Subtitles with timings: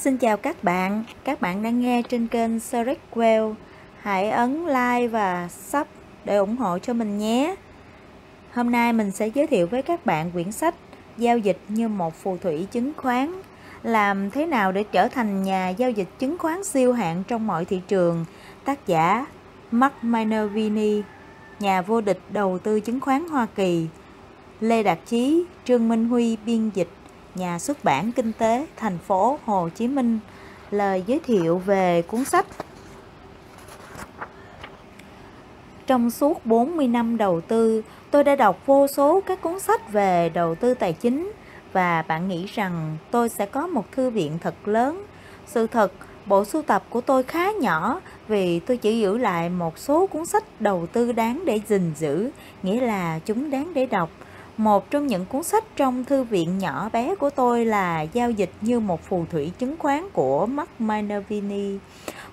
[0.00, 3.54] Xin chào các bạn, các bạn đang nghe trên kênh Sarek Well.
[4.00, 5.86] Hãy ấn like và sub
[6.24, 7.56] để ủng hộ cho mình nhé.
[8.52, 10.74] Hôm nay mình sẽ giới thiệu với các bạn quyển sách
[11.16, 13.32] Giao dịch như một phù thủy chứng khoán.
[13.82, 17.64] Làm thế nào để trở thành nhà giao dịch chứng khoán siêu hạng trong mọi
[17.64, 18.24] thị trường?
[18.64, 19.26] Tác giả
[19.70, 21.02] Mark Minervini,
[21.60, 23.86] nhà vô địch đầu tư chứng khoán Hoa Kỳ.
[24.60, 26.88] Lê Đạt Chí, Trương Minh Huy biên dịch
[27.36, 30.18] nhà xuất bản kinh tế thành phố Hồ Chí Minh.
[30.70, 32.46] Lời giới thiệu về cuốn sách.
[35.86, 40.28] Trong suốt 40 năm đầu tư, tôi đã đọc vô số các cuốn sách về
[40.28, 41.32] đầu tư tài chính
[41.72, 45.04] và bạn nghĩ rằng tôi sẽ có một thư viện thật lớn.
[45.46, 45.92] Sự thật,
[46.26, 50.26] bộ sưu tập của tôi khá nhỏ vì tôi chỉ giữ lại một số cuốn
[50.26, 52.30] sách đầu tư đáng để gìn giữ,
[52.62, 54.10] nghĩa là chúng đáng để đọc
[54.56, 58.50] một trong những cuốn sách trong thư viện nhỏ bé của tôi là Giao dịch
[58.60, 61.78] như một phù thủy chứng khoán của Mark Minervini.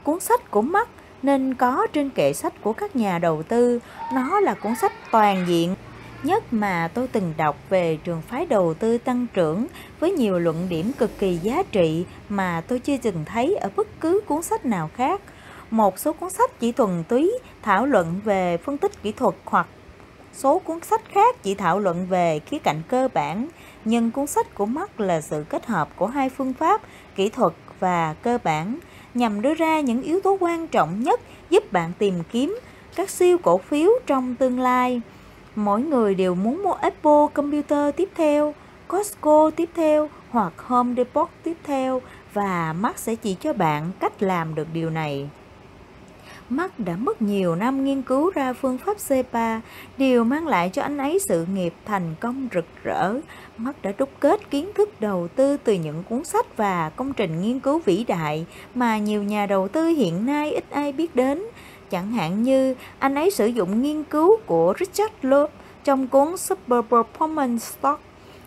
[0.03, 0.89] Cuốn sách của Mark
[1.23, 3.79] nên có trên kệ sách của các nhà đầu tư.
[4.13, 5.75] Nó là cuốn sách toàn diện,
[6.23, 9.67] nhất mà tôi từng đọc về trường phái đầu tư tăng trưởng
[9.99, 13.87] với nhiều luận điểm cực kỳ giá trị mà tôi chưa từng thấy ở bất
[13.99, 15.21] cứ cuốn sách nào khác.
[15.71, 17.31] Một số cuốn sách chỉ thuần túy
[17.61, 19.67] thảo luận về phân tích kỹ thuật hoặc
[20.33, 23.47] Số cuốn sách khác chỉ thảo luận về khía cạnh cơ bản,
[23.85, 26.81] nhưng cuốn sách của Mark là sự kết hợp của hai phương pháp,
[27.15, 28.79] kỹ thuật và cơ bản,
[29.13, 32.59] nhằm đưa ra những yếu tố quan trọng nhất giúp bạn tìm kiếm
[32.95, 35.01] các siêu cổ phiếu trong tương lai.
[35.55, 38.53] Mỗi người đều muốn mua Apple Computer tiếp theo,
[38.87, 42.01] Costco tiếp theo hoặc Home Depot tiếp theo
[42.33, 45.29] và Mark sẽ chỉ cho bạn cách làm được điều này.
[46.55, 49.61] Mark đã mất nhiều năm nghiên cứu ra phương pháp CEPA,
[49.97, 53.13] điều mang lại cho anh ấy sự nghiệp thành công rực rỡ.
[53.57, 57.41] Mark đã đúc kết kiến thức đầu tư từ những cuốn sách và công trình
[57.41, 61.43] nghiên cứu vĩ đại mà nhiều nhà đầu tư hiện nay ít ai biết đến.
[61.89, 65.49] Chẳng hạn như anh ấy sử dụng nghiên cứu của Richard Loeb
[65.83, 68.01] trong cuốn Super Performance Stock,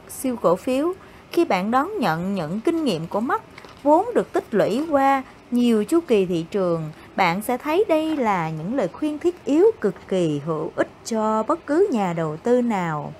[0.08, 0.92] siêu cổ phiếu.
[1.30, 3.42] Khi bạn đón nhận những kinh nghiệm của Mark
[3.82, 8.50] vốn được tích lũy qua nhiều chu kỳ thị trường, bạn sẽ thấy đây là
[8.50, 12.62] những lời khuyên thiết yếu cực kỳ hữu ích cho bất cứ nhà đầu tư
[12.62, 13.12] nào.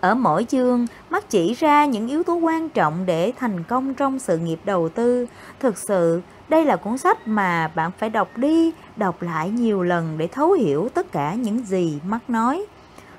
[0.00, 4.18] Ở mỗi chương, mắt chỉ ra những yếu tố quan trọng để thành công trong
[4.18, 5.26] sự nghiệp đầu tư.
[5.60, 10.18] Thực sự, đây là cuốn sách mà bạn phải đọc đi, đọc lại nhiều lần
[10.18, 12.66] để thấu hiểu tất cả những gì mắt nói.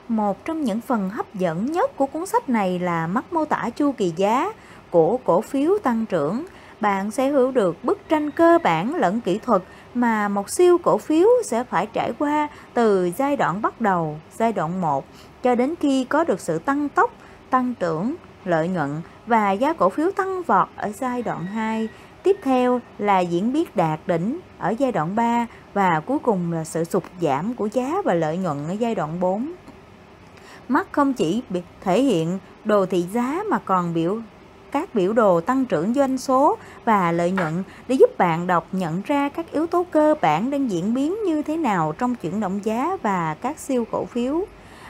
[0.08, 3.70] Một trong những phần hấp dẫn nhất của cuốn sách này là mắt mô tả
[3.76, 4.54] chu kỳ giá
[4.90, 6.46] của cổ phiếu tăng trưởng
[6.82, 9.62] bạn sẽ hiểu được bức tranh cơ bản lẫn kỹ thuật
[9.94, 14.54] mà một siêu cổ phiếu sẽ phải trải qua từ giai đoạn bắt đầu, giai
[14.54, 15.06] đoạn 1
[15.44, 17.12] cho đến khi có được sự tăng tốc,
[17.50, 21.88] tăng trưởng, lợi nhuận và giá cổ phiếu tăng vọt ở giai đoạn 2.
[22.24, 26.64] Tiếp theo là diễn biến đạt đỉnh ở giai đoạn 3 và cuối cùng là
[26.64, 29.52] sự sụt giảm của giá và lợi nhuận ở giai đoạn 4.
[30.68, 31.44] Mắt không chỉ
[31.82, 34.18] thể hiện đồ thị giá mà còn biểu
[34.72, 39.02] các biểu đồ tăng trưởng doanh số và lợi nhuận để giúp bạn đọc nhận
[39.06, 42.60] ra các yếu tố cơ bản đang diễn biến như thế nào trong chuyển động
[42.64, 44.46] giá và các siêu cổ phiếu.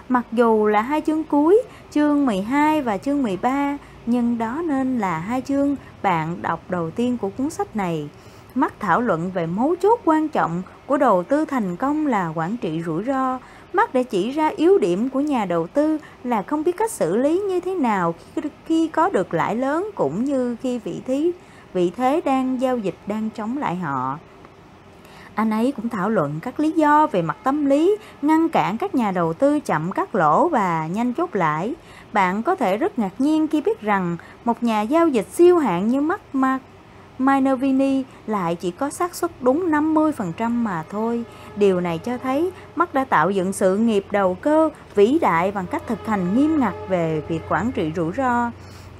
[0.10, 5.20] Mặc dù là hai chương cuối, chương 12 và chương 13, nhưng đó nên là
[5.20, 8.10] hai chương bạn đọc đầu tiên của cuốn sách này.
[8.56, 12.58] Mắt thảo luận về mấu chốt quan trọng của đầu tư thành công là quản
[12.58, 13.40] trị rủi ro,
[13.80, 17.18] Mark đã chỉ ra yếu điểm của nhà đầu tư là không biết cách xử
[17.18, 18.16] lý như thế nào
[18.66, 21.32] khi có được lãi lớn cũng như khi vị thí
[21.74, 24.20] vị thế đang giao dịch đang chống lại họ.
[25.36, 28.96] Anh ấy cũng thảo luận các lý do về mặt tâm lý, ngăn cản các
[28.96, 31.74] nhà đầu tư chậm cắt lỗ và nhanh chốt lãi.
[32.14, 35.88] Bạn có thể rất ngạc nhiên khi biết rằng một nhà giao dịch siêu hạng
[35.88, 36.62] như Mark Mark
[37.20, 41.24] Minervini lại chỉ có xác suất đúng 50% mà thôi.
[41.60, 45.66] Điều này cho thấy Mark đã tạo dựng sự nghiệp đầu cơ vĩ đại bằng
[45.68, 48.52] cách thực hành nghiêm ngặt về việc quản trị rủi ro.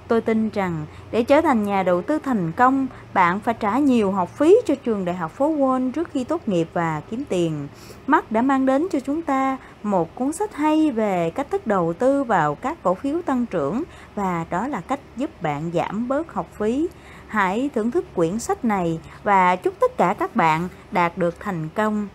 [0.08, 4.12] Tôi tin rằng để trở thành nhà đầu tư thành công, bạn phải trả nhiều
[4.12, 7.68] học phí cho trường đại học phố Wall trước khi tốt nghiệp và kiếm tiền.
[8.08, 11.94] Mark đã mang đến cho chúng ta một cuốn sách hay về cách thức đầu
[11.94, 13.84] tư vào các cổ phiếu tăng trưởng
[14.16, 16.88] và đó là cách giúp bạn giảm bớt học phí.
[17.28, 21.70] Hãy thưởng thức quyển sách này và chúc tất cả các bạn đạt được thành
[21.76, 22.08] công.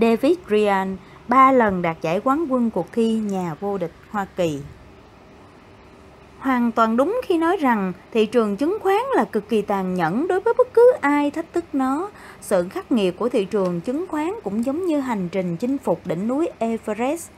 [0.00, 0.96] David Ryan
[1.28, 4.58] ba lần đạt giải quán quân cuộc thi nhà vô địch Hoa Kỳ.
[6.38, 10.28] Hoàn toàn đúng khi nói rằng thị trường chứng khoán là cực kỳ tàn nhẫn
[10.28, 12.10] đối với bất cứ ai thách thức nó.
[12.40, 16.06] Sự khắc nghiệt của thị trường chứng khoán cũng giống như hành trình chinh phục
[16.06, 17.30] đỉnh núi Everest.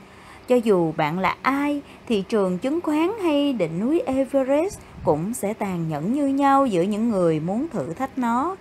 [0.47, 5.53] Cho dù bạn là ai, thị trường chứng khoán hay đỉnh núi Everest cũng sẽ
[5.53, 8.55] tàn nhẫn như nhau giữa những người muốn thử thách nó.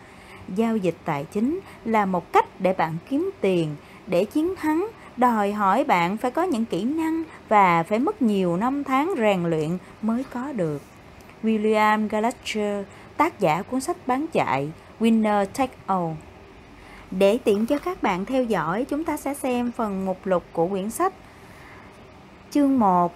[0.54, 3.76] Giao dịch tài chính là một cách để bạn kiếm tiền,
[4.06, 8.56] để chiến thắng, đòi hỏi bạn phải có những kỹ năng và phải mất nhiều
[8.56, 10.82] năm tháng rèn luyện mới có được.
[11.42, 12.86] William Gallagher,
[13.16, 14.70] tác giả cuốn sách bán chạy
[15.00, 16.12] Winner Take All.
[17.10, 20.68] Để tiện cho các bạn theo dõi, chúng ta sẽ xem phần mục lục của
[20.68, 21.12] quyển sách.
[22.50, 23.14] Chương 1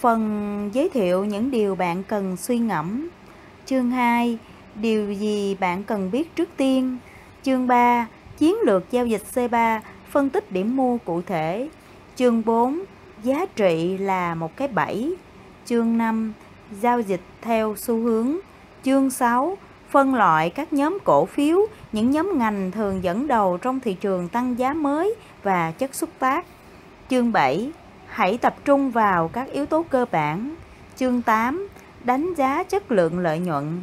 [0.00, 3.08] Phần giới thiệu những điều bạn cần suy ngẫm.
[3.66, 4.38] Chương 2
[4.74, 6.98] Điều gì bạn cần biết trước tiên.
[7.42, 8.06] Chương 3
[8.38, 9.80] Chiến lược giao dịch C3
[10.10, 11.68] Phân tích điểm mua cụ thể.
[12.16, 12.84] Chương 4
[13.22, 15.16] Giá trị là một cái bẫy.
[15.66, 16.32] Chương 5
[16.80, 18.36] Giao dịch theo xu hướng.
[18.82, 19.56] Chương 6
[19.92, 24.28] phân loại các nhóm cổ phiếu, những nhóm ngành thường dẫn đầu trong thị trường
[24.28, 26.46] tăng giá mới và chất xúc tác.
[27.10, 27.72] Chương 7.
[28.06, 30.54] Hãy tập trung vào các yếu tố cơ bản.
[30.96, 31.68] Chương 8.
[32.04, 33.82] Đánh giá chất lượng lợi nhuận.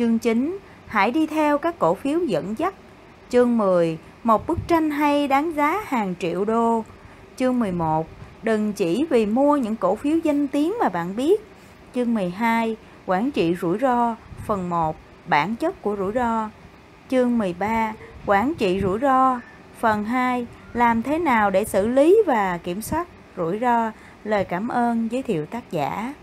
[0.00, 0.58] Chương 9.
[0.86, 2.74] Hãy đi theo các cổ phiếu dẫn dắt.
[3.30, 3.98] Chương 10.
[4.22, 6.84] Một bức tranh hay đáng giá hàng triệu đô.
[7.36, 8.06] Chương 11.
[8.42, 11.40] Đừng chỉ vì mua những cổ phiếu danh tiếng mà bạn biết.
[11.94, 12.76] Chương 12.
[13.06, 14.16] Quản trị rủi ro.
[14.46, 16.50] Phần 1 bản chất của rủi ro.
[17.08, 17.92] Chương 13:
[18.26, 19.40] Quản trị rủi ro.
[19.80, 23.92] Phần 2: Làm thế nào để xử lý và kiểm soát rủi ro.
[24.24, 26.14] Lời cảm ơn giới thiệu tác giả.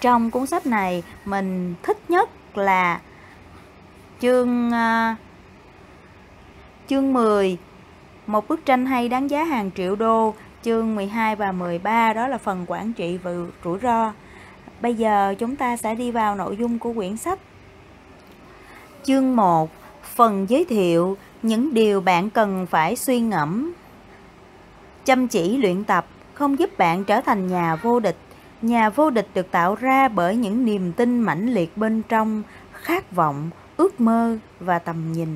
[0.00, 3.00] Trong cuốn sách này, mình thích nhất là
[4.20, 5.18] chương uh,
[6.88, 7.58] chương 10
[8.26, 12.38] một bức tranh hay đáng giá hàng triệu đô chương 12 và 13 đó là
[12.38, 13.30] phần quản trị và
[13.64, 14.12] rủi ro.
[14.80, 17.38] Bây giờ chúng ta sẽ đi vào nội dung của quyển sách.
[19.04, 19.70] Chương 1
[20.02, 23.72] Phần giới thiệu những điều bạn cần phải suy ngẫm.
[25.04, 28.16] Chăm chỉ luyện tập không giúp bạn trở thành nhà vô địch.
[28.62, 32.42] Nhà vô địch được tạo ra bởi những niềm tin mãnh liệt bên trong,
[32.72, 35.28] khát vọng, ước mơ và tầm nhìn.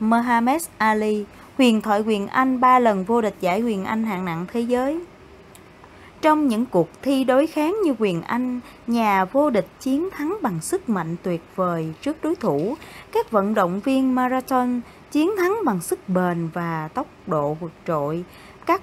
[0.00, 1.24] Mohamed Ali,
[1.58, 5.00] huyền thoại quyền Anh ba lần vô địch giải quyền Anh hạng nặng thế giới.
[6.20, 10.60] Trong những cuộc thi đối kháng như quyền Anh, nhà vô địch chiến thắng bằng
[10.60, 12.74] sức mạnh tuyệt vời trước đối thủ.
[13.12, 14.80] Các vận động viên marathon
[15.10, 18.24] chiến thắng bằng sức bền và tốc độ vượt trội.
[18.66, 18.82] Các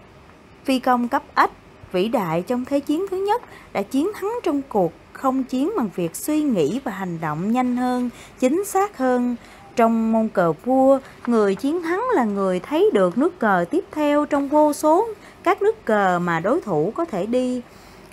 [0.63, 1.51] phi công cấp ách
[1.95, 3.41] vĩ đại trong Thế chiến thứ nhất
[3.73, 7.77] đã chiến thắng trong cuộc không chiến bằng việc suy nghĩ và hành động nhanh
[7.77, 8.09] hơn,
[8.39, 9.35] chính xác hơn.
[9.75, 14.25] Trong môn cờ vua, người chiến thắng là người thấy được nước cờ tiếp theo
[14.25, 15.07] trong vô số
[15.43, 17.61] các nước cờ mà đối thủ có thể đi.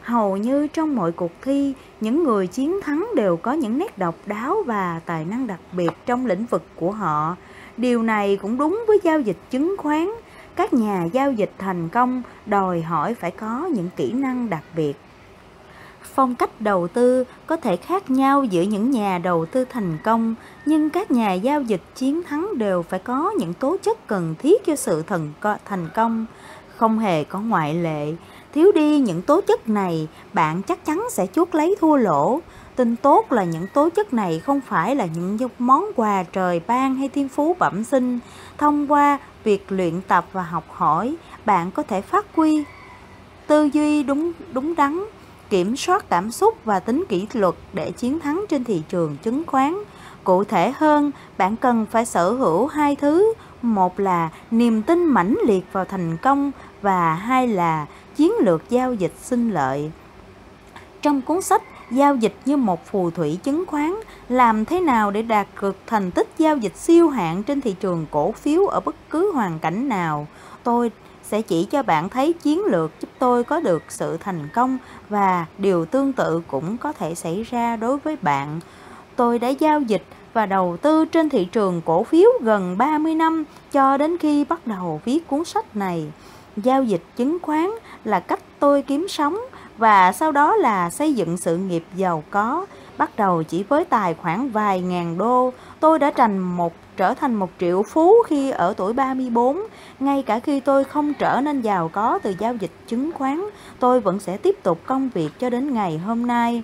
[0.02, 4.14] Hầu như trong mọi cuộc thi, những người chiến thắng đều có những nét độc
[4.26, 7.36] đáo và tài năng đặc biệt trong lĩnh vực của họ.
[7.76, 10.10] Điều này cũng đúng với giao dịch chứng khoán.
[10.56, 14.96] Các nhà giao dịch thành công đòi hỏi phải có những kỹ năng đặc biệt.
[16.14, 20.34] Phong cách đầu tư có thể khác nhau giữa những nhà đầu tư thành công,
[20.66, 24.64] nhưng các nhà giao dịch chiến thắng đều phải có những tố chất cần thiết
[24.64, 25.32] cho sự thần
[25.64, 26.26] thành công
[26.76, 28.12] không hề có ngoại lệ.
[28.54, 32.40] Thiếu đi những tố chất này, bạn chắc chắn sẽ chuốc lấy thua lỗ.
[32.82, 36.94] Tin tốt là những tố chất này không phải là những món quà trời ban
[36.94, 38.18] hay thiên phú bẩm sinh.
[38.58, 42.64] Thông qua việc luyện tập và học hỏi, bạn có thể phát huy
[43.46, 45.04] tư duy đúng đúng đắn,
[45.50, 49.42] kiểm soát cảm xúc và tính kỷ luật để chiến thắng trên thị trường chứng
[49.46, 49.74] khoán.
[50.24, 55.36] Cụ thể hơn, bạn cần phải sở hữu hai thứ, một là niềm tin mãnh
[55.46, 56.50] liệt vào thành công
[56.82, 57.86] và hai là
[58.16, 59.90] chiến lược giao dịch sinh lợi.
[61.02, 61.62] Trong cuốn sách
[61.92, 63.94] Giao dịch như một phù thủy chứng khoán,
[64.28, 68.06] làm thế nào để đạt được thành tích giao dịch siêu hạng trên thị trường
[68.10, 70.26] cổ phiếu ở bất cứ hoàn cảnh nào,
[70.62, 70.90] tôi
[71.22, 75.46] sẽ chỉ cho bạn thấy chiến lược giúp tôi có được sự thành công và
[75.58, 78.60] điều tương tự cũng có thể xảy ra đối với bạn.
[79.16, 83.44] Tôi đã giao dịch và đầu tư trên thị trường cổ phiếu gần 30 năm
[83.72, 86.06] cho đến khi bắt đầu viết cuốn sách này.
[86.56, 87.70] Giao dịch chứng khoán
[88.04, 89.38] là cách tôi kiếm sống
[89.78, 92.66] và sau đó là xây dựng sự nghiệp giàu có.
[92.98, 97.34] Bắt đầu chỉ với tài khoản vài ngàn đô, tôi đã thành một trở thành
[97.34, 99.60] một triệu phú khi ở tuổi 34.
[100.00, 103.44] Ngay cả khi tôi không trở nên giàu có từ giao dịch chứng khoán,
[103.78, 106.62] tôi vẫn sẽ tiếp tục công việc cho đến ngày hôm nay.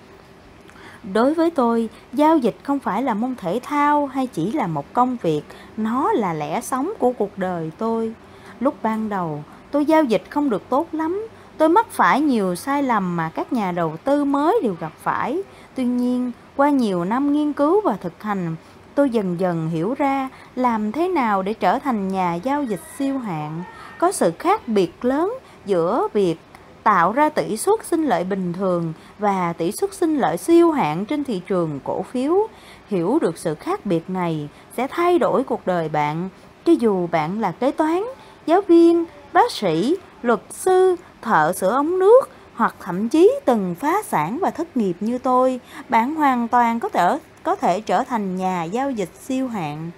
[1.13, 4.93] Đối với tôi, giao dịch không phải là môn thể thao hay chỉ là một
[4.93, 5.43] công việc,
[5.77, 8.13] nó là lẽ sống của cuộc đời tôi.
[8.61, 12.83] Lúc ban đầu, tôi giao dịch không được tốt lắm, tôi mắc phải nhiều sai
[12.83, 15.43] lầm mà các nhà đầu tư mới đều gặp phải.
[15.75, 18.57] Tuy nhiên, qua nhiều năm nghiên cứu và thực hành,
[18.95, 23.19] tôi dần dần hiểu ra làm thế nào để trở thành nhà giao dịch siêu
[23.19, 23.63] hạng.
[23.99, 25.35] Có sự khác biệt lớn
[25.67, 26.37] giữa việc
[26.83, 31.05] tạo ra tỷ suất sinh lợi bình thường và tỷ suất sinh lợi siêu hạng
[31.05, 32.49] trên thị trường cổ phiếu.
[32.89, 36.29] Hiểu được sự khác biệt này sẽ thay đổi cuộc đời bạn,
[36.65, 38.03] cho dù bạn là kế toán,
[38.47, 44.03] giáo viên, bác sĩ, luật sư, thợ sửa ống nước hoặc thậm chí từng phá
[44.03, 48.37] sản và thất nghiệp như tôi, bạn hoàn toàn có thể có thể trở thành
[48.37, 49.91] nhà giao dịch siêu hạng.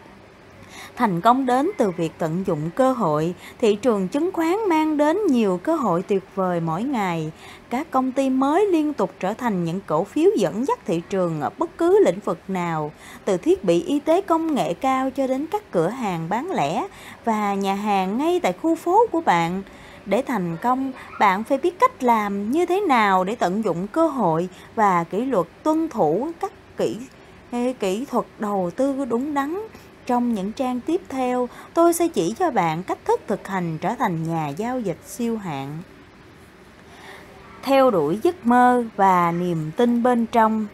[0.97, 5.19] Thành công đến từ việc tận dụng cơ hội, thị trường chứng khoán mang đến
[5.27, 7.33] nhiều cơ hội tuyệt vời mỗi ngày.
[7.71, 11.41] Các công ty mới liên tục trở thành những cổ phiếu dẫn dắt thị trường
[11.41, 12.93] ở bất cứ lĩnh vực nào,
[13.25, 16.87] từ thiết bị y tế công nghệ cao cho đến các cửa hàng bán lẻ
[17.25, 19.63] và nhà hàng ngay tại khu phố của bạn.
[20.11, 24.07] Để thành công, bạn phải biết cách làm như thế nào để tận dụng cơ
[24.07, 26.99] hội và kỷ luật tuân thủ các kỹ
[27.81, 29.61] kỹ thuật đầu tư đúng đắn.
[30.07, 33.95] Trong những trang tiếp theo, tôi sẽ chỉ cho bạn cách thức thực hành trở
[33.95, 35.79] thành nhà giao dịch siêu hạn.
[37.63, 40.67] Theo đuổi giấc mơ và niềm tin bên trong.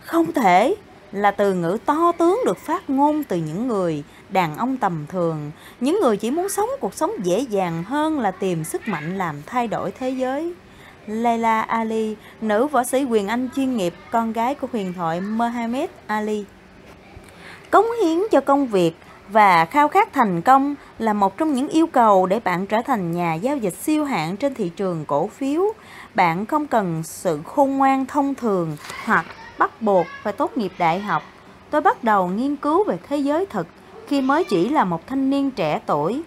[0.00, 0.74] Không thể
[1.12, 5.50] là từ ngữ to tướng được phát ngôn từ những người đàn ông tầm thường,
[5.80, 9.42] những người chỉ muốn sống cuộc sống dễ dàng hơn là tìm sức mạnh làm
[9.46, 10.54] thay đổi thế giới.
[11.06, 15.90] Layla Ali, nữ võ sĩ quyền Anh chuyên nghiệp, con gái của huyền thoại Mohammed
[16.06, 16.44] Ali.
[17.70, 18.96] Cống hiến cho công việc
[19.28, 23.12] và khao khát thành công là một trong những yêu cầu để bạn trở thành
[23.12, 25.62] nhà giao dịch siêu hạng trên thị trường cổ phiếu.
[26.14, 29.26] Bạn không cần sự khôn ngoan thông thường hoặc
[29.58, 31.22] bắt buộc phải tốt nghiệp đại học.
[31.70, 33.66] Tôi bắt đầu nghiên cứu về thế giới thực
[34.10, 36.22] khi mới chỉ là một thanh niên trẻ tuổi.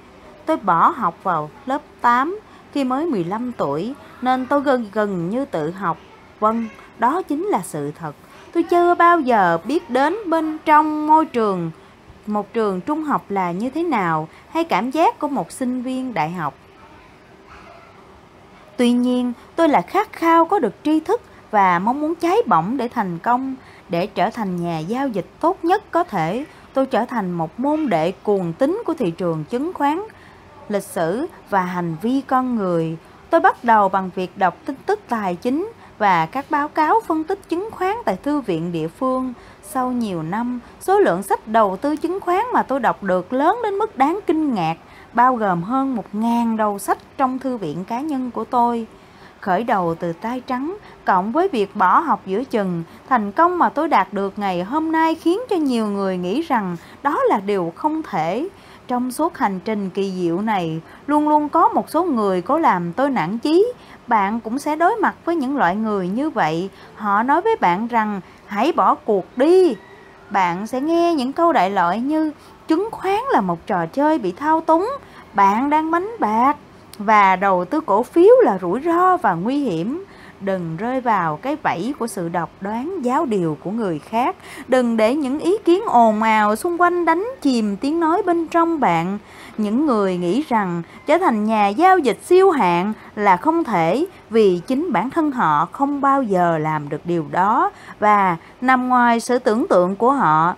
[0.45, 2.39] Tôi bỏ học vào lớp 8
[2.73, 5.97] khi mới 15 tuổi nên tôi gần gần như tự học.
[6.39, 6.67] Vâng,
[6.99, 8.15] đó chính là sự thật.
[8.53, 11.71] Tôi chưa bao giờ biết đến bên trong môi trường
[12.27, 16.13] một trường trung học là như thế nào hay cảm giác của một sinh viên
[16.13, 16.53] đại học.
[18.77, 21.21] Tuy nhiên, tôi là khát khao có được tri thức
[21.51, 23.55] và mong muốn cháy bỏng để thành công,
[23.89, 26.45] để trở thành nhà giao dịch tốt nhất có thể.
[26.73, 30.01] Tôi trở thành một môn đệ cuồng tín của thị trường chứng khoán,
[30.69, 32.97] lịch sử và hành vi con người.
[33.29, 37.23] Tôi bắt đầu bằng việc đọc tin tức tài chính và các báo cáo phân
[37.23, 39.33] tích chứng khoán tại thư viện địa phương.
[39.63, 43.59] Sau nhiều năm, số lượng sách đầu tư chứng khoán mà tôi đọc được lớn
[43.63, 44.77] đến mức đáng kinh ngạc,
[45.13, 48.87] bao gồm hơn 1.000 đầu sách trong thư viện cá nhân của tôi.
[49.43, 53.69] Khởi đầu từ tay trắng, cộng với việc bỏ học giữa chừng, thành công mà
[53.69, 57.73] tôi đạt được ngày hôm nay khiến cho nhiều người nghĩ rằng đó là điều
[57.75, 58.47] không thể.
[58.87, 62.93] Trong suốt hành trình kỳ diệu này, luôn luôn có một số người có làm
[62.93, 63.73] tôi nản chí.
[64.07, 66.69] Bạn cũng sẽ đối mặt với những loại người như vậy.
[66.95, 69.75] Họ nói với bạn rằng hãy bỏ cuộc đi.
[70.29, 72.31] Bạn sẽ nghe những câu đại loại như
[72.67, 74.89] chứng khoán là một trò chơi bị thao túng,
[75.33, 76.57] bạn đang bánh bạc
[76.97, 80.03] và đầu tư cổ phiếu là rủi ro và nguy hiểm.
[80.41, 84.35] Đừng rơi vào cái bẫy của sự độc đoán, giáo điều của người khác.
[84.67, 88.79] Đừng để những ý kiến ồn ào xung quanh đánh chìm tiếng nói bên trong
[88.79, 89.17] bạn.
[89.57, 94.61] Những người nghĩ rằng trở thành nhà giao dịch siêu hạng là không thể vì
[94.67, 97.71] chính bản thân họ không bao giờ làm được điều đó.
[97.99, 100.55] Và nằm ngoài sự tưởng tượng của họ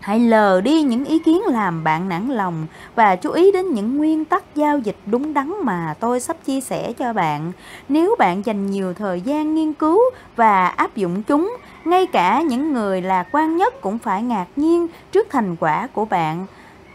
[0.00, 3.96] Hãy lờ đi những ý kiến làm bạn nản lòng và chú ý đến những
[3.96, 7.52] nguyên tắc giao dịch đúng đắn mà tôi sắp chia sẻ cho bạn.
[7.88, 10.00] Nếu bạn dành nhiều thời gian nghiên cứu
[10.36, 14.86] và áp dụng chúng, ngay cả những người lạc quan nhất cũng phải ngạc nhiên
[15.12, 16.46] trước thành quả của bạn.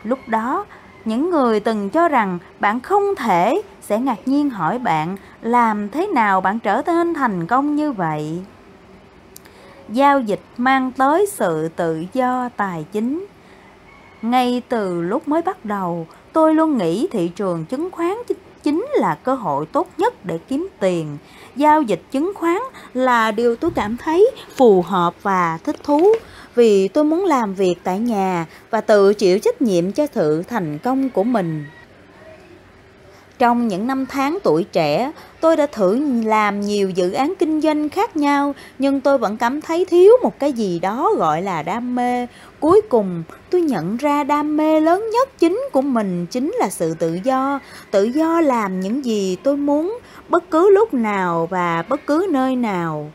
[0.03, 0.65] Lúc đó,
[1.05, 6.07] những người từng cho rằng bạn không thể sẽ ngạc nhiên hỏi bạn làm thế
[6.07, 8.43] nào bạn trở nên thành công như vậy
[9.89, 13.25] giao dịch mang tới sự tự do tài chính.
[14.21, 18.15] Ngay từ lúc mới bắt đầu, tôi luôn nghĩ thị trường chứng khoán
[18.63, 21.17] chính là cơ hội tốt nhất để kiếm tiền.
[21.55, 22.57] Giao dịch chứng khoán
[22.93, 26.13] là điều tôi cảm thấy phù hợp và thích thú
[26.55, 30.77] vì tôi muốn làm việc tại nhà và tự chịu trách nhiệm cho sự thành
[30.79, 31.65] công của mình.
[33.39, 37.89] Trong những năm tháng tuổi trẻ, tôi đã thử làm nhiều dự án kinh doanh
[37.89, 41.95] khác nhau, nhưng tôi vẫn cảm thấy thiếu một cái gì đó gọi là đam
[41.95, 42.27] mê.
[42.59, 46.93] Cuối cùng, tôi nhận ra đam mê lớn nhất chính của mình chính là sự
[46.99, 47.59] tự do,
[47.91, 49.99] tự do làm những gì tôi muốn,
[50.29, 53.11] bất cứ lúc nào và bất cứ nơi nào.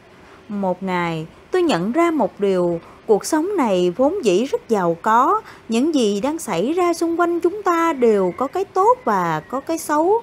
[0.49, 5.43] Một ngày, tôi nhận ra một điều, Cuộc sống này vốn dĩ rất giàu có,
[5.69, 9.61] những gì đang xảy ra xung quanh chúng ta đều có cái tốt và có
[9.61, 10.23] cái xấu,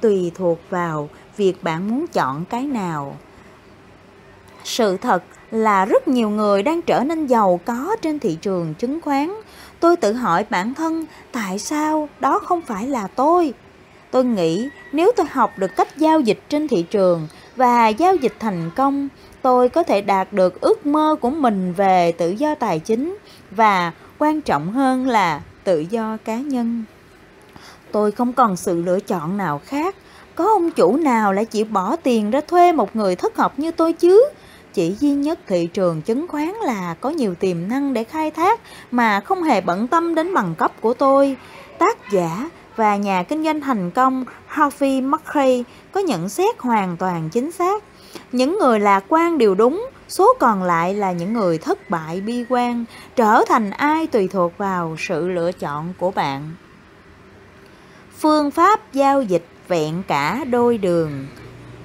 [0.00, 3.16] tùy thuộc vào việc bạn muốn chọn cái nào.
[4.64, 9.00] Sự thật là rất nhiều người đang trở nên giàu có trên thị trường chứng
[9.00, 9.34] khoán.
[9.80, 13.54] Tôi tự hỏi bản thân tại sao đó không phải là tôi?
[14.10, 18.34] Tôi nghĩ nếu tôi học được cách giao dịch trên thị trường và giao dịch
[18.38, 19.08] thành công,
[19.42, 23.18] tôi có thể đạt được ước mơ của mình về tự do tài chính
[23.50, 26.84] và quan trọng hơn là tự do cá nhân.
[27.92, 29.94] Tôi không còn sự lựa chọn nào khác.
[30.34, 33.70] Có ông chủ nào lại chịu bỏ tiền ra thuê một người thất học như
[33.70, 34.30] tôi chứ?
[34.74, 38.60] Chỉ duy nhất thị trường chứng khoán là có nhiều tiềm năng để khai thác
[38.90, 41.36] mà không hề bận tâm đến bằng cấp của tôi.
[41.78, 47.28] Tác giả và nhà kinh doanh thành công Harvey Mackay có nhận xét hoàn toàn
[47.32, 47.84] chính xác.
[48.32, 52.44] Những người lạc quan đều đúng, số còn lại là những người thất bại bi
[52.48, 52.84] quan,
[53.16, 56.50] trở thành ai tùy thuộc vào sự lựa chọn của bạn.
[58.18, 61.26] Phương pháp giao dịch vẹn cả đôi đường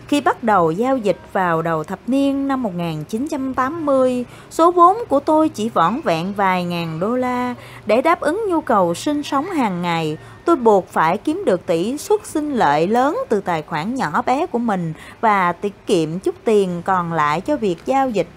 [0.08, 5.50] khi bắt đầu giao dịch vào đầu thập niên năm 1980, số vốn của tôi
[5.50, 7.56] chỉ vỏn vẹn vài ngàn đô la.
[7.86, 11.98] Để đáp ứng nhu cầu sinh sống hàng ngày, tôi buộc phải kiếm được tỷ
[11.98, 16.36] suất sinh lợi lớn từ tài khoản nhỏ bé của mình và tiết kiệm chút
[16.44, 18.28] tiền còn lại cho việc giao dịch.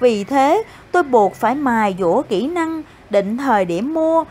[0.00, 4.24] Vì thế, tôi buộc phải mài dũa kỹ năng, định thời điểm mua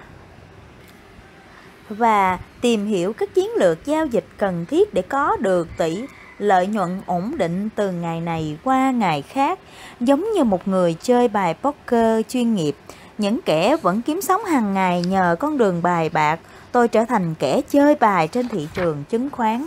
[1.89, 6.05] và tìm hiểu các chiến lược giao dịch cần thiết để có được tỷ
[6.39, 9.59] lợi nhuận ổn định từ ngày này qua ngày khác,
[9.99, 12.75] giống như một người chơi bài poker chuyên nghiệp.
[13.17, 16.39] Những kẻ vẫn kiếm sống hàng ngày nhờ con đường bài bạc,
[16.71, 19.65] tôi trở thành kẻ chơi bài trên thị trường chứng khoán.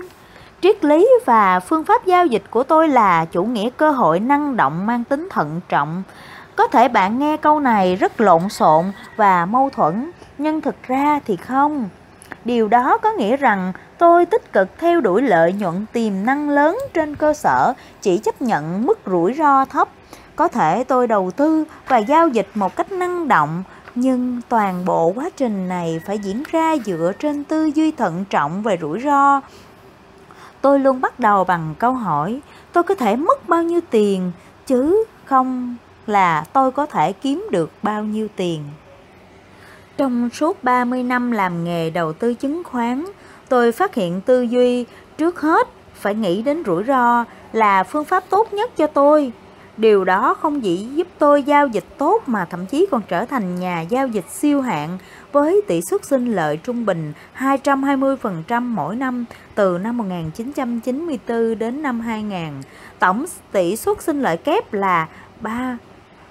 [0.61, 4.57] Triết lý và phương pháp giao dịch của tôi là chủ nghĩa cơ hội năng
[4.57, 6.03] động mang tính thận trọng.
[6.57, 8.85] Có thể bạn nghe câu này rất lộn xộn
[9.17, 11.89] và mâu thuẫn, nhưng thực ra thì không.
[12.45, 16.79] Điều đó có nghĩa rằng tôi tích cực theo đuổi lợi nhuận tiềm năng lớn
[16.95, 19.89] trên cơ sở chỉ chấp nhận mức rủi ro thấp.
[20.37, 23.63] Có thể tôi đầu tư và giao dịch một cách năng động,
[23.95, 28.63] nhưng toàn bộ quá trình này phải diễn ra dựa trên tư duy thận trọng
[28.63, 29.41] về rủi ro.
[30.61, 32.41] Tôi luôn bắt đầu bằng câu hỏi,
[32.73, 34.33] tôi có thể mất bao nhiêu tiền,
[34.67, 35.77] chứ không
[36.07, 38.65] là tôi có thể kiếm được bao nhiêu tiền.
[39.97, 43.05] Trong suốt 30 năm làm nghề đầu tư chứng khoán,
[43.49, 44.85] tôi phát hiện tư duy
[45.19, 49.33] trước hết phải nghĩ đến rủi ro là phương pháp tốt nhất cho tôi.
[49.77, 53.61] Điều đó không chỉ giúp tôi giao dịch tốt mà thậm chí còn trở thành
[53.61, 54.99] nhà giao dịch siêu hạng
[55.33, 62.01] với tỷ suất sinh lợi trung bình 220% mỗi năm từ năm 1994 đến năm
[62.01, 62.63] 2000.
[62.99, 65.07] Tổng tỷ suất sinh lợi kép là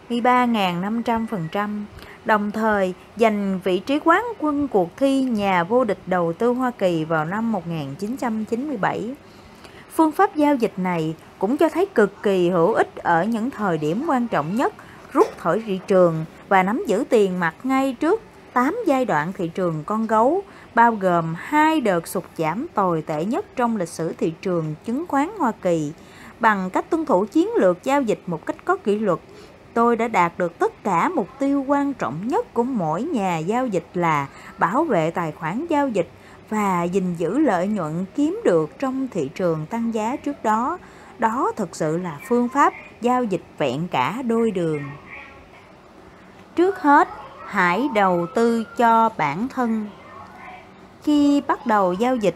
[0.09, 1.81] 33.500%
[2.25, 6.71] đồng thời giành vị trí quán quân cuộc thi nhà vô địch đầu tư Hoa
[6.71, 9.13] Kỳ vào năm 1997.
[9.95, 13.77] Phương pháp giao dịch này cũng cho thấy cực kỳ hữu ích ở những thời
[13.77, 14.73] điểm quan trọng nhất,
[15.13, 18.21] rút khỏi thị trường và nắm giữ tiền mặt ngay trước
[18.53, 20.43] 8 giai đoạn thị trường con gấu,
[20.75, 25.07] bao gồm hai đợt sụt giảm tồi tệ nhất trong lịch sử thị trường chứng
[25.07, 25.91] khoán Hoa Kỳ.
[26.39, 29.19] Bằng cách tuân thủ chiến lược giao dịch một cách có kỷ luật,
[29.77, 33.67] tôi đã đạt được tất cả mục tiêu quan trọng nhất của mỗi nhà giao
[33.67, 36.09] dịch là bảo vệ tài khoản giao dịch
[36.49, 40.77] và gìn giữ lợi nhuận kiếm được trong thị trường tăng giá trước đó.
[41.19, 44.81] Đó thực sự là phương pháp giao dịch vẹn cả đôi đường.
[46.55, 47.09] Trước hết,
[47.45, 49.85] hãy đầu tư cho bản thân.
[51.03, 52.35] Khi bắt đầu giao dịch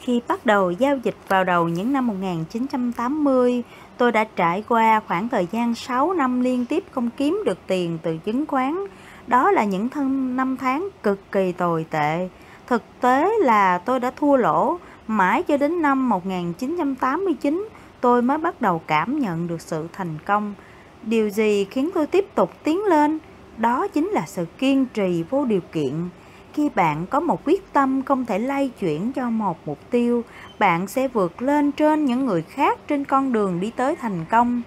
[0.00, 3.62] khi bắt đầu giao dịch vào đầu những năm 1980,
[4.00, 7.98] tôi đã trải qua khoảng thời gian 6 năm liên tiếp không kiếm được tiền
[8.02, 8.84] từ chứng khoán.
[9.26, 12.28] Đó là những thân, năm tháng cực kỳ tồi tệ.
[12.66, 17.68] Thực tế là tôi đã thua lỗ mãi cho đến năm 1989
[18.00, 20.54] tôi mới bắt đầu cảm nhận được sự thành công.
[21.02, 23.18] Điều gì khiến tôi tiếp tục tiến lên?
[23.56, 25.92] Đó chính là sự kiên trì vô điều kiện
[26.54, 30.24] khi bạn có một quyết tâm không thể lay chuyển cho một mục tiêu,
[30.58, 34.62] bạn sẽ vượt lên trên những người khác trên con đường đi tới thành công.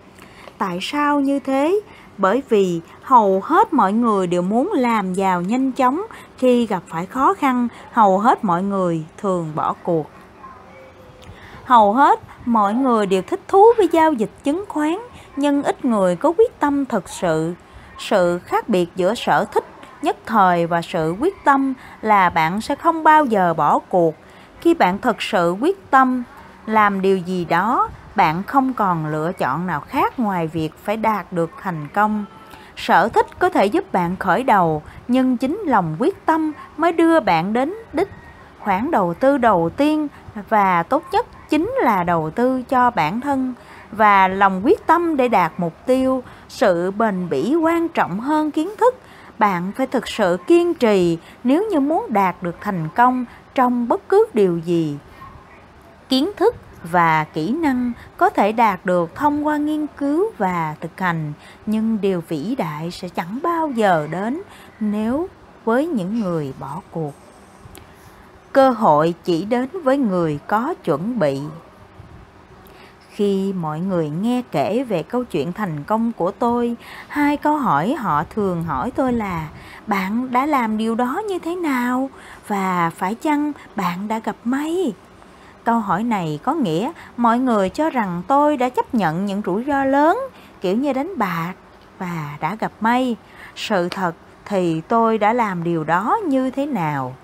[0.57, 1.79] Tại sao như thế?
[2.17, 6.01] Bởi vì hầu hết mọi người đều muốn làm giàu nhanh chóng,
[6.37, 10.09] khi gặp phải khó khăn, hầu hết mọi người thường bỏ cuộc.
[11.63, 14.97] Hầu hết mọi người đều thích thú với giao dịch chứng khoán,
[15.35, 17.53] nhưng ít người có quyết tâm thực sự.
[17.99, 19.65] Sự khác biệt giữa sở thích
[20.03, 24.15] nhất thời và sự quyết tâm là bạn sẽ không bao giờ bỏ cuộc.
[24.61, 26.23] Khi bạn thật sự quyết tâm
[26.65, 31.33] làm điều gì đó, bạn không còn lựa chọn nào khác ngoài việc phải đạt
[31.33, 32.25] được thành công.
[32.75, 37.19] Sở thích có thể giúp bạn khởi đầu, nhưng chính lòng quyết tâm mới đưa
[37.19, 38.09] bạn đến đích.
[38.59, 40.07] Khoản đầu tư đầu tiên
[40.49, 43.53] và tốt nhất chính là đầu tư cho bản thân
[43.91, 46.23] và lòng quyết tâm để đạt mục tiêu.
[46.49, 48.95] Sự bền bỉ quan trọng hơn kiến thức
[49.39, 54.09] bạn phải thực sự kiên trì nếu như muốn đạt được thành công trong bất
[54.09, 54.97] cứ điều gì.
[56.09, 56.55] Kiến thức
[56.91, 61.33] và kỹ năng có thể đạt được thông qua nghiên cứu và thực hành,
[61.65, 64.41] nhưng điều vĩ đại sẽ chẳng bao giờ đến
[64.79, 65.27] nếu
[65.65, 67.13] với những người bỏ cuộc.
[68.51, 71.41] Cơ hội chỉ đến với người có chuẩn bị.
[73.15, 76.75] Khi mọi người nghe kể về câu chuyện thành công của tôi,
[77.07, 79.49] hai câu hỏi họ thường hỏi tôi là
[79.87, 82.09] bạn đã làm điều đó như thế nào
[82.47, 84.93] và phải chăng bạn đã gặp may?
[85.63, 89.63] Câu hỏi này có nghĩa mọi người cho rằng tôi đã chấp nhận những rủi
[89.67, 90.19] ro lớn
[90.61, 91.53] kiểu như đánh bạc
[91.99, 93.15] và đã gặp may.
[93.55, 97.15] Sự thật thì tôi đã làm điều đó như thế nào?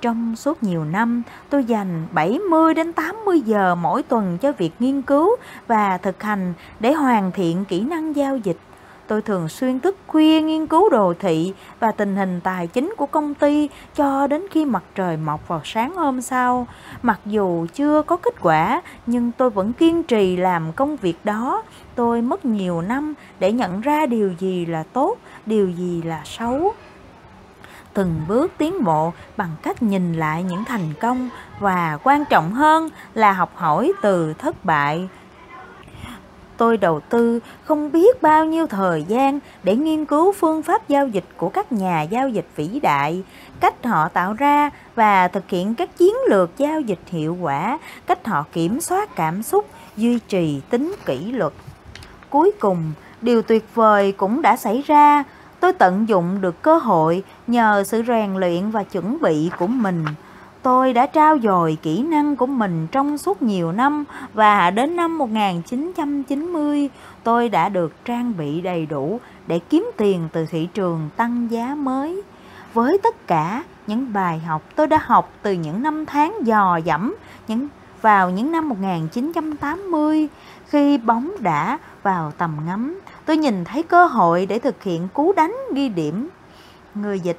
[0.00, 5.02] Trong suốt nhiều năm, tôi dành 70 đến 80 giờ mỗi tuần cho việc nghiên
[5.02, 5.36] cứu
[5.66, 8.56] và thực hành để hoàn thiện kỹ năng giao dịch.
[9.06, 13.06] Tôi thường xuyên thức khuya nghiên cứu đồ thị và tình hình tài chính của
[13.06, 16.66] công ty cho đến khi mặt trời mọc vào sáng hôm sau.
[17.02, 21.62] Mặc dù chưa có kết quả, nhưng tôi vẫn kiên trì làm công việc đó.
[21.94, 26.74] Tôi mất nhiều năm để nhận ra điều gì là tốt, điều gì là xấu
[27.94, 32.88] từng bước tiến bộ bằng cách nhìn lại những thành công và quan trọng hơn
[33.14, 35.08] là học hỏi từ thất bại
[36.60, 41.08] tôi đầu tư không biết bao nhiêu thời gian để nghiên cứu phương pháp giao
[41.08, 43.22] dịch của các nhà giao dịch vĩ đại,
[43.60, 48.26] cách họ tạo ra và thực hiện các chiến lược giao dịch hiệu quả, cách
[48.26, 51.52] họ kiểm soát cảm xúc, duy trì tính kỷ luật.
[52.30, 55.24] Cuối cùng, điều tuyệt vời cũng đã xảy ra.
[55.60, 60.04] Tôi tận dụng được cơ hội nhờ sự rèn luyện và chuẩn bị của mình
[60.62, 65.18] Tôi đã trao dồi kỹ năng của mình trong suốt nhiều năm và đến năm
[65.18, 66.90] 1990
[67.24, 71.74] tôi đã được trang bị đầy đủ để kiếm tiền từ thị trường tăng giá
[71.74, 72.22] mới.
[72.74, 77.14] Với tất cả những bài học tôi đã học từ những năm tháng dò dẫm
[77.48, 77.68] những
[78.02, 80.28] vào những năm 1980
[80.66, 85.32] khi bóng đã vào tầm ngắm, tôi nhìn thấy cơ hội để thực hiện cú
[85.32, 86.28] đánh ghi điểm.
[86.94, 87.38] Người dịch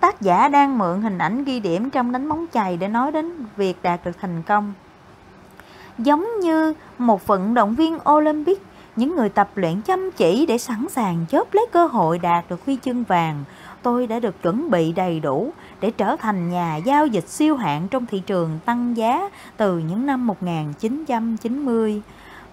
[0.00, 3.32] Tác giả đang mượn hình ảnh ghi điểm trong đánh bóng chày để nói đến
[3.56, 4.72] việc đạt được thành công.
[5.98, 8.62] Giống như một vận động viên Olympic,
[8.96, 12.64] những người tập luyện chăm chỉ để sẵn sàng chớp lấy cơ hội đạt được
[12.66, 13.44] huy chương vàng,
[13.82, 17.88] tôi đã được chuẩn bị đầy đủ để trở thành nhà giao dịch siêu hạng
[17.88, 22.02] trong thị trường tăng giá từ những năm 1990.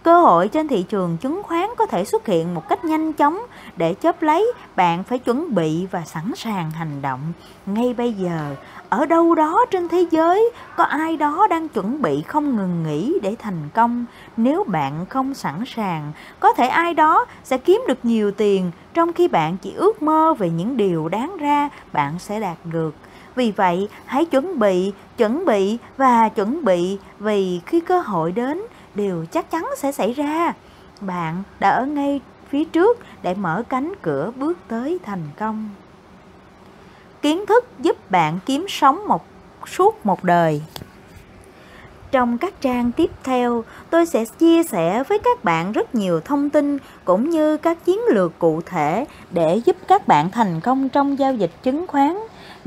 [0.08, 3.39] Cơ hội trên thị trường chứng khoán có thể xuất hiện một cách nhanh chóng
[3.76, 7.20] để chớp lấy, bạn phải chuẩn bị và sẵn sàng hành động.
[7.65, 8.56] Ngay bây giờ,
[8.89, 13.20] ở đâu đó trên thế giới có ai đó đang chuẩn bị không ngừng nghỉ
[13.22, 14.06] để thành công.
[14.38, 19.13] Nếu bạn không sẵn sàng, có thể ai đó sẽ kiếm được nhiều tiền trong
[19.13, 22.96] khi bạn chỉ ước mơ về những điều đáng ra bạn sẽ đạt được.
[23.36, 28.62] Vì vậy, hãy chuẩn bị, chuẩn bị và chuẩn bị vì khi cơ hội đến,
[28.97, 30.53] điều chắc chắn sẽ xảy ra.
[31.01, 35.69] Bạn đã ở ngay phía trước để mở cánh cửa bước tới thành công.
[37.21, 39.25] Kiến thức giúp bạn kiếm sống một
[39.67, 40.62] suốt một đời.
[42.12, 46.49] Trong các trang tiếp theo, tôi sẽ chia sẻ với các bạn rất nhiều thông
[46.49, 51.19] tin cũng như các chiến lược cụ thể để giúp các bạn thành công trong
[51.19, 52.17] giao dịch chứng khoán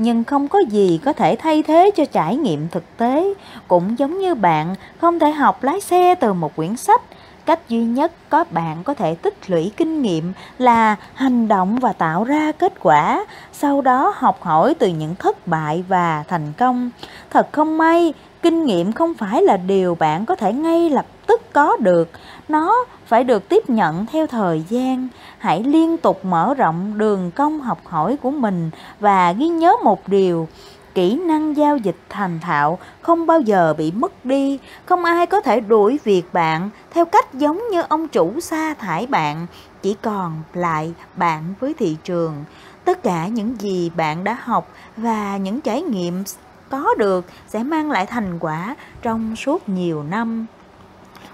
[0.01, 3.33] nhưng không có gì có thể thay thế cho trải nghiệm thực tế.
[3.67, 7.01] Cũng giống như bạn, không thể học lái xe từ một quyển sách.
[7.45, 11.93] Cách duy nhất có bạn có thể tích lũy kinh nghiệm là hành động và
[11.93, 13.25] tạo ra kết quả.
[13.53, 16.89] Sau đó học hỏi từ những thất bại và thành công.
[17.29, 21.53] Thật không may, kinh nghiệm không phải là điều bạn có thể ngay lập tức
[21.53, 22.09] có được.
[22.47, 25.07] Nó phải được tiếp nhận theo thời gian
[25.41, 30.07] hãy liên tục mở rộng đường công học hỏi của mình và ghi nhớ một
[30.07, 30.47] điều.
[30.93, 34.59] Kỹ năng giao dịch thành thạo không bao giờ bị mất đi.
[34.85, 39.07] Không ai có thể đuổi việc bạn theo cách giống như ông chủ sa thải
[39.07, 39.47] bạn,
[39.81, 42.43] chỉ còn lại bạn với thị trường.
[42.85, 46.23] Tất cả những gì bạn đã học và những trải nghiệm
[46.69, 50.45] có được sẽ mang lại thành quả trong suốt nhiều năm.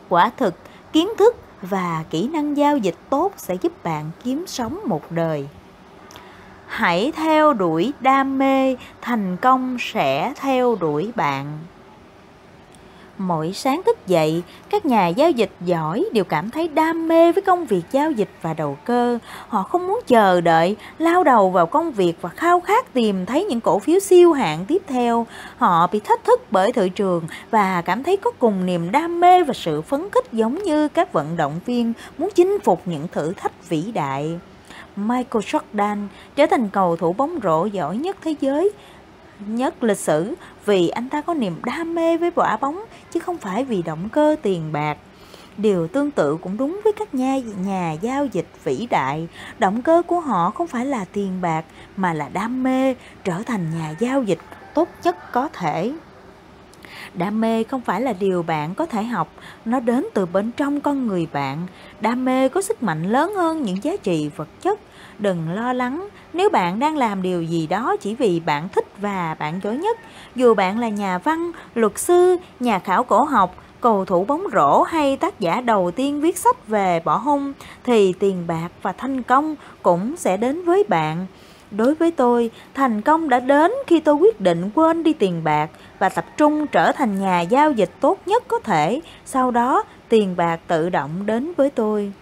[0.09, 0.55] Quả thực,
[0.93, 5.47] kiến thức và kỹ năng giao dịch tốt sẽ giúp bạn kiếm sống một đời.
[6.67, 11.57] Hãy theo đuổi đam mê, thành công sẽ theo đuổi bạn.
[13.17, 17.41] Mỗi sáng thức dậy, các nhà giao dịch giỏi đều cảm thấy đam mê với
[17.41, 19.19] công việc giao dịch và đầu cơ.
[19.47, 23.45] Họ không muốn chờ đợi, lao đầu vào công việc và khao khát tìm thấy
[23.45, 25.25] những cổ phiếu siêu hạng tiếp theo.
[25.57, 29.43] Họ bị thách thức bởi thị trường và cảm thấy có cùng niềm đam mê
[29.43, 33.33] và sự phấn khích giống như các vận động viên muốn chinh phục những thử
[33.33, 34.39] thách vĩ đại.
[34.95, 38.71] Michael Jordan trở thành cầu thủ bóng rổ giỏi nhất thế giới
[39.47, 43.37] nhất lịch sử vì anh ta có niềm đam mê với quả bóng, chứ không
[43.37, 44.97] phải vì động cơ tiền bạc.
[45.57, 49.27] Điều tương tự cũng đúng với các nhà nhà giao dịch vĩ đại.
[49.59, 53.71] Động cơ của họ không phải là tiền bạc, mà là đam mê trở thành
[53.79, 54.39] nhà giao dịch
[54.73, 55.93] tốt nhất có thể.
[57.13, 59.27] Đam mê không phải là điều bạn có thể học,
[59.65, 61.67] nó đến từ bên trong con người bạn.
[62.01, 64.79] Đam mê có sức mạnh lớn hơn những giá trị vật chất.
[65.19, 69.35] Đừng lo lắng nếu bạn đang làm điều gì đó chỉ vì bạn thích và
[69.39, 69.99] bạn giỏi nhất.
[70.35, 74.83] Dù bạn là nhà văn, luật sư, nhà khảo cổ học, cầu thủ bóng rổ
[74.83, 79.23] hay tác giả đầu tiên viết sách về bỏ hung thì tiền bạc và thành
[79.23, 81.25] công cũng sẽ đến với bạn.
[81.71, 85.69] Đối với tôi, thành công đã đến khi tôi quyết định quên đi tiền bạc
[85.99, 89.01] và tập trung trở thành nhà giao dịch tốt nhất có thể.
[89.25, 92.13] Sau đó, tiền bạc tự động đến với tôi.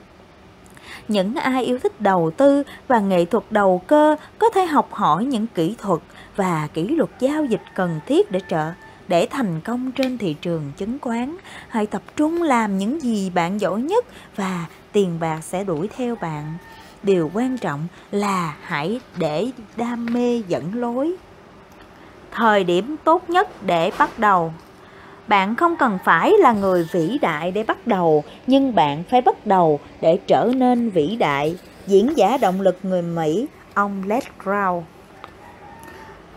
[1.08, 5.26] Những ai yêu thích đầu tư và nghệ thuật đầu cơ có thể học hỏi
[5.26, 6.00] những kỹ thuật
[6.36, 8.72] và kỷ luật giao dịch cần thiết để trợ
[9.08, 11.36] để thành công trên thị trường chứng khoán.
[11.68, 14.06] Hãy tập trung làm những gì bạn giỏi nhất
[14.36, 16.58] và tiền bạc sẽ đuổi theo bạn
[17.06, 21.14] điều quan trọng là hãy để đam mê dẫn lối.
[22.32, 24.54] Thời điểm tốt nhất để bắt đầu.
[25.28, 29.46] Bạn không cần phải là người vĩ đại để bắt đầu, nhưng bạn phải bắt
[29.46, 31.58] đầu để trở nên vĩ đại.
[31.88, 34.82] Diễn giả động lực người mỹ, ông les Crow.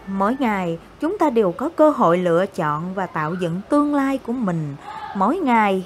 [0.06, 4.18] mỗi ngày, chúng ta đều có cơ hội lựa chọn và tạo dựng tương lai
[4.18, 4.76] của mình.
[5.16, 5.84] Mỗi ngày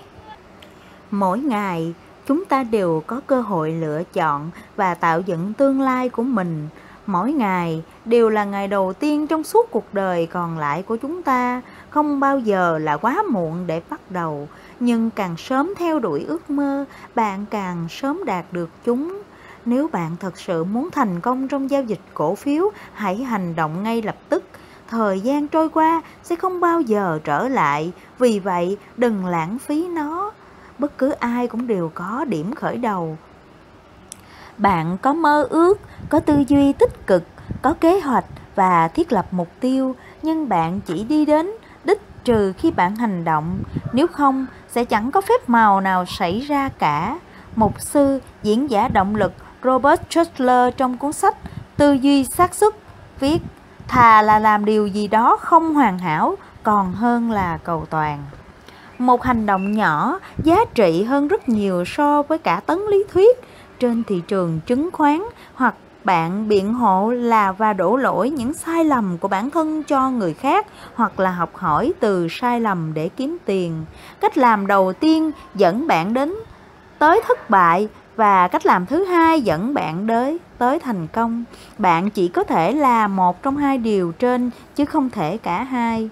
[1.13, 1.95] mỗi ngày
[2.27, 6.69] chúng ta đều có cơ hội lựa chọn và tạo dựng tương lai của mình.
[7.07, 11.23] Mỗi ngày đều là ngày đầu tiên trong suốt cuộc đời còn lại của chúng
[11.23, 11.63] ta.
[11.91, 14.49] Không bao giờ là quá muộn để bắt đầu,
[14.81, 19.23] nhưng càng sớm theo đuổi ước mơ, bạn càng sớm đạt được chúng.
[19.65, 23.83] Nếu bạn thật sự muốn thành công trong giao dịch cổ phiếu, hãy hành động
[23.83, 24.45] ngay lập tức.
[24.89, 29.89] Thời gian trôi qua sẽ không bao giờ trở lại, vì vậy đừng lãng phí
[29.89, 30.33] nó
[30.79, 33.17] bất cứ ai cũng đều có điểm khởi đầu.
[34.59, 37.23] Bạn có mơ ước, có tư duy tích cực,
[37.63, 41.51] có kế hoạch và thiết lập mục tiêu, nhưng bạn chỉ đi đến
[41.85, 43.63] đích trừ khi bạn hành động.
[43.93, 47.19] Nếu không, sẽ chẳng có phép màu nào xảy ra cả.
[47.57, 49.33] Mục sư, diễn giả động lực
[49.65, 51.37] robert Schuller trong cuốn sách
[51.77, 52.75] tư duy xác suất
[53.21, 53.43] viết,
[53.89, 58.25] thà là làm điều gì đó không hoàn hảo, còn hơn là cầu toàn
[59.07, 63.41] một hành động nhỏ, giá trị hơn rất nhiều so với cả tấn lý thuyết.
[63.81, 65.23] Trên thị trường chứng khoán
[65.55, 70.11] hoặc bạn biện hộ là và đổ lỗi những sai lầm của bản thân cho
[70.11, 73.85] người khác hoặc là học hỏi từ sai lầm để kiếm tiền.
[74.21, 76.35] Cách làm đầu tiên dẫn bạn đến
[76.99, 81.45] tới thất bại và cách làm thứ hai dẫn bạn đến tới thành công.
[81.79, 86.11] Bạn chỉ có thể là một trong hai điều trên, chứ không thể cả hai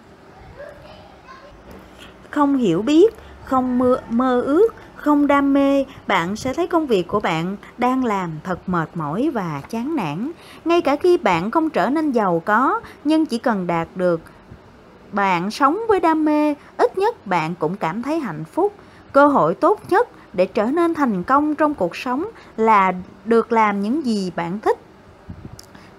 [2.30, 3.14] không hiểu biết,
[3.44, 8.04] không mơ, mơ ước, không đam mê, bạn sẽ thấy công việc của bạn đang
[8.04, 10.30] làm thật mệt mỏi và chán nản.
[10.64, 14.20] Ngay cả khi bạn không trở nên giàu có, nhưng chỉ cần đạt được
[15.12, 18.74] bạn sống với đam mê, ít nhất bạn cũng cảm thấy hạnh phúc.
[19.12, 22.92] Cơ hội tốt nhất để trở nên thành công trong cuộc sống là
[23.24, 24.78] được làm những gì bạn thích.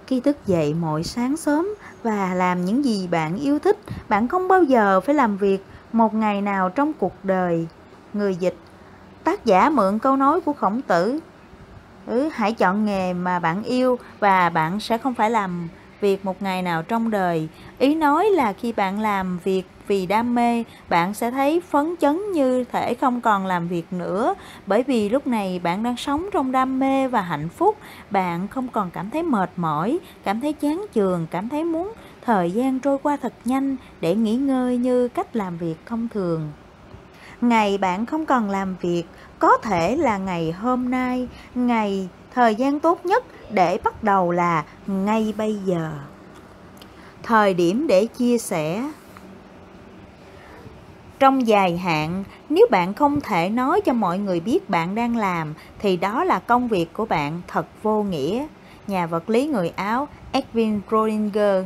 [0.07, 1.67] Khi thức dậy mỗi sáng sớm
[2.03, 3.77] và làm những gì bạn yêu thích,
[4.09, 7.67] bạn không bao giờ phải làm việc một ngày nào trong cuộc đời
[8.13, 8.55] người dịch
[9.23, 11.19] tác giả mượn câu nói của khổng tử.
[12.07, 15.69] Ừ, hãy chọn nghề mà bạn yêu và bạn sẽ không phải làm
[16.01, 17.47] việc một ngày nào trong đời.
[17.77, 22.31] Ý nói là khi bạn làm việc vì đam mê bạn sẽ thấy phấn chấn
[22.31, 24.35] như thể không còn làm việc nữa.
[24.65, 27.77] Bởi vì lúc này bạn đang sống trong đam mê và hạnh phúc.
[28.09, 32.51] Bạn không còn cảm thấy mệt mỏi cảm thấy chán chường cảm thấy muốn thời
[32.51, 36.51] gian trôi qua thật nhanh để nghỉ ngơi như cách làm việc thông thường.
[37.41, 39.03] Ngày bạn không cần làm việc,
[39.39, 44.65] có thể là ngày hôm nay, ngày, thời gian tốt nhất để bắt đầu là
[44.87, 45.91] ngay bây giờ.
[47.23, 48.91] Thời điểm để chia sẻ.
[51.19, 55.53] Trong dài hạn, nếu bạn không thể nói cho mọi người biết bạn đang làm,
[55.79, 58.47] thì đó là công việc của bạn thật vô nghĩa.
[58.87, 61.65] Nhà vật lý người áo edwin Rodinger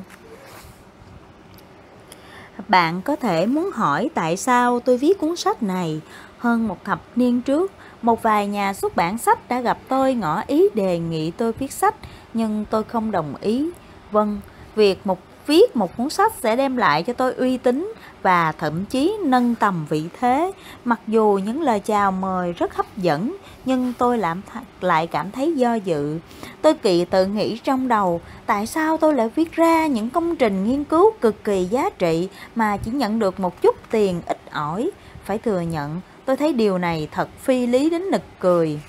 [2.68, 6.02] bạn có thể muốn hỏi tại sao tôi viết cuốn sách này.
[6.38, 10.44] Hơn một thập niên trước, một vài nhà xuất bản sách đã gặp tôi ngỏ
[10.48, 11.96] ý đề nghị tôi viết sách,
[12.34, 13.70] nhưng tôi không đồng ý.
[14.12, 14.40] Vâng,
[14.76, 18.86] việc một viết một cuốn sách sẽ đem lại cho tôi uy tín và thậm
[18.86, 20.52] chí nâng tầm vị thế.
[20.86, 24.42] Mặc dù những lời chào mời rất hấp dẫn, nhưng tôi làm
[24.82, 26.20] lại cảm thấy do dự.
[26.62, 30.64] Tôi kỳ tự nghĩ trong đầu, tại sao tôi lại viết ra những công trình
[30.64, 34.92] nghiên cứu cực kỳ giá trị mà chỉ nhận được một chút tiền ít ỏi.
[35.26, 38.80] Phải thừa nhận, tôi thấy điều này thật phi lý đến nực cười.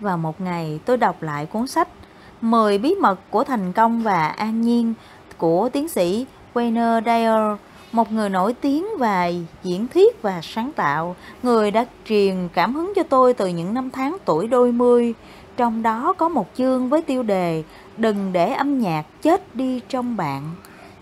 [0.00, 1.88] Vào một ngày, tôi đọc lại cuốn sách
[2.40, 4.94] 10 bí mật của thành công và an nhiên
[5.42, 7.60] của tiến sĩ Wayne Dyer,
[7.92, 12.92] một người nổi tiếng về diễn thuyết và sáng tạo, người đã truyền cảm hứng
[12.96, 15.14] cho tôi từ những năm tháng tuổi đôi mươi.
[15.56, 17.62] Trong đó có một chương với tiêu đề
[17.96, 20.42] Đừng để âm nhạc chết đi trong bạn.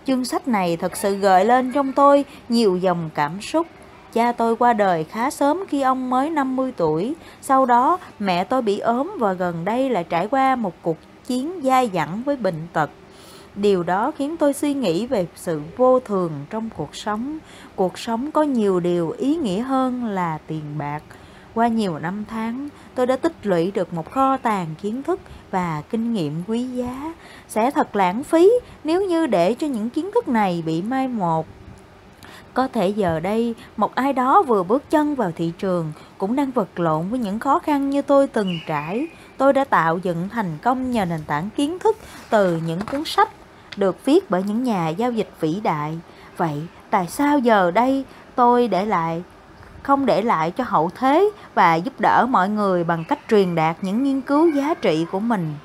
[0.05, 3.67] Chương sách này thật sự gợi lên trong tôi nhiều dòng cảm xúc.
[4.13, 7.13] Cha tôi qua đời khá sớm khi ông mới 50 tuổi.
[7.41, 11.59] Sau đó, mẹ tôi bị ốm và gần đây lại trải qua một cuộc chiến
[11.63, 12.89] dai dẳng với bệnh tật.
[13.55, 17.37] Điều đó khiến tôi suy nghĩ về sự vô thường trong cuộc sống.
[17.75, 21.03] Cuộc sống có nhiều điều ý nghĩa hơn là tiền bạc.
[21.53, 25.19] Qua nhiều năm tháng, tôi đã tích lũy được một kho tàng kiến thức
[25.51, 27.13] và kinh nghiệm quý giá.
[27.47, 28.51] Sẽ thật lãng phí
[28.83, 31.47] nếu như để cho những kiến thức này bị mai một.
[32.53, 36.51] Có thể giờ đây, một ai đó vừa bước chân vào thị trường cũng đang
[36.51, 39.07] vật lộn với những khó khăn như tôi từng trải.
[39.37, 41.97] Tôi đã tạo dựng thành công nhờ nền tảng kiến thức
[42.29, 43.29] từ những cuốn sách
[43.77, 45.99] được viết bởi những nhà giao dịch vĩ đại.
[46.37, 48.05] Vậy tại sao giờ đây
[48.35, 49.23] tôi để lại,
[49.83, 53.75] không để lại cho hậu thế và giúp đỡ mọi người bằng cách truyền đạt
[53.81, 55.55] những nghiên cứu giá trị của mình?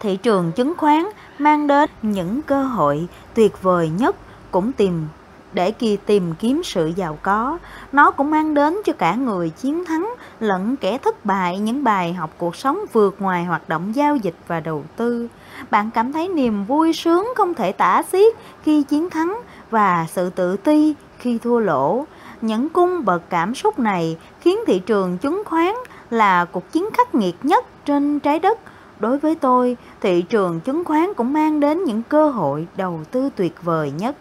[0.00, 1.04] Thị trường chứng khoán
[1.38, 4.16] mang đến những cơ hội tuyệt vời nhất
[4.50, 5.08] cũng tìm,
[5.52, 7.58] để kỳ tìm kiếm sự giàu có.
[7.92, 12.12] Nó cũng mang đến cho cả người chiến thắng lẫn kẻ thất bại những bài
[12.12, 15.28] học cuộc sống vượt ngoài hoạt động giao dịch và đầu tư.
[15.70, 19.40] Bạn cảm thấy niềm vui sướng không thể tả xiết khi chiến thắng
[19.70, 22.06] và sự tự ti khi thua lỗ.
[22.40, 25.74] Những cung bậc cảm xúc này khiến thị trường chứng khoán
[26.10, 28.58] là cuộc chiến khắc nghiệt nhất trên trái đất.
[28.98, 33.30] Đối với tôi, thị trường chứng khoán cũng mang đến những cơ hội đầu tư
[33.36, 34.16] tuyệt vời nhất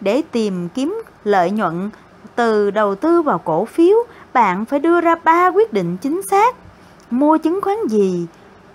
[0.00, 1.90] để tìm kiếm lợi nhuận
[2.34, 3.96] từ đầu tư vào cổ phiếu,
[4.32, 6.56] bạn phải đưa ra ba quyết định chính xác.
[7.10, 8.26] Mua chứng khoán gì,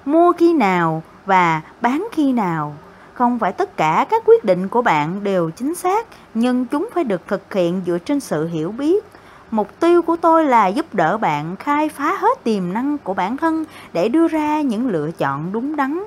[0.06, 2.76] mua khi nào và bán khi nào.
[3.14, 7.04] Không phải tất cả các quyết định của bạn đều chính xác, nhưng chúng phải
[7.04, 9.06] được thực hiện dựa trên sự hiểu biết.
[9.52, 13.38] Mục tiêu của tôi là giúp đỡ bạn khai phá hết tiềm năng của bản
[13.38, 16.04] thân để đưa ra những lựa chọn đúng đắn.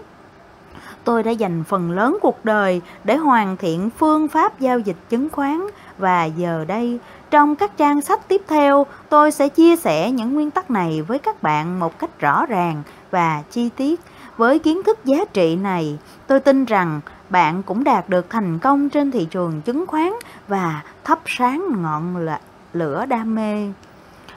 [1.05, 5.29] Tôi đã dành phần lớn cuộc đời để hoàn thiện phương pháp giao dịch chứng
[5.29, 5.67] khoán
[5.99, 6.99] và giờ đây
[7.31, 11.19] trong các trang sách tiếp theo tôi sẽ chia sẻ những nguyên tắc này với
[11.19, 14.01] các bạn một cách rõ ràng và chi tiết.
[14.37, 18.89] Với kiến thức giá trị này, tôi tin rằng bạn cũng đạt được thành công
[18.89, 20.13] trên thị trường chứng khoán
[20.49, 22.29] và thắp sáng ngọn
[22.73, 23.69] lửa đam mê.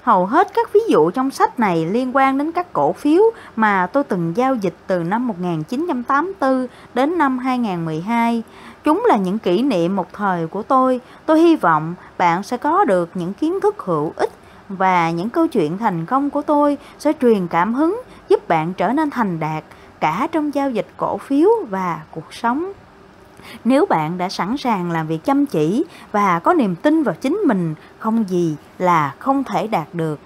[0.03, 3.23] Hầu hết các ví dụ trong sách này liên quan đến các cổ phiếu
[3.55, 8.43] mà tôi từng giao dịch từ năm 1984 đến năm 2012.
[8.83, 11.01] Chúng là những kỷ niệm một thời của tôi.
[11.25, 14.31] Tôi hy vọng bạn sẽ có được những kiến thức hữu ích
[14.69, 18.89] và những câu chuyện thành công của tôi sẽ truyền cảm hứng giúp bạn trở
[18.89, 19.63] nên thành đạt
[20.05, 22.71] cả trong giao dịch cổ phiếu và cuộc sống.
[23.63, 27.41] Nếu bạn đã sẵn sàng làm việc chăm chỉ và có niềm tin vào chính
[27.45, 30.19] mình, không gì là không thể đạt được.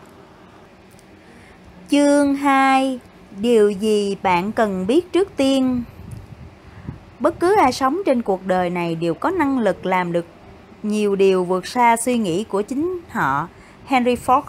[1.89, 2.99] Chương 2
[3.41, 5.83] Điều gì bạn cần biết trước tiên?
[7.19, 10.25] Bất cứ ai sống trên cuộc đời này đều có năng lực làm được
[10.83, 13.47] nhiều điều vượt xa suy nghĩ của chính họ.
[13.85, 14.41] Henry Fox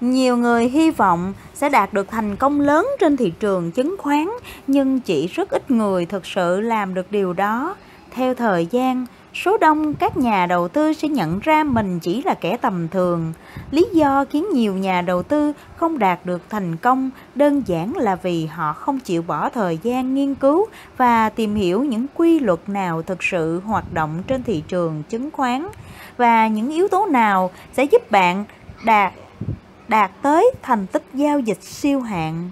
[0.00, 4.28] nhiều người hy vọng sẽ đạt được thành công lớn trên thị trường chứng khoán,
[4.66, 7.76] nhưng chỉ rất ít người thực sự làm được điều đó.
[8.10, 12.34] Theo thời gian, số đông các nhà đầu tư sẽ nhận ra mình chỉ là
[12.34, 13.32] kẻ tầm thường.
[13.70, 18.14] Lý do khiến nhiều nhà đầu tư không đạt được thành công đơn giản là
[18.14, 22.68] vì họ không chịu bỏ thời gian nghiên cứu và tìm hiểu những quy luật
[22.68, 25.68] nào thực sự hoạt động trên thị trường chứng khoán
[26.16, 28.44] và những yếu tố nào sẽ giúp bạn
[28.84, 29.12] đạt
[29.88, 32.50] đạt tới thành tích giao dịch siêu hạn.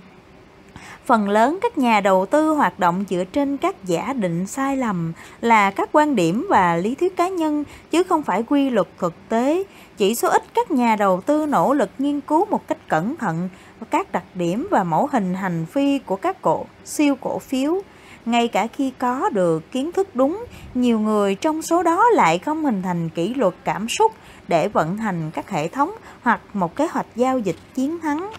[1.06, 5.12] Phần lớn các nhà đầu tư hoạt động dựa trên các giả định sai lầm
[5.40, 9.14] là các quan điểm và lý thuyết cá nhân chứ không phải quy luật thực
[9.28, 9.62] tế.
[9.96, 13.48] Chỉ số ít các nhà đầu tư nỗ lực nghiên cứu một cách cẩn thận
[13.90, 17.82] các đặc điểm và mẫu hình hành vi của các cổ siêu cổ phiếu.
[18.24, 22.64] Ngay cả khi có được kiến thức đúng, nhiều người trong số đó lại không
[22.64, 24.12] hình thành kỷ luật cảm xúc
[24.52, 25.90] để vận hành các hệ thống
[26.22, 28.30] hoặc một kế hoạch giao dịch chiến thắng.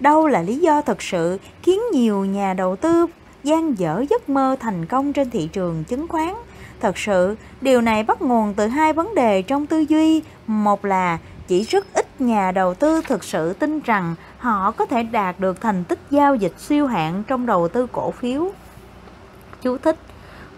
[0.00, 3.06] Đâu là lý do thực sự khiến nhiều nhà đầu tư
[3.44, 6.34] gian dở giấc mơ thành công trên thị trường chứng khoán.
[6.80, 10.22] Thật sự, điều này bắt nguồn từ hai vấn đề trong tư duy.
[10.46, 15.02] Một là chỉ rất ít nhà đầu tư thực sự tin rằng họ có thể
[15.02, 18.50] đạt được thành tích giao dịch siêu hạn trong đầu tư cổ phiếu.
[19.62, 19.96] Chú thích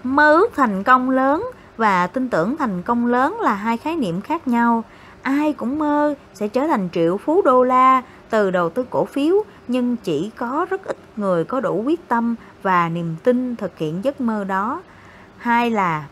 [0.03, 4.21] Mơ ước thành công lớn và tin tưởng thành công lớn là hai khái niệm
[4.21, 4.85] khác nhau.
[5.23, 9.45] Ai cũng mơ sẽ trở thành triệu phú đô la từ đầu tư cổ phiếu,
[9.69, 14.05] nhưng chỉ có rất ít người có đủ quyết tâm và niềm tin thực hiện
[14.05, 14.83] giấc mơ đó.
[15.39, 16.05] Hai là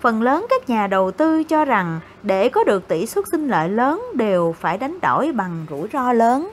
[0.00, 3.68] phần lớn các nhà đầu tư cho rằng để có được tỷ suất sinh lợi
[3.68, 6.50] lớn đều phải đánh đổi bằng rủi ro lớn.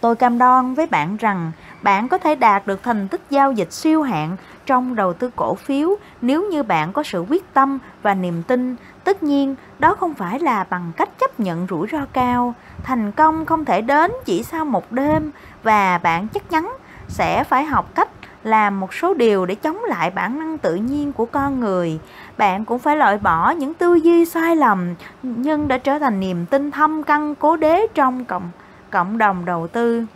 [0.00, 1.52] Tôi cam đoan với bạn rằng
[1.84, 5.54] bạn có thể đạt được thành tích giao dịch siêu hạn trong đầu tư cổ
[5.54, 8.76] phiếu nếu như bạn có sự quyết tâm và niềm tin.
[9.04, 12.54] Tất nhiên, đó không phải là bằng cách chấp nhận rủi ro cao.
[12.82, 15.30] Thành công không thể đến chỉ sau một đêm
[15.62, 16.72] và bạn chắc chắn
[17.08, 18.08] sẽ phải học cách
[18.44, 21.98] làm một số điều để chống lại bản năng tự nhiên của con người.
[22.36, 26.46] Bạn cũng phải loại bỏ những tư duy sai lầm nhưng đã trở thành niềm
[26.46, 28.50] tin thâm căn cố đế trong cộng
[28.90, 30.06] cộng đồng đầu tư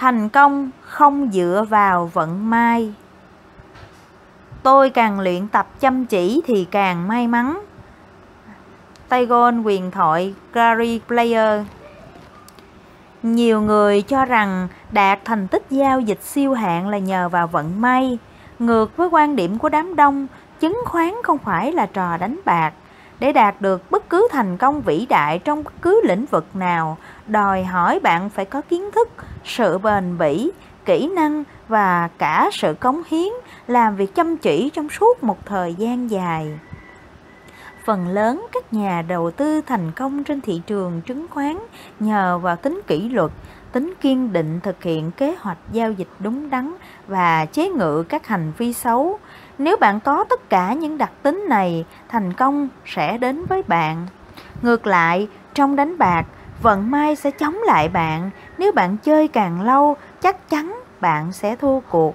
[0.00, 2.94] thành công, không dựa vào vận may.
[4.62, 7.60] Tôi càng luyện tập chăm chỉ thì càng may mắn.
[9.08, 11.62] Tay gôn quyền thoại, Gary Player.
[13.22, 17.80] Nhiều người cho rằng đạt thành tích giao dịch siêu hạn là nhờ vào vận
[17.80, 18.18] may.
[18.58, 20.26] Ngược với quan điểm của đám đông,
[20.60, 22.72] chứng khoán không phải là trò đánh bạc.
[23.18, 26.96] Để đạt được bất cứ thành công vĩ đại trong bất cứ lĩnh vực nào
[27.30, 29.08] đòi hỏi bạn phải có kiến thức
[29.44, 30.50] sự bền bỉ
[30.84, 33.32] kỹ năng và cả sự cống hiến
[33.66, 36.58] làm việc chăm chỉ trong suốt một thời gian dài
[37.84, 41.58] phần lớn các nhà đầu tư thành công trên thị trường chứng khoán
[42.00, 43.30] nhờ vào tính kỷ luật
[43.72, 46.74] tính kiên định thực hiện kế hoạch giao dịch đúng đắn
[47.06, 49.18] và chế ngự các hành vi xấu
[49.62, 54.06] nếu bạn có tất cả những đặc tính này, thành công sẽ đến với bạn.
[54.62, 56.26] Ngược lại, trong đánh bạc,
[56.62, 58.30] vận may sẽ chống lại bạn.
[58.58, 62.14] Nếu bạn chơi càng lâu, chắc chắn bạn sẽ thua cuộc.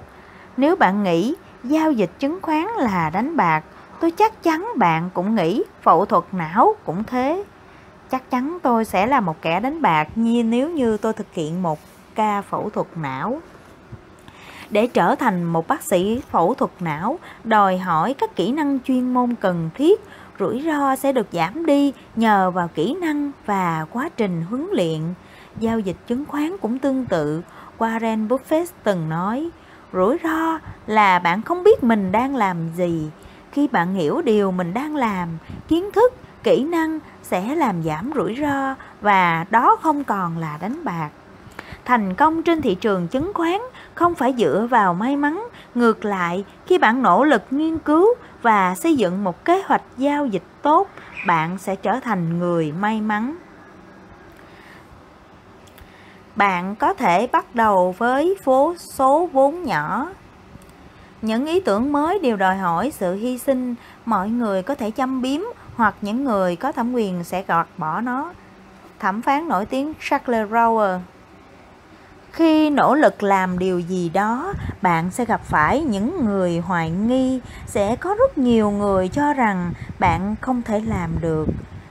[0.58, 3.64] Nếu bạn nghĩ giao dịch chứng khoán là đánh bạc,
[4.00, 7.44] tôi chắc chắn bạn cũng nghĩ phẫu thuật não cũng thế.
[8.12, 11.62] Chắc chắn tôi sẽ là một kẻ đánh bạc như nếu như tôi thực hiện
[11.62, 11.80] một
[12.16, 13.42] ca phẫu thuật não
[14.70, 19.14] để trở thành một bác sĩ phẫu thuật não đòi hỏi các kỹ năng chuyên
[19.14, 20.02] môn cần thiết
[20.40, 25.02] rủi ro sẽ được giảm đi nhờ vào kỹ năng và quá trình huấn luyện.
[25.60, 27.42] Giao dịch chứng khoán cũng tương tự,
[27.78, 29.50] Warren Buffett từng nói,
[29.94, 33.10] rủi ro là bạn không biết mình đang làm gì.
[33.52, 35.30] Khi bạn hiểu điều mình đang làm,
[35.68, 36.14] kiến thức,
[36.44, 41.10] kỹ năng sẽ làm giảm rủi ro và đó không còn là đánh bạc.
[41.86, 43.62] Thành công trên thị trường chứng khoán
[43.94, 48.08] không phải dựa vào may mắn, ngược lại, khi bạn nỗ lực nghiên cứu
[48.46, 50.88] và xây dựng một kế hoạch giao dịch tốt,
[51.28, 53.36] bạn sẽ trở thành người may mắn.
[56.36, 60.10] Bạn có thể bắt đầu với phố số vốn nhỏ.
[61.22, 63.76] Những ý tưởng mới đều đòi hỏi sự hy sinh.
[64.06, 65.42] Mọi người có thể chăm biếm,
[65.76, 68.34] hoặc những người có thẩm quyền sẽ gọt bỏ nó.
[69.00, 71.00] Thẩm phán nổi tiếng Charles Rower
[72.36, 77.40] khi nỗ lực làm điều gì đó, bạn sẽ gặp phải những người hoài nghi,
[77.66, 81.46] sẽ có rất nhiều người cho rằng bạn không thể làm được.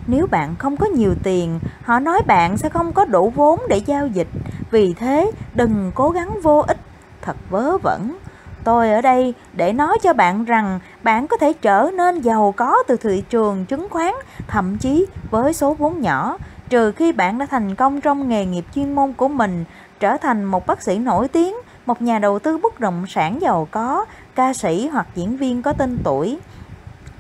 [0.07, 3.77] Nếu bạn không có nhiều tiền, họ nói bạn sẽ không có đủ vốn để
[3.77, 4.29] giao dịch.
[4.71, 6.79] Vì thế, đừng cố gắng vô ích.
[7.23, 8.17] Thật vớ vẩn.
[8.65, 12.83] Tôi ở đây để nói cho bạn rằng bạn có thể trở nên giàu có
[12.89, 14.15] từ thị trường chứng khoán,
[14.47, 16.37] thậm chí với số vốn nhỏ,
[16.69, 19.65] trừ khi bạn đã thành công trong nghề nghiệp chuyên môn của mình
[20.05, 21.55] trở thành một bác sĩ nổi tiếng,
[21.87, 25.73] một nhà đầu tư bất động sản giàu có, ca sĩ hoặc diễn viên có
[25.73, 26.39] tên tuổi.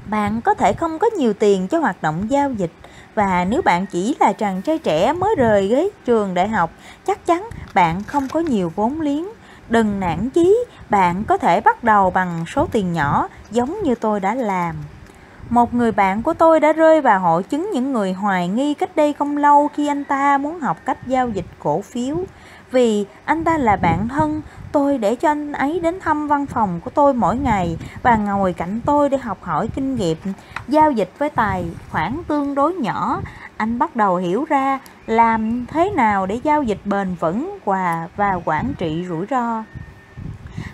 [0.07, 2.71] Bạn có thể không có nhiều tiền cho hoạt động giao dịch
[3.15, 6.71] và nếu bạn chỉ là chàng trai trẻ mới rời ghế trường đại học,
[7.07, 9.29] chắc chắn bạn không có nhiều vốn liếng.
[9.69, 14.21] Đừng nản chí, bạn có thể bắt đầu bằng số tiền nhỏ giống như tôi
[14.21, 14.77] đã làm.
[15.49, 18.97] Một người bạn của tôi đã rơi vào hội chứng những người hoài nghi cách
[18.97, 22.17] đây không lâu khi anh ta muốn học cách giao dịch cổ phiếu.
[22.71, 24.43] Vì anh ta là bạn thân,
[24.73, 28.53] tôi để cho anh ấy đến thăm văn phòng của tôi mỗi ngày và ngồi
[28.53, 30.19] cạnh tôi để học hỏi kinh nghiệm
[30.69, 33.21] giao dịch với tài khoản tương đối nhỏ.
[33.57, 38.41] Anh bắt đầu hiểu ra làm thế nào để giao dịch bền vững và và
[38.45, 39.65] quản trị rủi ro.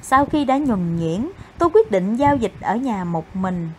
[0.03, 3.70] Sau khi đã nhuần nhuyễn, tôi quyết định giao dịch ở nhà một mình.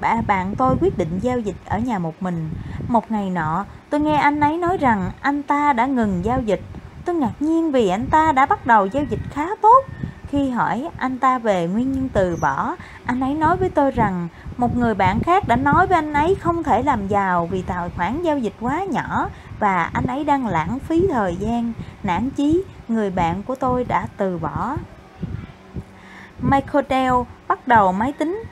[0.00, 2.50] Bà bạn tôi quyết định giao dịch ở nhà một mình.
[2.88, 6.60] Một ngày nọ, tôi nghe anh ấy nói rằng anh ta đã ngừng giao dịch
[7.08, 9.84] Tôi ngạc nhiên vì anh ta đã bắt đầu giao dịch khá tốt.
[10.26, 14.28] Khi hỏi anh ta về nguyên nhân từ bỏ, anh ấy nói với tôi rằng
[14.56, 17.90] một người bạn khác đã nói với anh ấy không thể làm giàu vì tài
[17.96, 19.28] khoản giao dịch quá nhỏ
[19.58, 21.72] và anh ấy đang lãng phí thời gian.
[22.02, 24.76] Nản chí, người bạn của tôi đã từ bỏ.
[26.40, 27.14] Michael Dell
[27.48, 28.42] bắt đầu máy tính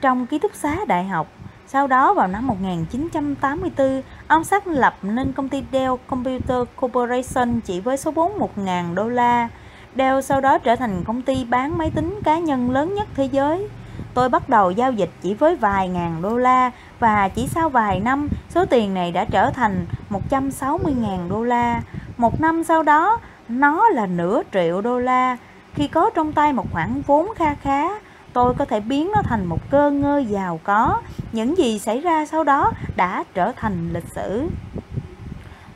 [0.00, 1.26] trong ký túc xá đại học.
[1.66, 7.80] Sau đó vào năm 1984, ông xác lập nên công ty Dell Computer Corporation chỉ
[7.80, 9.48] với số vốn 1.000 đô la.
[9.96, 13.24] Dell sau đó trở thành công ty bán máy tính cá nhân lớn nhất thế
[13.24, 13.68] giới.
[14.14, 18.00] Tôi bắt đầu giao dịch chỉ với vài ngàn đô la và chỉ sau vài
[18.00, 21.82] năm, số tiền này đã trở thành 160.000 đô la.
[22.16, 25.36] Một năm sau đó, nó là nửa triệu đô la.
[25.74, 27.88] Khi có trong tay một khoản vốn kha khá,
[28.32, 31.00] tôi có thể biến nó thành một cơ ngơi giàu có.
[31.32, 34.48] Những gì xảy ra sau đó đã trở thành lịch sử.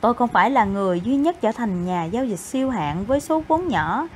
[0.01, 3.19] Tôi không phải là người duy nhất trở thành nhà giao dịch siêu hạng với
[3.19, 4.07] số vốn nhỏ.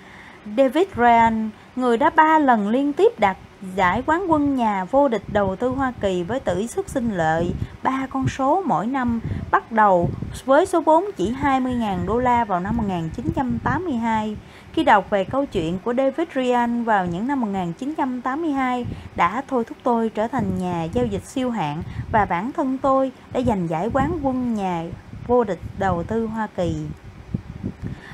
[0.58, 3.38] David Ryan, người đã ba lần liên tiếp đạt
[3.76, 7.54] giải quán quân nhà vô địch đầu tư Hoa Kỳ với tỷ suất sinh lợi
[7.84, 9.20] ba con số mỗi năm,
[9.52, 10.10] bắt đầu
[10.46, 14.38] với số vốn chỉ 20.000 đô la vào năm 1982.
[14.78, 19.78] Khi đọc về câu chuyện của David Ryan vào những năm 1982 đã thôi thúc
[19.84, 23.90] tôi trở thành nhà giao dịch siêu hạng và bản thân tôi đã giành giải
[23.94, 24.84] quán quân nhà
[25.28, 26.76] vô địch đầu tư Hoa Kỳ.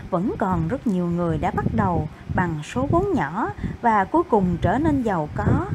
[0.09, 3.49] Vẫn còn rất nhiều người đã bắt đầu bằng số vốn nhỏ
[3.81, 5.65] và cuối cùng trở nên giàu có.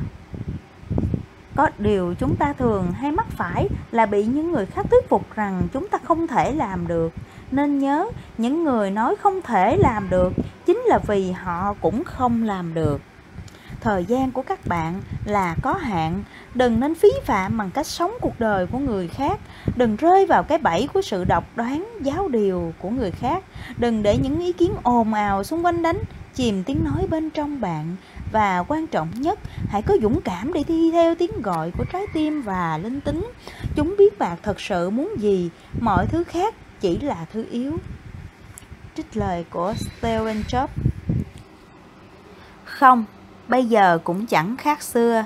[1.57, 5.35] Có điều chúng ta thường hay mắc phải là bị những người khác thuyết phục
[5.35, 7.13] rằng chúng ta không thể làm được.
[7.51, 8.07] Nên nhớ,
[8.39, 10.33] những người nói không thể làm được
[10.67, 13.01] chính là vì họ cũng không làm được.
[13.81, 16.23] Thời gian của các bạn là có hạn.
[16.55, 19.41] Đừng nên phí phạm bằng cách sống cuộc đời của người khác.
[19.77, 23.45] Đừng rơi vào cái bẫy của sự độc đoán giáo điều của người khác.
[23.79, 25.99] Đừng để những ý kiến ồn ào xung quanh đánh
[26.35, 27.97] chìm tiếng nói bên trong bạn.
[28.33, 29.39] Và quan trọng nhất
[29.69, 33.31] hãy có dũng cảm để đi theo tiếng gọi của trái tim và linh tính.
[33.77, 37.73] Chúng biết bạn thật sự muốn gì mọi thứ khác chỉ là thứ yếu
[38.97, 40.69] trích lời của Stephen Jobs
[42.65, 43.05] không
[43.49, 45.25] bây giờ cũng chẳng khác xưa.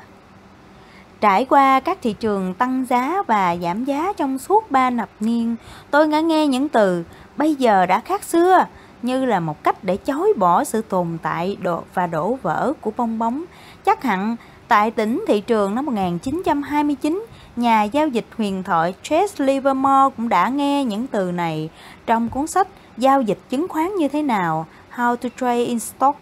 [1.20, 5.56] Trải qua các thị trường tăng giá và giảm giá trong suốt 3 thập niên,
[5.90, 7.04] tôi đã nghe những từ
[7.36, 8.66] bây giờ đã khác xưa
[9.02, 11.56] như là một cách để chối bỏ sự tồn tại
[11.94, 13.44] và đổ vỡ của bong bóng.
[13.84, 14.36] Chắc hẳn
[14.68, 17.26] tại tỉnh thị trường năm 1929,
[17.56, 21.70] nhà giao dịch huyền thoại Chase Livermore cũng đã nghe những từ này.
[22.06, 26.18] Trong cuốn sách Giao dịch chứng khoán như thế nào, How to Trade in Stock.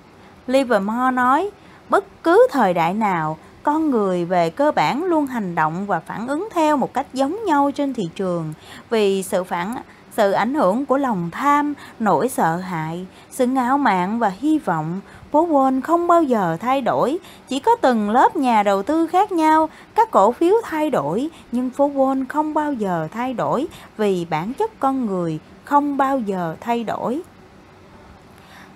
[0.47, 1.51] Livermore nói,
[1.89, 6.27] bất cứ thời đại nào con người về cơ bản luôn hành động và phản
[6.27, 8.53] ứng theo một cách giống nhau trên thị trường.
[8.91, 9.75] Vì sự phản
[10.17, 15.01] sự ảnh hưởng của lòng tham, nỗi sợ hãi, sự ngạo mạn và hy vọng.
[15.31, 19.33] Phố Wall không bao giờ thay đổi, chỉ có từng lớp nhà đầu tư khác
[19.33, 24.27] nhau, các cổ phiếu thay đổi, nhưng phố Wall không bao giờ thay đổi vì
[24.31, 27.21] bản chất con người không bao giờ thay đổi.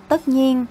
[0.07, 0.65] Tất nhiên,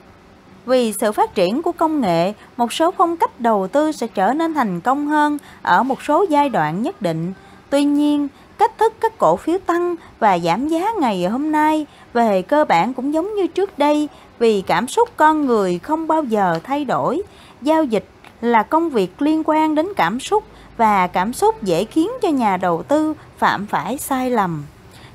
[0.66, 4.32] vì sự phát triển của công nghệ, một số phong cách đầu tư sẽ trở
[4.32, 7.32] nên thành công hơn ở một số giai đoạn nhất định.
[7.70, 8.28] Tuy nhiên,
[8.58, 12.94] cách thức các cổ phiếu tăng và giảm giá ngày hôm nay về cơ bản
[12.94, 17.22] cũng giống như trước đây vì cảm xúc con người không bao giờ thay đổi.
[17.62, 18.04] Giao dịch
[18.40, 20.44] là công việc liên quan đến cảm xúc
[20.76, 24.64] và cảm xúc dễ khiến cho nhà đầu tư phạm phải sai lầm.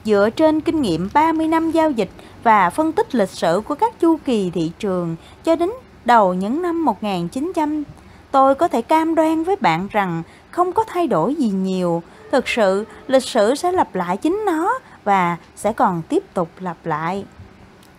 [0.03, 2.09] Dựa trên kinh nghiệm 30 năm giao dịch,
[2.43, 5.69] và phân tích lịch sử của các chu kỳ thị trường cho đến
[6.05, 7.83] đầu những năm 1900,
[8.31, 12.03] tôi có thể cam đoan với bạn rằng không có thay đổi gì nhiều.
[12.31, 16.77] Thực sự, lịch sử sẽ lặp lại chính nó và sẽ còn tiếp tục lặp
[16.83, 17.25] lại.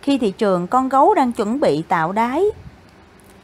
[0.01, 2.45] Khi thị trường con gấu đang chuẩn bị tạo đáy,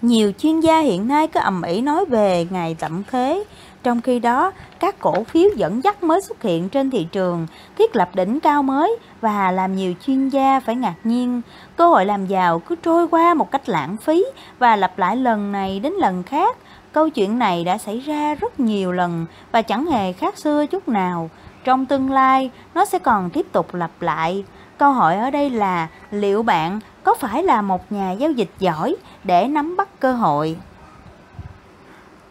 [0.02, 3.44] nhiều chuyên gia hiện nay có ầm ĩ nói về ngày tận thế,
[3.84, 7.96] trong khi đó các cổ phiếu dẫn dắt mới xuất hiện trên thị trường, thiết
[7.96, 11.42] lập đỉnh cao mới và làm nhiều chuyên gia phải ngạc nhiên.
[11.76, 14.26] Cơ hội làm giàu cứ trôi qua một cách lãng phí
[14.60, 16.58] và lặp lại lần này đến lần khác.
[16.98, 20.88] Câu chuyện này đã xảy ra rất nhiều lần và chẳng hề khác xưa chút
[20.88, 21.30] nào.
[21.64, 24.45] Trong tương lai, nó sẽ còn tiếp tục lặp lại.
[24.78, 28.95] Câu hỏi ở đây là liệu bạn có phải là một nhà giao dịch giỏi
[29.24, 30.58] để nắm bắt cơ hội?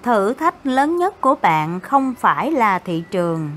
[0.03, 3.51] Thử thách lớn nhất của bạn không phải là thị trường.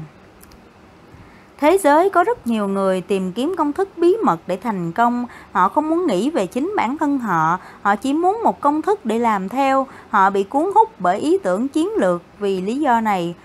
[1.60, 5.26] Thế giới có rất nhiều người tìm kiếm công thức bí mật để thành công,
[5.52, 9.06] họ không muốn nghĩ về chính bản thân họ, họ chỉ muốn một công thức
[9.06, 13.02] để làm theo, họ bị cuốn hút bởi ý tưởng chiến lược vì lý do
[13.02, 13.36] này.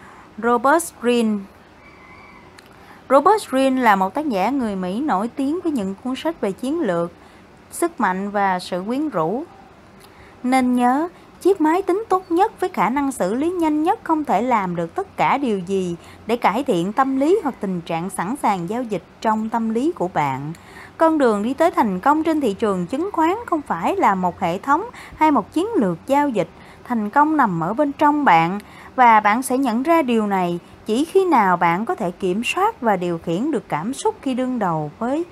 [0.42, 1.38] Robert Greene
[3.08, 6.52] Robert Greene là một tác giả người Mỹ nổi tiếng với những cuốn sách về
[6.52, 7.12] chiến lược,
[7.70, 9.44] sức mạnh và sự quyến rũ.
[10.42, 11.08] Nên nhớ,
[11.44, 14.76] chiếc máy tính tốt nhất với khả năng xử lý nhanh nhất không thể làm
[14.76, 18.68] được tất cả điều gì để cải thiện tâm lý hoặc tình trạng sẵn sàng
[18.68, 20.52] giao dịch trong tâm lý của bạn.
[20.96, 24.40] Con đường đi tới thành công trên thị trường chứng khoán không phải là một
[24.40, 24.84] hệ thống
[25.16, 26.48] hay một chiến lược giao dịch.
[26.84, 28.58] Thành công nằm ở bên trong bạn
[28.96, 32.80] và bạn sẽ nhận ra điều này chỉ khi nào bạn có thể kiểm soát
[32.80, 35.24] và điều khiển được cảm xúc khi đương đầu với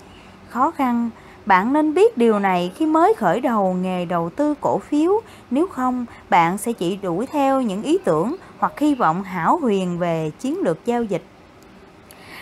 [0.48, 1.10] khó khăn.
[1.46, 5.20] Bạn nên biết điều này khi mới khởi đầu nghề đầu tư cổ phiếu,
[5.50, 9.98] nếu không bạn sẽ chỉ đuổi theo những ý tưởng hoặc hy vọng hảo huyền
[9.98, 11.22] về chiến lược giao dịch.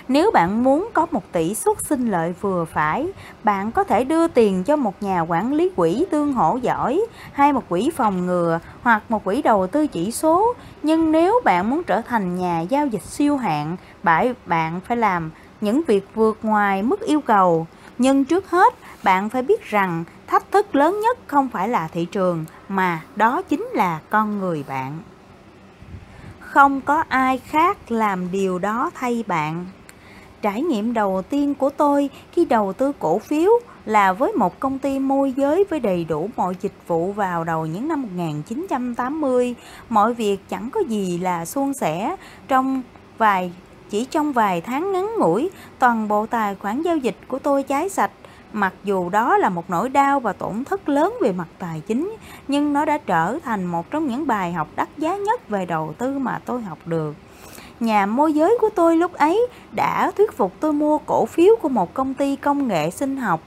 [0.08, 3.06] Nếu bạn muốn có một tỷ suất sinh lợi vừa phải,
[3.44, 7.00] bạn có thể đưa tiền cho một nhà quản lý quỹ tương hỗ giỏi
[7.32, 10.54] hay một quỹ phòng ngừa hoặc một quỹ đầu tư chỉ số.
[10.82, 13.76] Nhưng nếu bạn muốn trở thành nhà giao dịch siêu hạng,
[14.46, 15.30] bạn phải làm
[15.60, 17.66] những việc vượt ngoài mức yêu cầu.
[17.98, 22.04] Nhưng trước hết, bạn phải biết rằng thách thức lớn nhất không phải là thị
[22.04, 24.98] trường mà đó chính là con người bạn.
[26.40, 29.66] Không có ai khác làm điều đó thay bạn.
[30.42, 33.50] Trải nghiệm đầu tiên của tôi khi đầu tư cổ phiếu
[33.84, 37.66] là với một công ty môi giới với đầy đủ mọi dịch vụ vào đầu
[37.66, 39.54] những năm 1980.
[39.88, 42.16] Mọi việc chẳng có gì là suôn sẻ
[42.48, 42.82] trong
[43.18, 43.52] vài
[43.90, 47.88] chỉ trong vài tháng ngắn ngủi, toàn bộ tài khoản giao dịch của tôi cháy
[47.88, 48.10] sạch.
[48.52, 52.16] Mặc dù đó là một nỗi đau và tổn thất lớn về mặt tài chính,
[52.48, 55.94] nhưng nó đã trở thành một trong những bài học đắt giá nhất về đầu
[55.98, 57.14] tư mà tôi học được.
[57.80, 61.68] Nhà môi giới của tôi lúc ấy đã thuyết phục tôi mua cổ phiếu của
[61.68, 63.40] một công ty công nghệ sinh học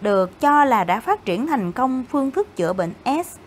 [0.00, 3.38] được cho là đã phát triển thành công phương thức chữa bệnh S.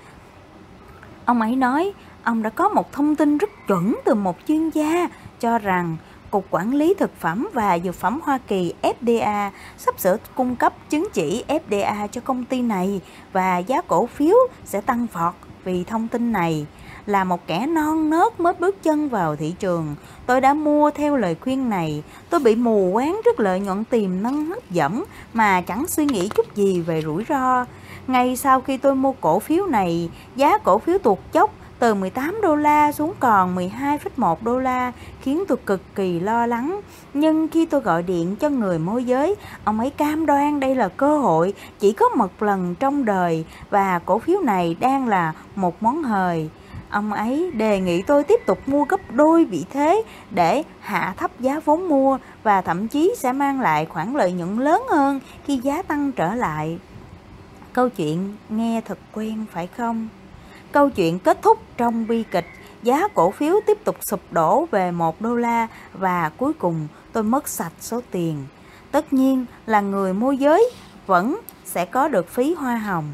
[1.26, 1.93] Ông ấy nói,
[2.24, 5.09] ông đã có một thông tin rất chuẩn từ một chuyên gia
[5.39, 5.97] cho rằng
[6.32, 10.73] Cục Quản lý Thực phẩm và Dược phẩm Hoa Kỳ FDA sắp sửa cung cấp
[10.89, 13.01] chứng chỉ FDA cho công ty này
[13.34, 16.65] và giá cổ phiếu sẽ tăng vọt vì thông tin này.
[17.05, 21.17] Là một kẻ non nớt mới bước chân vào thị trường, tôi đã mua theo
[21.17, 22.03] lời khuyên này.
[22.29, 25.03] Tôi bị mù quáng trước lợi nhuận tiềm năng hấp dẫn
[25.34, 27.65] mà chẳng suy nghĩ chút gì về rủi ro.
[28.07, 31.51] Ngay sau khi tôi mua cổ phiếu này, giá cổ phiếu tuột chốc
[31.82, 36.82] từ 18 đô la xuống còn 12,1 đô la khiến tôi cực kỳ lo lắng.
[37.13, 40.88] Nhưng khi tôi gọi điện cho người môi giới, ông ấy cam đoan đây là
[40.88, 45.84] cơ hội chỉ có một lần trong đời và cổ phiếu này đang là một
[45.84, 46.49] món hời.
[46.89, 51.32] Ông ấy đề nghị tôi tiếp tục mua gấp đôi vị thế để hạ thấp
[51.39, 55.57] giá vốn mua và thậm chí sẽ mang lại khoản lợi nhuận lớn hơn khi
[55.57, 56.79] giá tăng trở lại.
[57.73, 60.07] Câu chuyện nghe thật quen phải không?
[60.72, 62.47] Câu chuyện kết thúc trong bi kịch,
[62.84, 67.24] giá cổ phiếu tiếp tục sụp đổ về 1 đô la và cuối cùng tôi
[67.24, 68.45] mất sạch số tiền.
[68.91, 70.72] Tất nhiên là người môi giới
[71.07, 73.05] vẫn sẽ có được phí hoa hồng.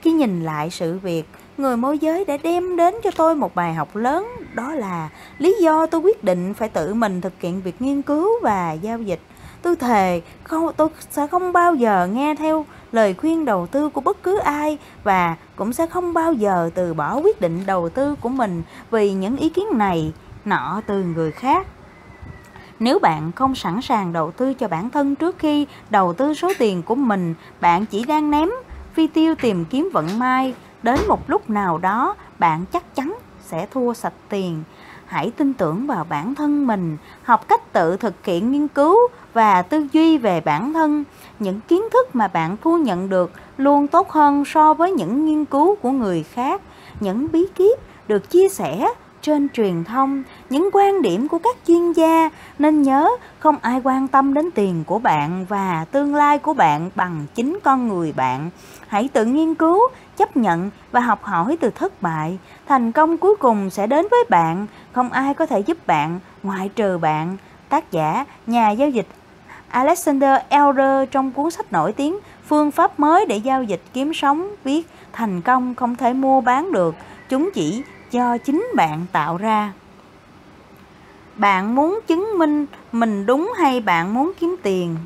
[0.00, 1.24] Khi nhìn lại sự việc,
[1.58, 5.08] người môi giới đã đem đến cho tôi một bài học lớn, đó là
[5.38, 9.02] lý do tôi quyết định phải tự mình thực hiện việc nghiên cứu và giao
[9.02, 9.20] dịch.
[9.62, 14.00] Tôi thề không tôi sẽ không bao giờ nghe theo lời khuyên đầu tư của
[14.00, 18.14] bất cứ ai và cũng sẽ không bao giờ từ bỏ quyết định đầu tư
[18.20, 20.12] của mình vì những ý kiến này
[20.44, 21.66] nọ từ người khác.
[22.78, 26.52] Nếu bạn không sẵn sàng đầu tư cho bản thân trước khi đầu tư số
[26.58, 28.48] tiền của mình, bạn chỉ đang ném
[28.92, 30.54] phi tiêu tìm kiếm vận may.
[30.82, 34.62] Đến một lúc nào đó, bạn chắc chắn sẽ thua sạch tiền.
[35.06, 38.96] Hãy tin tưởng vào bản thân mình, học cách tự thực hiện nghiên cứu
[39.32, 41.04] và tư duy về bản thân
[41.38, 45.44] những kiến thức mà bạn thu nhận được luôn tốt hơn so với những nghiên
[45.44, 46.60] cứu của người khác.
[47.00, 47.78] Những bí kíp
[48.08, 48.88] được chia sẻ
[49.22, 53.08] trên truyền thông, những quan điểm của các chuyên gia, nên nhớ
[53.38, 57.58] không ai quan tâm đến tiền của bạn và tương lai của bạn bằng chính
[57.64, 58.50] con người bạn.
[58.88, 59.80] Hãy tự nghiên cứu,
[60.16, 62.38] chấp nhận và học hỏi từ thất bại.
[62.66, 64.66] Thành công cuối cùng sẽ đến với bạn.
[64.92, 67.36] Không ai có thể giúp bạn, ngoại trừ bạn.
[67.68, 69.06] Tác giả, nhà giao dịch
[69.74, 74.48] Alexander Elder trong cuốn sách nổi tiếng Phương pháp mới để giao dịch kiếm sống
[74.64, 76.94] viết thành công không thể mua bán được,
[77.28, 79.72] chúng chỉ do chính bạn tạo ra.
[81.36, 84.96] Bạn muốn chứng minh mình đúng hay bạn muốn kiếm tiền?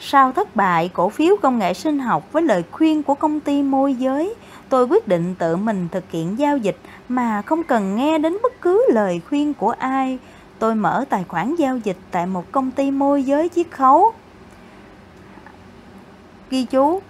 [0.00, 3.62] Sau thất bại cổ phiếu công nghệ sinh học với lời khuyên của công ty
[3.62, 4.34] môi giới,
[4.68, 8.60] tôi quyết định tự mình thực hiện giao dịch mà không cần nghe đến bất
[8.60, 10.18] cứ lời khuyên của ai
[10.58, 14.12] tôi mở tài khoản giao dịch tại một công ty môi giới chiết khấu.
[16.50, 17.00] Ghi chú,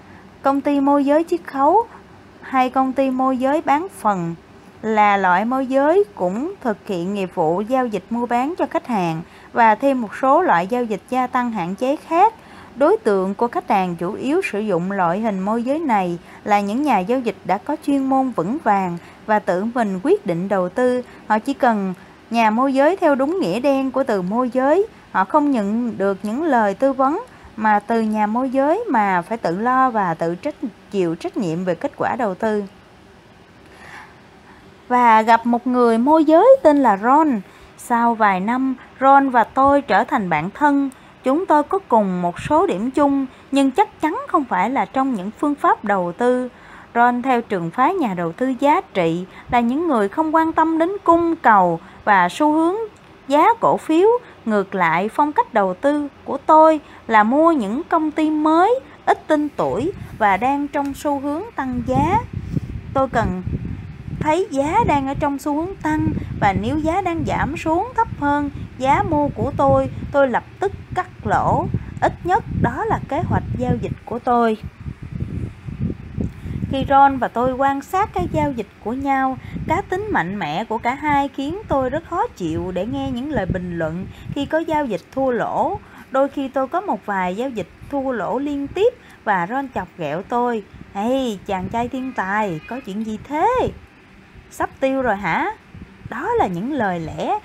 [0.42, 1.86] công ty môi giới chiết khấu
[2.40, 4.34] hay công ty môi giới bán phần
[4.82, 8.86] là loại môi giới cũng thực hiện nghiệp vụ giao dịch mua bán cho khách
[8.86, 9.22] hàng
[9.52, 12.34] và thêm một số loại giao dịch gia tăng hạn chế khác.
[12.76, 16.60] Đối tượng của khách hàng chủ yếu sử dụng loại hình môi giới này là
[16.60, 20.48] những nhà giao dịch đã có chuyên môn vững vàng và tự mình quyết định
[20.48, 21.02] đầu tư.
[21.26, 21.94] Họ chỉ cần
[22.30, 24.86] nhà môi giới theo đúng nghĩa đen của từ môi giới.
[25.12, 27.22] Họ không nhận được những lời tư vấn
[27.56, 30.54] mà từ nhà môi giới mà phải tự lo và tự trách
[30.90, 32.64] chịu trách nhiệm về kết quả đầu tư.
[34.88, 37.40] Và gặp một người môi giới tên là Ron.
[37.76, 40.90] Sau vài năm, Ron và tôi trở thành bạn thân.
[41.24, 45.14] Chúng tôi có cùng một số điểm chung, nhưng chắc chắn không phải là trong
[45.14, 46.48] những phương pháp đầu tư.
[46.94, 50.78] Ron theo trường phái nhà đầu tư giá trị là những người không quan tâm
[50.78, 52.74] đến cung cầu và xu hướng
[53.28, 54.08] giá cổ phiếu.
[54.44, 59.26] Ngược lại, phong cách đầu tư của tôi là mua những công ty mới, ít
[59.26, 62.20] tên tuổi và đang trong xu hướng tăng giá.
[62.94, 63.42] Tôi cần
[64.20, 66.08] thấy giá đang ở trong xu hướng tăng
[66.40, 70.72] và nếu giá đang giảm xuống thấp hơn giá mua của tôi, tôi lập tức
[70.94, 71.66] cắt lỗ.
[72.00, 74.56] Ít nhất đó là kế hoạch giao dịch của tôi.
[76.70, 79.38] Khi Ron và tôi quan sát các giao dịch của nhau,
[79.68, 83.30] cá tính mạnh mẽ của cả hai khiến tôi rất khó chịu để nghe những
[83.30, 85.78] lời bình luận khi có giao dịch thua lỗ.
[86.10, 88.94] Đôi khi tôi có một vài giao dịch thua lỗ liên tiếp
[89.24, 90.62] và Ron chọc ghẹo tôi.
[90.94, 93.70] Hey, chàng trai thiên tài, có chuyện gì thế?
[94.50, 95.50] Sắp tiêu rồi hả?
[96.10, 97.38] Đó là những lời lẽ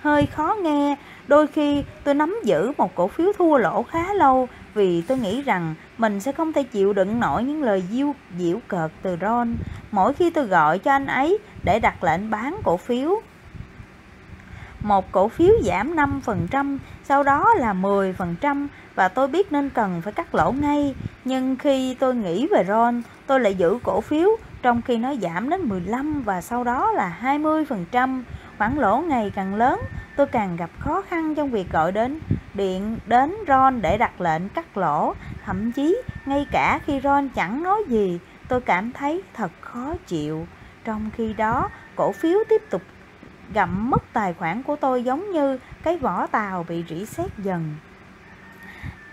[0.00, 0.96] hơi khó nghe.
[1.26, 4.48] Đôi khi tôi nắm giữ một cổ phiếu thua lỗ khá lâu
[4.78, 8.58] vì tôi nghĩ rằng mình sẽ không thể chịu đựng nổi những lời diêu diễu
[8.68, 9.56] cợt từ Ron
[9.90, 13.20] mỗi khi tôi gọi cho anh ấy để đặt lệnh bán cổ phiếu.
[14.82, 20.12] Một cổ phiếu giảm 5%, sau đó là 10% và tôi biết nên cần phải
[20.12, 20.94] cắt lỗ ngay.
[21.24, 24.28] Nhưng khi tôi nghĩ về Ron, tôi lại giữ cổ phiếu
[24.62, 28.22] trong khi nó giảm đến 15 và sau đó là 20%.
[28.58, 29.80] Khoản lỗ ngày càng lớn,
[30.16, 32.20] tôi càng gặp khó khăn trong việc gọi đến
[32.54, 35.14] điện đến Ron để đặt lệnh cắt lỗ.
[35.44, 40.46] Thậm chí, ngay cả khi Ron chẳng nói gì, tôi cảm thấy thật khó chịu.
[40.84, 42.82] Trong khi đó, cổ phiếu tiếp tục
[43.52, 47.74] gặm mất tài khoản của tôi giống như cái vỏ tàu bị rỉ sét dần.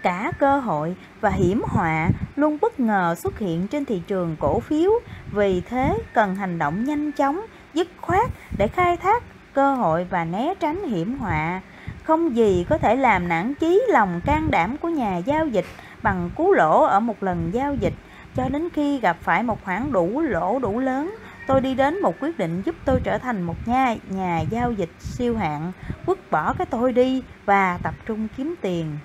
[0.02, 4.60] Cả cơ hội và hiểm họa luôn bất ngờ xuất hiện trên thị trường cổ
[4.60, 4.92] phiếu,
[5.32, 7.42] vì thế cần hành động nhanh chóng,
[7.74, 9.24] dứt khoát để khai thác
[9.56, 11.62] cơ hội và né tránh hiểm họa.
[12.04, 15.66] Không gì có thể làm nản chí lòng can đảm của nhà giao dịch
[16.02, 17.94] bằng cú lỗ ở một lần giao dịch.
[18.36, 21.16] Cho đến khi gặp phải một khoản đủ lỗ đủ lớn,
[21.48, 24.92] tôi đi đến một quyết định giúp tôi trở thành một nhà nhà giao dịch
[25.00, 25.72] siêu hạng,
[26.06, 28.98] vứt bỏ cái tôi đi và tập trung kiếm tiền.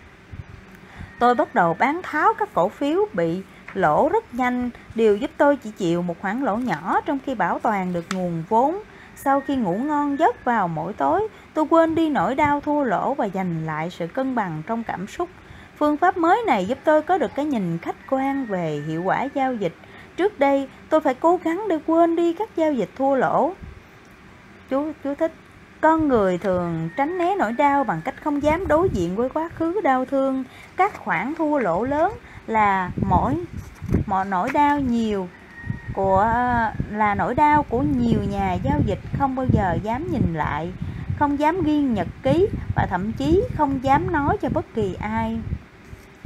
[1.18, 3.42] Tôi bắt đầu bán tháo các cổ phiếu bị
[3.74, 4.70] lỗ rất nhanh.
[4.94, 8.44] Điều giúp tôi chỉ chịu một khoản lỗ nhỏ trong khi bảo toàn được nguồn
[8.48, 8.76] vốn
[9.25, 13.14] sau khi ngủ ngon giấc vào mỗi tối, tôi quên đi nỗi đau thua lỗ
[13.14, 15.29] và giành lại sự cân bằng trong cảm xúc.
[15.77, 19.29] Phương pháp mới này giúp tôi có được cái nhìn khách quan về hiệu quả
[19.35, 19.75] giao dịch.
[20.16, 23.53] Trước đây, tôi phải cố gắng để quên đi các giao dịch thua lỗ.
[24.71, 25.33] Chú chú thích.
[25.81, 29.51] Con người thường tránh né nỗi đau bằng cách không dám đối diện với quá
[29.57, 30.45] khứ đau thương.
[30.77, 32.12] Các khoản thua lỗ lớn
[32.47, 33.35] là mỗi,
[34.07, 35.29] mọi nỗi đau nhiều
[35.93, 40.34] của à, là nỗi đau của nhiều nhà giao dịch không bao giờ dám nhìn
[40.34, 40.72] lại,
[41.18, 45.43] không dám ghi nhật ký và thậm chí không dám nói cho bất kỳ ai.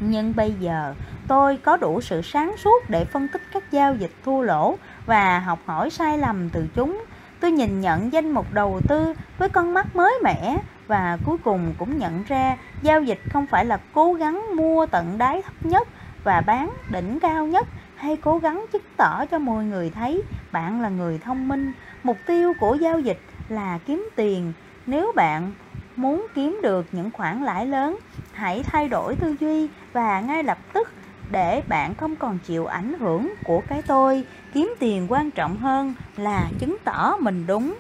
[0.00, 0.94] Nhưng bây giờ,
[1.26, 5.38] tôi có đủ sự sáng suốt để phân tích các giao dịch thua lỗ và
[5.38, 7.04] học hỏi sai lầm từ chúng.
[7.40, 11.74] Tôi nhìn nhận danh mục đầu tư với con mắt mới mẻ và cuối cùng
[11.78, 15.88] cũng nhận ra giao dịch không phải là cố gắng mua tận đáy thấp nhất
[16.22, 17.68] và bán đỉnh cao nhất
[18.04, 21.72] hay cố gắng chứng tỏ cho mọi người thấy bạn là người thông minh.
[22.02, 24.52] Mục tiêu của giao dịch là kiếm tiền.
[24.86, 25.52] Nếu bạn
[25.96, 27.98] muốn kiếm được những khoản lãi lớn,
[28.32, 30.88] hãy thay đổi tư duy và ngay lập tức
[31.28, 34.24] để bạn không còn chịu ảnh hưởng của cái tôi.
[34.52, 37.78] Kiếm tiền quan trọng hơn là chứng tỏ mình đúng.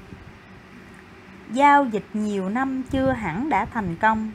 [1.46, 4.32] Giao dịch nhiều năm chưa hẳn đã thành công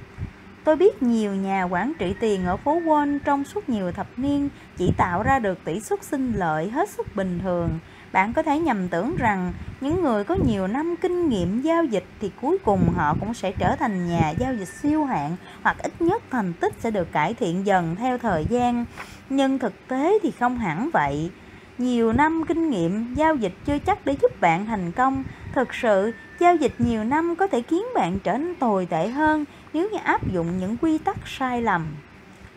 [0.69, 4.49] tôi biết nhiều nhà quản trị tiền ở phố wall trong suốt nhiều thập niên
[4.77, 7.79] chỉ tạo ra được tỷ suất sinh lợi hết sức bình thường
[8.11, 12.03] bạn có thể nhầm tưởng rằng những người có nhiều năm kinh nghiệm giao dịch
[12.21, 16.01] thì cuối cùng họ cũng sẽ trở thành nhà giao dịch siêu hạng hoặc ít
[16.01, 18.85] nhất thành tích sẽ được cải thiện dần theo thời gian.
[19.29, 21.31] Nhưng thực tế thì không hẳn vậy.
[21.77, 25.23] Nhiều năm kinh nghiệm giao dịch chưa chắc để giúp bạn thành công.
[25.53, 29.45] Thực sự, giao dịch nhiều năm có thể khiến bạn trở nên tồi tệ hơn
[29.73, 31.85] nếu như áp dụng những quy tắc sai lầm.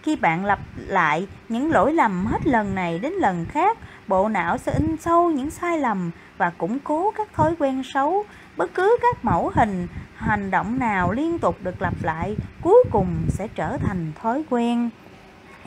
[0.02, 4.58] Khi bạn lặp lại những lỗi lầm hết lần này đến lần khác, bộ não
[4.58, 8.24] sẽ in sâu những sai lầm và củng cố các thói quen xấu.
[8.56, 9.86] Bất cứ các mẫu hình,
[10.16, 14.90] hành động nào liên tục được lặp lại, cuối cùng sẽ trở thành thói quen.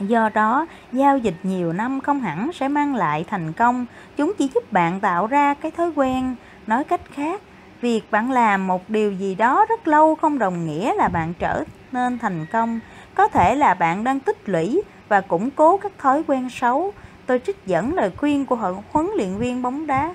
[0.00, 3.86] Do đó, giao dịch nhiều năm không hẳn sẽ mang lại thành công,
[4.16, 6.36] chúng chỉ giúp bạn tạo ra cái thói quen.
[6.66, 7.40] Nói cách khác,
[7.80, 11.64] việc bạn làm một điều gì đó rất lâu không đồng nghĩa là bạn trở
[11.92, 12.80] nên thành công.
[13.14, 16.92] Có thể là bạn đang tích lũy và củng cố các thói quen xấu.
[17.26, 18.56] Tôi trích dẫn lời khuyên của
[18.92, 20.14] huấn luyện viên bóng đá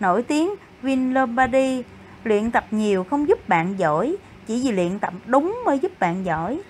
[0.00, 1.82] nổi tiếng Vin Lombardi,
[2.24, 6.24] luyện tập nhiều không giúp bạn giỏi, chỉ vì luyện tập đúng mới giúp bạn
[6.24, 6.60] giỏi.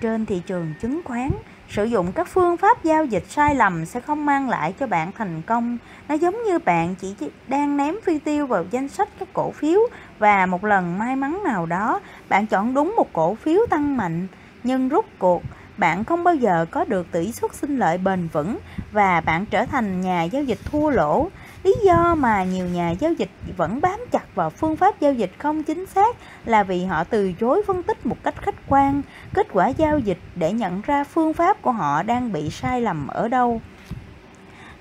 [0.00, 1.30] Trên thị trường chứng khoán,
[1.68, 5.12] sử dụng các phương pháp giao dịch sai lầm sẽ không mang lại cho bạn
[5.18, 5.78] thành công.
[6.08, 7.14] Nó giống như bạn chỉ
[7.48, 9.80] đang ném phi tiêu vào danh sách các cổ phiếu
[10.18, 14.26] và một lần may mắn nào đó bạn chọn đúng một cổ phiếu tăng mạnh,
[14.62, 15.42] nhưng rút cuộc
[15.76, 18.58] bạn không bao giờ có được tỷ suất sinh lợi bền vững
[18.92, 21.28] và bạn trở thành nhà giao dịch thua lỗ.
[21.64, 25.30] Lý do mà nhiều nhà giao dịch vẫn bám chặt vào phương pháp giao dịch
[25.38, 29.02] không chính xác là vì họ từ chối phân tích một cách khách quan
[29.34, 33.06] kết quả giao dịch để nhận ra phương pháp của họ đang bị sai lầm
[33.06, 33.60] ở đâu.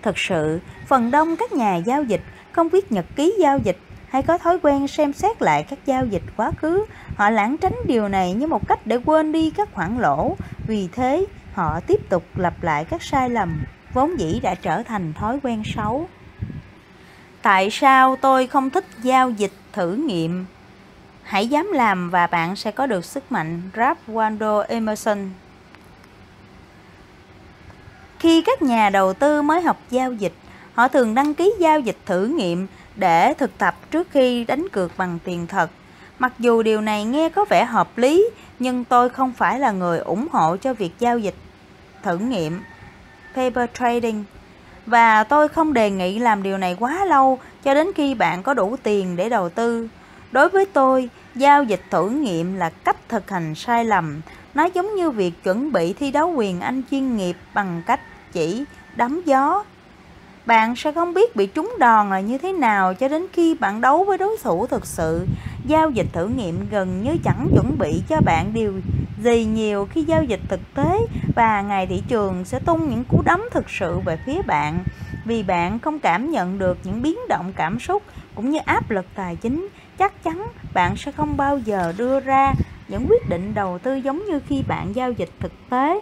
[0.01, 2.21] Thực sự, phần đông các nhà giao dịch
[2.51, 3.77] không viết nhật ký giao dịch
[4.09, 6.85] hay có thói quen xem xét lại các giao dịch quá khứ.
[7.15, 10.35] Họ lãng tránh điều này như một cách để quên đi các khoản lỗ.
[10.67, 13.63] Vì thế, họ tiếp tục lặp lại các sai lầm
[13.93, 16.07] vốn dĩ đã trở thành thói quen xấu.
[17.47, 20.45] Tại sao tôi không thích giao dịch thử nghiệm?
[21.23, 23.61] Hãy dám làm và bạn sẽ có được sức mạnh.
[23.75, 25.29] Ralph Waldo Emerson
[28.19, 30.33] Khi các nhà đầu tư mới học giao dịch,
[30.73, 34.97] họ thường đăng ký giao dịch thử nghiệm để thực tập trước khi đánh cược
[34.97, 35.71] bằng tiền thật.
[36.19, 38.29] Mặc dù điều này nghe có vẻ hợp lý,
[38.59, 41.35] nhưng tôi không phải là người ủng hộ cho việc giao dịch
[42.03, 42.61] thử nghiệm
[43.35, 44.23] paper trading
[44.87, 48.53] và tôi không đề nghị làm điều này quá lâu cho đến khi bạn có
[48.53, 49.87] đủ tiền để đầu tư.
[50.31, 54.21] Đối với tôi, giao dịch thử nghiệm là cách thực hành sai lầm.
[54.53, 57.99] Nó giống như việc chuẩn bị thi đấu quyền Anh chuyên nghiệp bằng cách
[58.33, 58.63] chỉ
[58.95, 59.63] đấm gió.
[60.47, 63.81] Bạn sẽ không biết bị trúng đòn là như thế nào cho đến khi bạn
[63.81, 65.27] đấu với đối thủ thực sự.
[65.65, 68.73] Giao dịch thử nghiệm gần như chẳng chuẩn bị cho bạn điều
[69.23, 70.99] gì nhiều khi giao dịch thực tế
[71.35, 74.83] và ngày thị trường sẽ tung những cú đấm thực sự về phía bạn
[75.25, 78.03] vì bạn không cảm nhận được những biến động cảm xúc
[78.35, 79.67] cũng như áp lực tài chính,
[79.97, 82.53] chắc chắn bạn sẽ không bao giờ đưa ra
[82.87, 86.01] những quyết định đầu tư giống như khi bạn giao dịch thực tế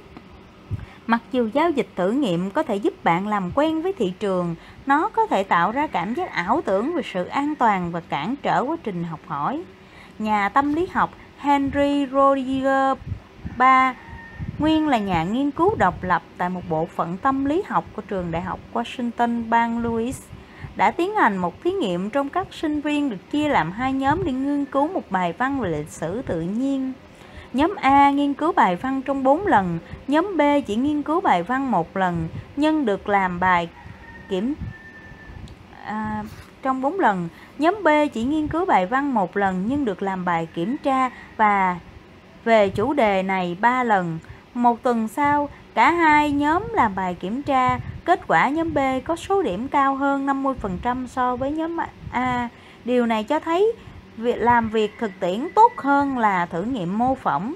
[1.08, 4.56] mặc dù giao dịch thử nghiệm có thể giúp bạn làm quen với thị trường
[4.86, 8.36] nó có thể tạo ra cảm giác ảo tưởng về sự an toàn và cản
[8.44, 9.64] trở quá trình học hỏi
[10.20, 12.98] nhà tâm lý học Henry Roger
[13.58, 13.96] Ba,
[14.60, 18.02] nguyên là nhà nghiên cứu độc lập tại một bộ phận tâm lý học của
[18.02, 20.22] trường đại học Washington bang Louis
[20.76, 24.24] đã tiến hành một thí nghiệm trong các sinh viên được chia làm hai nhóm
[24.26, 26.94] để nghiên cứu một bài văn về lịch sử tự nhiên.
[27.56, 31.44] Nhóm A nghiên cứu bài văn trong 4 lần, nhóm B chỉ nghiên cứu bài
[31.44, 33.70] văn một lần, nhưng được làm bài
[34.30, 34.54] kiểm
[35.86, 36.24] à,
[36.62, 37.30] trong 4 lần.
[37.58, 41.10] Nhóm B chỉ nghiên cứu bài văn một lần nhưng được làm bài kiểm tra
[41.38, 41.78] và
[42.44, 44.20] về chủ đề này 3 lần.
[44.54, 49.16] Một tuần sau, cả hai nhóm làm bài kiểm tra, kết quả nhóm B có
[49.16, 51.78] số điểm cao hơn 50% so với nhóm
[52.12, 52.50] A.
[52.86, 53.74] Điều này cho thấy
[54.18, 57.54] việc làm việc thực tiễn tốt hơn là thử nghiệm mô phỏng.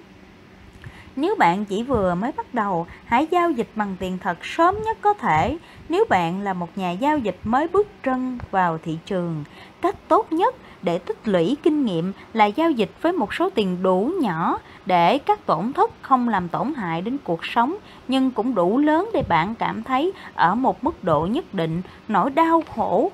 [1.15, 4.97] Nếu bạn chỉ vừa mới bắt đầu, hãy giao dịch bằng tiền thật sớm nhất
[5.01, 5.57] có thể.
[5.89, 9.43] Nếu bạn là một nhà giao dịch mới bước chân vào thị trường,
[9.81, 13.83] cách tốt nhất để tích lũy kinh nghiệm là giao dịch với một số tiền
[13.83, 17.75] đủ nhỏ để các tổn thất không làm tổn hại đến cuộc sống
[18.07, 22.29] nhưng cũng đủ lớn để bạn cảm thấy ở một mức độ nhất định nỗi
[22.29, 23.11] đau khổ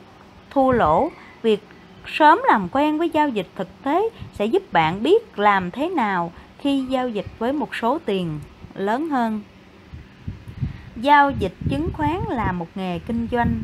[0.50, 1.10] thua lỗ
[1.41, 1.68] việc
[2.08, 6.32] sớm làm quen với giao dịch thực tế sẽ giúp bạn biết làm thế nào
[6.60, 8.39] khi giao dịch với một số tiền
[8.74, 9.41] lớn hơn
[10.95, 13.64] giao dịch chứng khoán là một nghề kinh doanh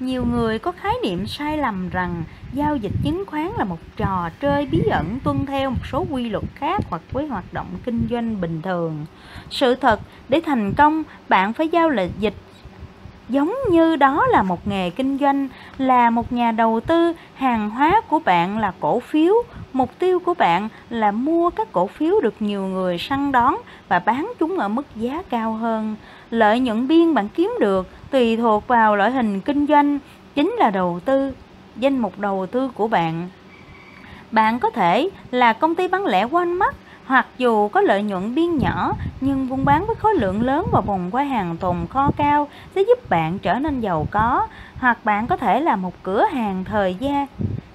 [0.00, 4.30] nhiều người có khái niệm sai lầm rằng giao dịch chứng khoán là một trò
[4.40, 8.06] chơi bí ẩn tuân theo một số quy luật khác hoặc với hoạt động kinh
[8.10, 9.06] doanh bình thường.
[9.50, 12.34] Sự thật, để thành công, bạn phải giao dịch
[13.28, 15.48] giống như đó là một nghề kinh doanh,
[15.78, 19.34] là một nhà đầu tư, hàng hóa của bạn là cổ phiếu,
[19.72, 23.56] mục tiêu của bạn là mua các cổ phiếu được nhiều người săn đón
[23.88, 25.96] và bán chúng ở mức giá cao hơn.
[26.30, 29.98] Lợi nhuận biên bạn kiếm được tùy thuộc vào loại hình kinh doanh,
[30.34, 31.32] chính là đầu tư,
[31.76, 33.28] danh mục đầu tư của bạn.
[34.30, 36.72] Bạn có thể là công ty bán lẻ Walmart
[37.06, 40.80] hoặc dù có lợi nhuận biên nhỏ nhưng buôn bán với khối lượng lớn và
[40.80, 44.46] vùng quay hàng tồn kho cao sẽ giúp bạn trở nên giàu có
[44.78, 47.26] hoặc bạn có thể là một cửa hàng thời gian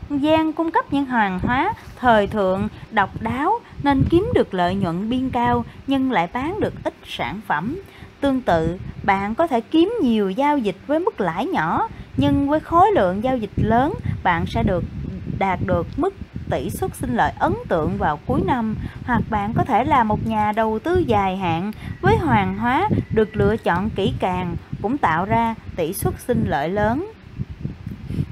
[0.09, 5.09] gian cung cấp những hàng hóa thời thượng, độc đáo nên kiếm được lợi nhuận
[5.09, 7.77] biên cao nhưng lại bán được ít sản phẩm.
[8.21, 12.59] Tương tự, bạn có thể kiếm nhiều giao dịch với mức lãi nhỏ nhưng với
[12.59, 14.83] khối lượng giao dịch lớn bạn sẽ được
[15.39, 16.13] đạt được mức
[16.51, 18.75] tỷ suất sinh lợi ấn tượng vào cuối năm
[19.05, 21.71] hoặc bạn có thể là một nhà đầu tư dài hạn
[22.01, 26.69] với hoàng hóa được lựa chọn kỹ càng cũng tạo ra tỷ suất sinh lợi
[26.69, 27.11] lớn.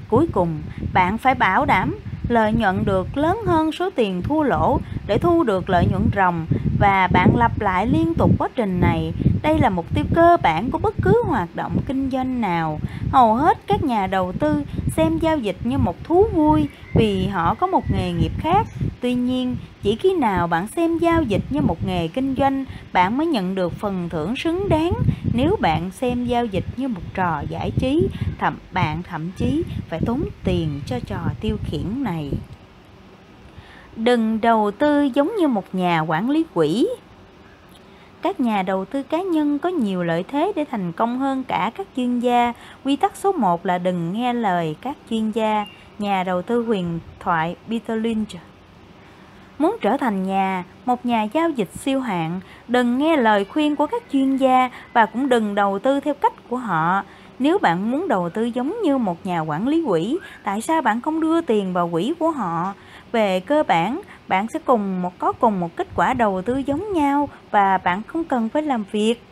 [0.08, 0.62] Cuối cùng,
[0.92, 1.98] bạn phải bảo đảm
[2.28, 6.46] lợi nhuận được lớn hơn số tiền thua lỗ để thu được lợi nhuận ròng
[6.80, 9.12] và bạn lặp lại liên tục quá trình này.
[9.42, 12.80] Đây là mục tiêu cơ bản của bất cứ hoạt động kinh doanh nào.
[13.12, 14.64] Hầu hết các nhà đầu tư
[14.96, 18.66] xem giao dịch như một thú vui vì họ có một nghề nghiệp khác.
[19.00, 23.18] Tuy nhiên, chỉ khi nào bạn xem giao dịch như một nghề kinh doanh, bạn
[23.18, 24.92] mới nhận được phần thưởng xứng đáng.
[25.32, 28.08] Nếu bạn xem giao dịch như một trò giải trí,
[28.38, 32.30] thậm bạn thậm chí phải tốn tiền cho trò tiêu khiển này.
[33.96, 36.88] Đừng đầu tư giống như một nhà quản lý quỹ.
[38.22, 41.70] Các nhà đầu tư cá nhân có nhiều lợi thế để thành công hơn cả
[41.76, 42.52] các chuyên gia.
[42.84, 45.66] Quy tắc số 1 là đừng nghe lời các chuyên gia.
[45.98, 48.28] Nhà đầu tư huyền thoại Peter Lynch
[49.58, 53.86] Muốn trở thành nhà, một nhà giao dịch siêu hạng, đừng nghe lời khuyên của
[53.86, 57.02] các chuyên gia và cũng đừng đầu tư theo cách của họ.
[57.38, 61.00] Nếu bạn muốn đầu tư giống như một nhà quản lý quỹ, tại sao bạn
[61.00, 62.74] không đưa tiền vào quỹ của họ?
[63.12, 66.92] Về cơ bản, bạn sẽ cùng một có cùng một kết quả đầu tư giống
[66.92, 69.22] nhau và bạn không cần phải làm việc.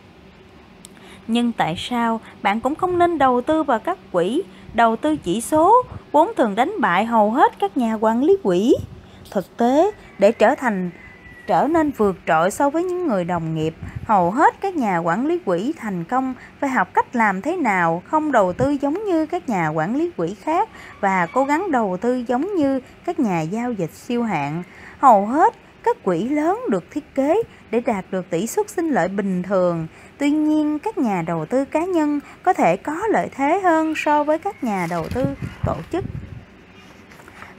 [1.27, 4.43] Nhưng tại sao bạn cũng không nên đầu tư vào các quỹ,
[4.75, 5.75] đầu tư chỉ số,
[6.13, 8.75] vốn thường đánh bại hầu hết các nhà quản lý quỹ?
[9.31, 10.91] Thực tế, để trở thành
[11.49, 13.75] trở nên vượt trội so với những người đồng nghiệp.
[14.05, 18.03] Hầu hết các nhà quản lý quỹ thành công phải học cách làm thế nào
[18.07, 20.69] không đầu tư giống như các nhà quản lý quỹ khác
[21.01, 24.63] và cố gắng đầu tư giống như các nhà giao dịch siêu hạng.
[24.99, 29.09] Hầu hết các quỹ lớn được thiết kế để đạt được tỷ suất sinh lợi
[29.09, 29.87] bình thường.
[30.19, 34.25] Tuy nhiên, các nhà đầu tư cá nhân có thể có lợi thế hơn so
[34.25, 35.25] với các nhà đầu tư
[35.65, 36.05] tổ chức.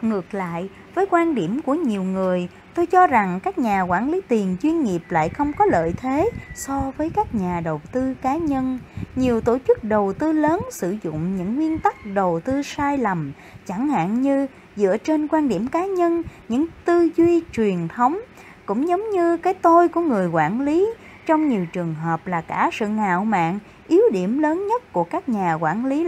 [0.01, 4.22] Ngược lại, với quan điểm của nhiều người, Tôi cho rằng các nhà quản lý
[4.28, 8.38] tiền chuyên nghiệp lại không có lợi thế so với các nhà đầu tư cá
[8.38, 8.80] nhân.
[9.15, 13.32] Nhiều tổ chức đầu tư lớn sử dụng những nguyên tắc đầu tư sai lầm,
[13.65, 18.20] chẳng hạn như dựa trên quan điểm cá nhân, những tư duy truyền thống,
[18.65, 20.93] cũng giống như cái tôi của người quản lý.
[21.26, 25.30] Trong nhiều trường hợp là cả sự ngạo mạn, yếu điểm lớn nhất của các
[25.30, 26.07] nhà quản lý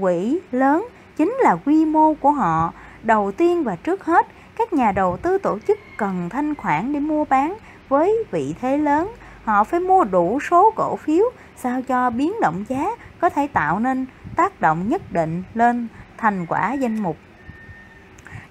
[0.00, 2.72] quỹ lớn chính là quy mô của họ.
[3.02, 4.26] Đầu tiên và trước hết,
[4.60, 7.56] các nhà đầu tư tổ chức cần thanh khoản để mua bán
[7.88, 9.12] với vị thế lớn.
[9.44, 11.24] Họ phải mua đủ số cổ phiếu
[11.56, 12.90] sao cho biến động giá
[13.20, 14.06] có thể tạo nên
[14.36, 17.16] tác động nhất định lên thành quả danh mục.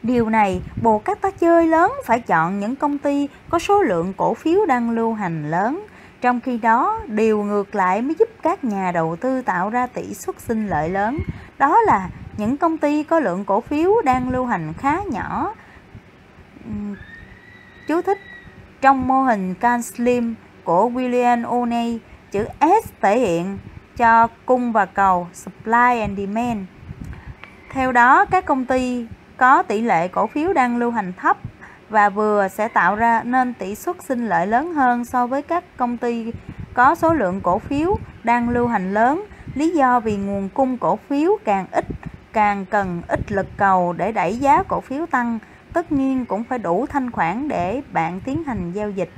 [0.04, 4.14] Điều này buộc các tác chơi lớn phải chọn những công ty có số lượng
[4.18, 5.86] cổ phiếu đang lưu hành lớn.
[6.22, 10.14] Trong khi đó, điều ngược lại mới giúp các nhà đầu tư tạo ra tỷ
[10.14, 11.18] suất sinh lợi lớn.
[11.58, 15.54] Đó là những công ty có lượng cổ phiếu đang lưu hành khá nhỏ
[17.88, 18.20] Chú thích
[18.82, 21.98] Trong mô hình can slim của William O'Neill,
[22.32, 23.58] chữ S thể hiện
[23.98, 26.60] cho cung và cầu supply and demand.
[27.72, 29.08] Theo đó, các công ty
[29.38, 31.38] có tỷ lệ cổ phiếu đang lưu hành thấp
[31.90, 35.64] và vừa sẽ tạo ra nên tỷ suất sinh lợi lớn hơn so với các
[35.78, 36.32] công ty
[36.74, 39.26] có số lượng cổ phiếu đang lưu hành lớn.
[39.54, 41.86] Lý do vì nguồn cung cổ phiếu càng ít,
[42.34, 45.40] càng cần ít lực cầu để đẩy giá cổ phiếu tăng
[45.74, 49.10] tất nhiên cũng phải đủ thanh khoản để bạn tiến hành giao dịch.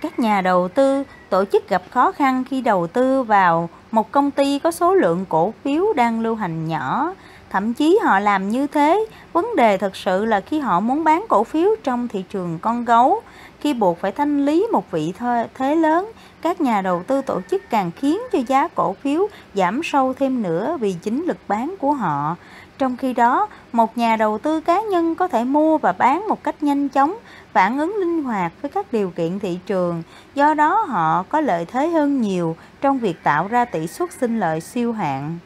[0.00, 4.30] Các nhà đầu tư, tổ chức gặp khó khăn khi đầu tư vào một công
[4.30, 7.14] ty có số lượng cổ phiếu đang lưu hành nhỏ.
[7.50, 11.26] Thậm chí họ làm như thế, vấn đề thực sự là khi họ muốn bán
[11.28, 13.20] cổ phiếu trong thị trường con gấu,
[13.60, 15.12] khi buộc phải thanh lý một vị
[15.54, 16.12] thế lớn,
[16.42, 20.42] các nhà đầu tư tổ chức càng khiến cho giá cổ phiếu giảm sâu thêm
[20.42, 22.36] nữa vì chính lực bán của họ.
[22.82, 26.42] Trong khi đó, một nhà đầu tư cá nhân có thể mua và bán một
[26.42, 27.14] cách nhanh chóng,
[27.52, 30.02] phản ứng linh hoạt với các điều kiện thị trường,
[30.34, 34.40] do đó họ có lợi thế hơn nhiều trong việc tạo ra tỷ suất sinh
[34.40, 35.38] lợi siêu hạn.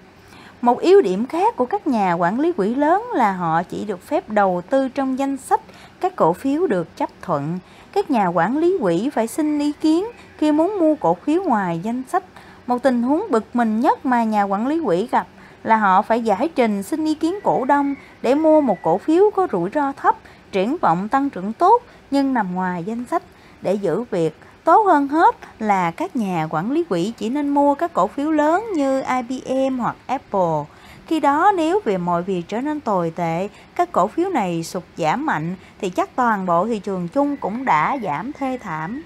[0.60, 4.02] Một ưu điểm khác của các nhà quản lý quỹ lớn là họ chỉ được
[4.02, 5.60] phép đầu tư trong danh sách
[6.00, 7.58] các cổ phiếu được chấp thuận.
[7.92, 10.06] Các nhà quản lý quỹ phải xin ý kiến
[10.38, 12.24] khi muốn mua cổ phiếu ngoài danh sách.
[12.66, 15.26] Một tình huống bực mình nhất mà nhà quản lý quỹ gặp
[15.66, 19.30] là họ phải giải trình xin ý kiến cổ đông để mua một cổ phiếu
[19.30, 20.16] có rủi ro thấp,
[20.52, 23.22] triển vọng tăng trưởng tốt nhưng nằm ngoài danh sách
[23.62, 24.36] để giữ việc.
[24.64, 28.30] Tốt hơn hết là các nhà quản lý quỹ chỉ nên mua các cổ phiếu
[28.30, 30.64] lớn như IBM hoặc Apple.
[31.06, 34.82] Khi đó nếu về mọi việc trở nên tồi tệ, các cổ phiếu này sụt
[34.96, 39.02] giảm mạnh thì chắc toàn bộ thị trường chung cũng đã giảm thê thảm.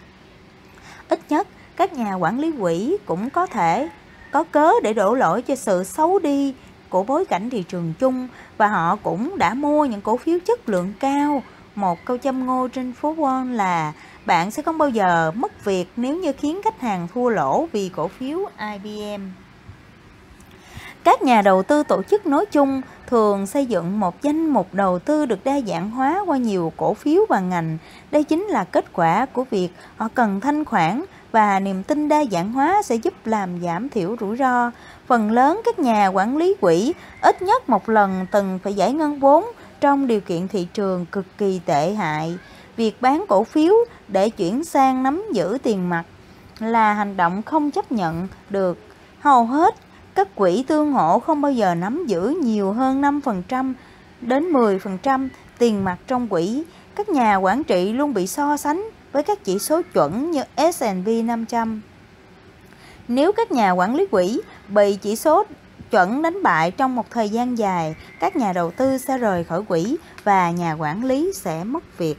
[1.08, 3.88] Ít nhất, các nhà quản lý quỹ cũng có thể
[4.32, 6.54] có cớ để đổ lỗi cho sự xấu đi
[6.88, 10.68] của bối cảnh thị trường chung và họ cũng đã mua những cổ phiếu chất
[10.68, 11.42] lượng cao.
[11.74, 13.92] Một câu châm ngô trên phố Wall là,
[14.26, 17.90] bạn sẽ không bao giờ mất việc nếu như khiến khách hàng thua lỗ vì
[17.96, 19.22] cổ phiếu IBM.
[21.04, 24.98] Các nhà đầu tư tổ chức nói chung thường xây dựng một danh mục đầu
[24.98, 27.78] tư được đa dạng hóa qua nhiều cổ phiếu và ngành.
[28.10, 32.24] Đây chính là kết quả của việc họ cần thanh khoản và niềm tin đa
[32.30, 34.70] dạng hóa sẽ giúp làm giảm thiểu rủi ro.
[35.06, 39.20] Phần lớn các nhà quản lý quỹ ít nhất một lần từng phải giải ngân
[39.20, 39.44] vốn
[39.80, 42.38] trong điều kiện thị trường cực kỳ tệ hại.
[42.76, 43.74] Việc bán cổ phiếu
[44.08, 46.04] để chuyển sang nắm giữ tiền mặt
[46.58, 48.78] là hành động không chấp nhận được.
[49.20, 49.74] Hầu hết
[50.14, 53.72] các quỹ tương hỗ không bao giờ nắm giữ nhiều hơn 5%
[54.20, 55.28] đến 10%
[55.58, 56.64] tiền mặt trong quỹ.
[56.94, 61.24] Các nhà quản trị luôn bị so sánh với các chỉ số chuẩn như S&P
[61.24, 61.80] 500.
[63.08, 65.44] Nếu các nhà quản lý quỹ bị chỉ số
[65.90, 69.62] chuẩn đánh bại trong một thời gian dài, các nhà đầu tư sẽ rời khỏi
[69.62, 72.18] quỹ và nhà quản lý sẽ mất việc.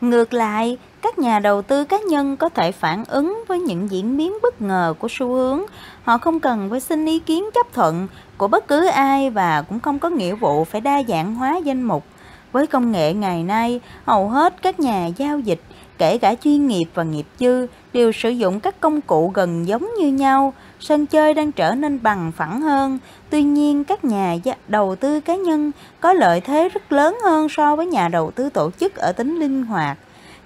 [0.00, 4.16] Ngược lại, các nhà đầu tư cá nhân có thể phản ứng với những diễn
[4.16, 5.62] biến bất ngờ của xu hướng.
[6.04, 9.80] Họ không cần phải xin ý kiến chấp thuận của bất cứ ai và cũng
[9.80, 12.04] không có nghĩa vụ phải đa dạng hóa danh mục.
[12.52, 15.60] Với công nghệ ngày nay, hầu hết các nhà giao dịch,
[15.98, 19.88] kể cả chuyên nghiệp và nghiệp dư, đều sử dụng các công cụ gần giống
[19.98, 20.52] như nhau.
[20.80, 22.98] Sân chơi đang trở nên bằng phẳng hơn.
[23.30, 24.36] Tuy nhiên, các nhà
[24.68, 25.70] đầu tư cá nhân
[26.00, 29.38] có lợi thế rất lớn hơn so với nhà đầu tư tổ chức ở tính
[29.38, 29.98] linh hoạt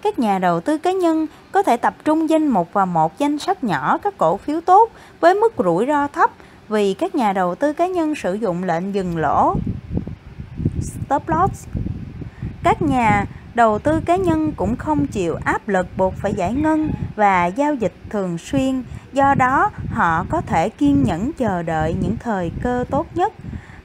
[0.03, 3.39] các nhà đầu tư cá nhân có thể tập trung danh mục vào một danh
[3.39, 4.91] sách nhỏ các cổ phiếu tốt
[5.21, 6.31] với mức rủi ro thấp
[6.69, 9.55] vì các nhà đầu tư cá nhân sử dụng lệnh dừng lỗ
[10.83, 11.69] stop loss.
[12.63, 13.25] Các nhà
[13.55, 17.75] đầu tư cá nhân cũng không chịu áp lực buộc phải giải ngân và giao
[17.75, 18.83] dịch thường xuyên,
[19.13, 23.33] do đó họ có thể kiên nhẫn chờ đợi những thời cơ tốt nhất.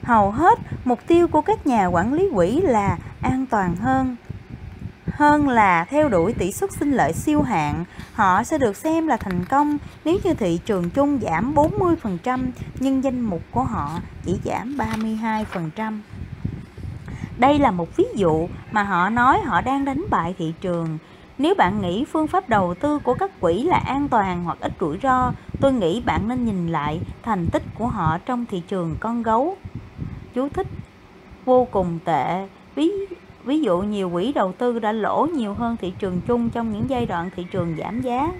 [0.03, 4.16] Hầu hết mục tiêu của các nhà quản lý quỹ là an toàn hơn
[5.16, 9.18] hơn là theo đuổi tỷ suất sinh lợi siêu hạn, họ sẽ được xem là
[9.18, 12.47] thành công nếu như thị trường chung giảm 40%
[12.80, 15.99] nhưng danh mục của họ chỉ giảm 32%.
[17.38, 20.97] Đây là một ví dụ mà họ nói họ đang đánh bại thị trường.
[21.38, 24.71] Nếu bạn nghĩ phương pháp đầu tư của các quỹ là an toàn hoặc ít
[24.79, 25.31] rủi ro,
[25.61, 29.57] tôi nghĩ bạn nên nhìn lại thành tích của họ trong thị trường con gấu.
[30.33, 30.67] Chú thích
[31.45, 32.47] vô cùng tệ.
[32.75, 32.91] Ví
[33.45, 36.89] Ví dụ nhiều quỹ đầu tư đã lỗ nhiều hơn thị trường chung trong những
[36.89, 38.31] giai đoạn thị trường giảm giá.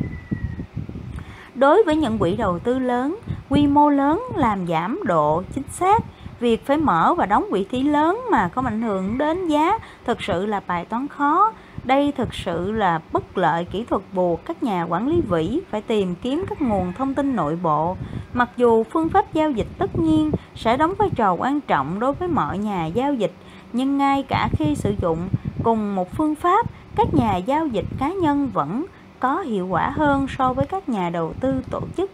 [1.56, 3.20] Đối với những quỹ đầu tư lớn,
[3.50, 6.04] quy mô lớn làm giảm độ chính xác,
[6.46, 10.22] việc phải mở và đóng vị trí lớn mà không ảnh hưởng đến giá thực
[10.22, 11.52] sự là bài toán khó.
[11.84, 15.82] Đây thực sự là bất lợi kỹ thuật buộc các nhà quản lý vĩ phải
[15.82, 17.98] tìm kiếm các nguồn thông tin nội bộ.
[18.34, 22.14] Mặc dù phương pháp giao dịch tất nhiên sẽ đóng vai trò quan trọng đối
[22.14, 23.34] với mọi nhà giao dịch,
[23.74, 25.20] nhưng ngay cả khi sử dụng
[25.64, 26.66] cùng một phương pháp,
[26.96, 28.86] các nhà giao dịch cá nhân vẫn
[29.20, 32.12] có hiệu quả hơn so với các nhà đầu tư tổ chức.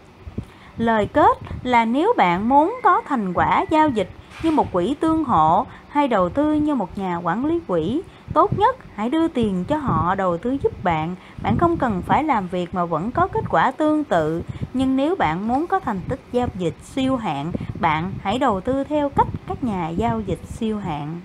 [0.78, 4.10] Lời kết là nếu bạn muốn có thành quả giao dịch
[4.42, 8.02] như một quỹ tương hộ hay đầu tư như một nhà quản lý quỹ,
[8.34, 11.16] tốt nhất hãy đưa tiền cho họ đầu tư giúp bạn.
[11.42, 14.42] Bạn không cần phải làm việc mà vẫn có kết quả tương tự.
[14.74, 18.84] Nhưng nếu bạn muốn có thành tích giao dịch siêu hạn, bạn hãy đầu tư
[18.84, 21.20] theo cách các nhà giao dịch siêu hạn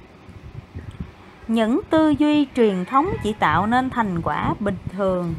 [1.47, 5.36] những tư duy truyền thống chỉ tạo nên thành quả bình thường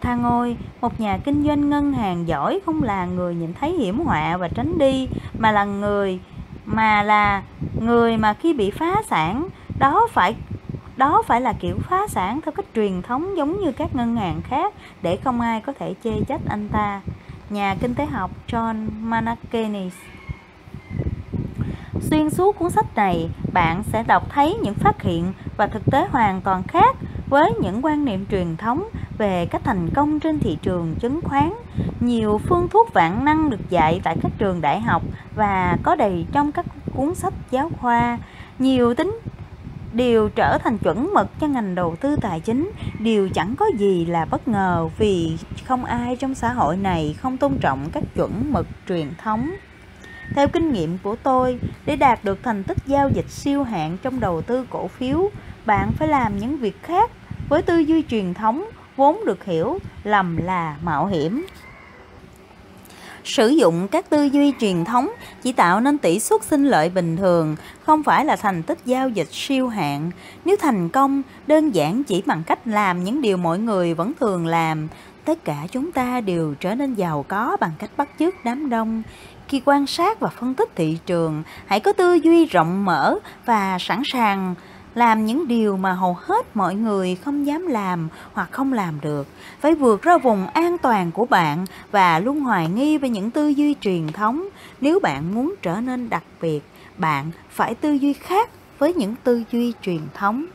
[0.00, 3.98] Thang Ngôi, một nhà kinh doanh ngân hàng giỏi không là người nhìn thấy hiểm
[3.98, 5.08] họa và tránh đi,
[5.38, 6.20] mà là người
[6.68, 7.42] mà là
[7.80, 10.34] người mà khi bị phá sản, đó phải
[10.96, 14.40] đó phải là kiểu phá sản theo cách truyền thống giống như các ngân hàng
[14.42, 17.00] khác để không ai có thể chê trách anh ta.
[17.50, 19.94] Nhà kinh tế học John Manakenis
[22.00, 26.06] Xuyên suốt cuốn sách này, bạn sẽ đọc thấy những phát hiện và thực tế
[26.10, 26.96] hoàn toàn khác
[27.30, 28.88] với những quan niệm truyền thống
[29.18, 31.52] về cách thành công trên thị trường chứng khoán.
[32.00, 35.02] Nhiều phương thuốc vạn năng được dạy tại các trường đại học
[35.34, 38.18] và có đầy trong các cuốn sách giáo khoa.
[38.58, 39.20] Nhiều tính
[39.92, 44.06] đều trở thành chuẩn mực cho ngành đầu tư tài chính điều chẳng có gì
[44.06, 48.52] là bất ngờ vì không ai trong xã hội này không tôn trọng các chuẩn
[48.52, 49.50] mực truyền thống
[50.34, 54.20] theo kinh nghiệm của tôi, để đạt được thành tích giao dịch siêu hạng trong
[54.20, 55.30] đầu tư cổ phiếu,
[55.66, 57.10] bạn phải làm những việc khác
[57.48, 58.64] với tư duy truyền thống
[58.96, 61.46] vốn được hiểu lầm là mạo hiểm.
[63.24, 65.10] Sử dụng các tư duy truyền thống
[65.42, 69.08] chỉ tạo nên tỷ suất sinh lợi bình thường, không phải là thành tích giao
[69.08, 70.10] dịch siêu hạn.
[70.44, 74.46] Nếu thành công, đơn giản chỉ bằng cách làm những điều mọi người vẫn thường
[74.46, 74.88] làm,
[75.24, 79.02] tất cả chúng ta đều trở nên giàu có bằng cách bắt chước đám đông.
[79.48, 83.76] Khi quan sát và phân tích thị trường, hãy có tư duy rộng mở và
[83.80, 84.54] sẵn sàng
[84.94, 89.26] làm những điều mà hầu hết mọi người không dám làm hoặc không làm được.
[89.60, 93.48] Phải vượt ra vùng an toàn của bạn và luôn hoài nghi về những tư
[93.48, 94.48] duy truyền thống.
[94.80, 96.60] Nếu bạn muốn trở nên đặc biệt
[96.96, 100.46] bạn phải tư duy khác với những tư duy truyền thống.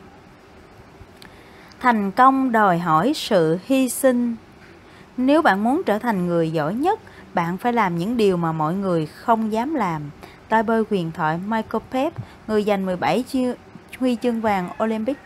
[1.80, 4.36] Thành công đòi hỏi sự hy sinh.
[5.16, 7.00] Nếu bạn muốn trở thành người giỏi nhất
[7.34, 10.02] bạn phải làm những điều mà mọi người không dám làm.
[10.48, 12.16] Tay bơi huyền thoại Michael Phelps,
[12.48, 13.24] người giành 17
[14.04, 15.18] huy chương vàng Olympic.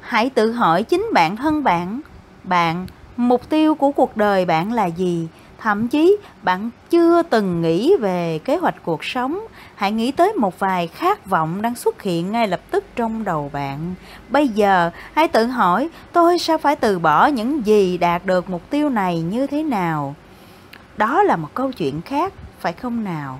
[0.00, 2.00] Hãy tự hỏi chính bản thân bạn,
[2.42, 2.86] bạn,
[3.16, 5.28] mục tiêu của cuộc đời bạn là gì?
[5.58, 10.58] Thậm chí bạn chưa từng nghĩ về kế hoạch cuộc sống, hãy nghĩ tới một
[10.58, 13.94] vài khát vọng đang xuất hiện ngay lập tức trong đầu bạn.
[14.28, 18.70] Bây giờ, hãy tự hỏi tôi sẽ phải từ bỏ những gì đạt được mục
[18.70, 20.14] tiêu này như thế nào?
[20.96, 23.38] Đó là một câu chuyện khác, phải không nào?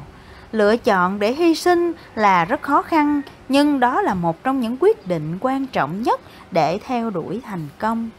[0.54, 4.76] lựa chọn để hy sinh là rất khó khăn nhưng đó là một trong những
[4.80, 8.10] quyết định quan trọng nhất để theo đuổi thành công.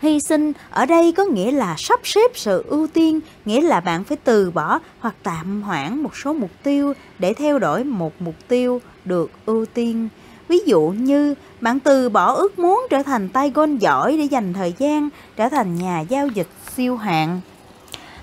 [0.00, 4.04] Hy sinh ở đây có nghĩa là sắp xếp sự ưu tiên, nghĩa là bạn
[4.04, 8.34] phải từ bỏ hoặc tạm hoãn một số mục tiêu để theo đuổi một mục
[8.48, 10.08] tiêu được ưu tiên.
[10.48, 14.52] Ví dụ như, bạn từ bỏ ước muốn trở thành tay gôn giỏi để dành
[14.54, 17.40] thời gian trở thành nhà giao dịch siêu hạng.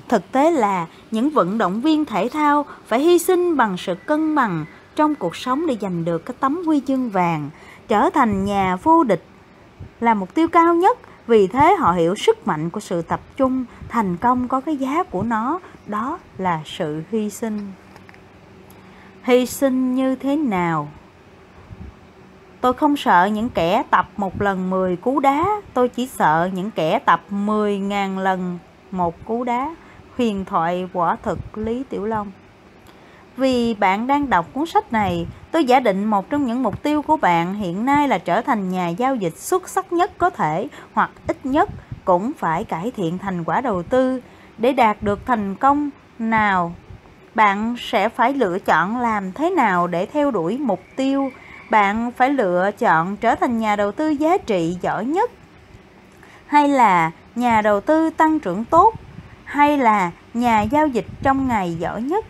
[0.10, 4.36] Thực tế là, những vận động viên thể thao phải hy sinh bằng sự cân
[4.36, 4.66] bằng
[4.96, 7.50] trong cuộc sống để giành được cái tấm huy chương vàng,
[7.88, 9.24] trở thành nhà vô địch
[10.00, 10.98] là mục tiêu cao nhất.
[11.28, 15.04] Vì thế họ hiểu sức mạnh của sự tập trung, thành công có cái giá
[15.04, 17.72] của nó, đó là sự hy sinh.
[19.24, 20.88] Hy sinh như thế nào?
[22.62, 26.72] Tôi không sợ những kẻ tập một lần 10 cú đá, tôi chỉ sợ những
[26.72, 28.58] kẻ tập 10.000 lần
[28.92, 29.76] một cú đá
[30.18, 32.32] huyền thoại quả thực Lý Tiểu Long.
[33.38, 37.02] Vì bạn đang đọc cuốn sách này, tôi giả định một trong những mục tiêu
[37.02, 40.68] của bạn hiện nay là trở thành nhà giao dịch xuất sắc nhất có thể
[40.94, 41.70] hoặc ít nhất
[42.06, 44.22] cũng phải cải thiện thành quả đầu tư.
[44.58, 45.90] Để đạt được thành công
[46.20, 46.76] nào
[47.36, 51.32] bạn sẽ phải lựa chọn làm thế nào để theo đuổi mục tiêu?
[51.70, 55.32] Bạn phải lựa chọn trở thành nhà đầu tư giá trị giỏi nhất
[56.48, 58.94] hay là nhà đầu tư tăng trưởng tốt
[59.44, 62.26] hay là nhà giao dịch trong ngày giỏi nhất?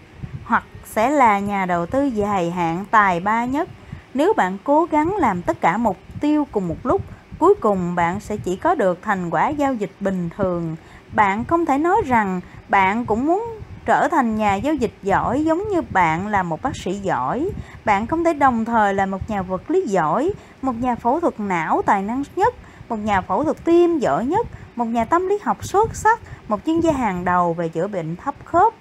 [0.95, 3.69] Sẽ là nhà đầu tư dài hạn tài ba nhất.
[4.13, 7.01] Nếu bạn cố gắng làm tất cả mục tiêu cùng một lúc,
[7.39, 10.76] cuối cùng bạn sẽ chỉ có được thành quả giao dịch bình thường.
[11.13, 13.45] Bạn không thể nói rằng bạn cũng muốn
[13.85, 17.49] trở thành nhà giao dịch giỏi giống như bạn là một bác sĩ giỏi.
[17.85, 21.39] Bạn không thể đồng thời là một nhà vật lý giỏi, một nhà phẫu thuật
[21.39, 22.53] não tài năng nhất,
[22.89, 26.59] một nhà phẫu thuật tim giỏi nhất, một nhà tâm lý học xuất sắc, một
[26.65, 28.73] chuyên gia hàng đầu về chữa bệnh thấp khớp,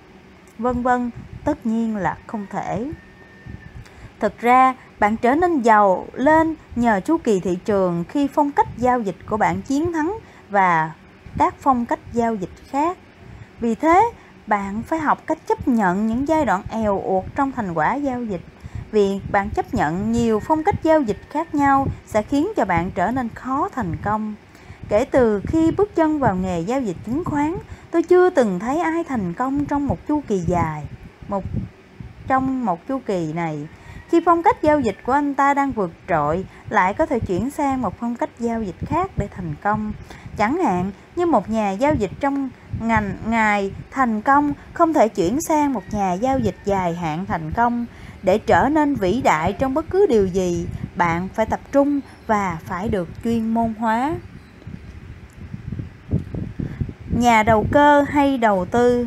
[0.59, 1.11] vân vân,
[1.45, 2.91] tất nhiên là không thể.
[4.21, 8.69] Thực ra, bạn trở nên giàu lên nhờ chu kỳ thị trường khi phong cách
[8.77, 10.19] giao dịch của bạn chiến thắng
[10.51, 10.93] và
[11.39, 12.99] các phong cách giao dịch khác.
[13.61, 14.11] Vì thế,
[14.47, 18.25] bạn phải học cách chấp nhận những giai đoạn èo uột trong thành quả giao
[18.25, 18.43] dịch.
[18.91, 22.91] Việc bạn chấp nhận nhiều phong cách giao dịch khác nhau sẽ khiến cho bạn
[22.95, 24.35] trở nên khó thành công.
[24.89, 27.57] Kể từ khi bước chân vào nghề giao dịch chứng khoán,
[27.91, 30.85] tôi chưa từng thấy ai thành công trong một chu kỳ dài.
[31.29, 31.45] Một
[32.27, 33.69] trong một chu kỳ này,
[34.09, 37.51] khi phong cách giao dịch của anh ta đang vượt trội, lại có thể chuyển
[37.51, 39.93] sang một phong cách giao dịch khác để thành công.
[40.37, 42.49] Chẳng hạn như một nhà giao dịch trong
[42.81, 47.53] ngành ngài thành công không thể chuyển sang một nhà giao dịch dài hạn thành
[47.53, 47.87] công.
[48.23, 50.67] Để trở nên vĩ đại trong bất cứ điều gì,
[50.97, 54.15] bạn phải tập trung và phải được chuyên môn hóa
[57.19, 59.07] nhà đầu cơ hay đầu tư?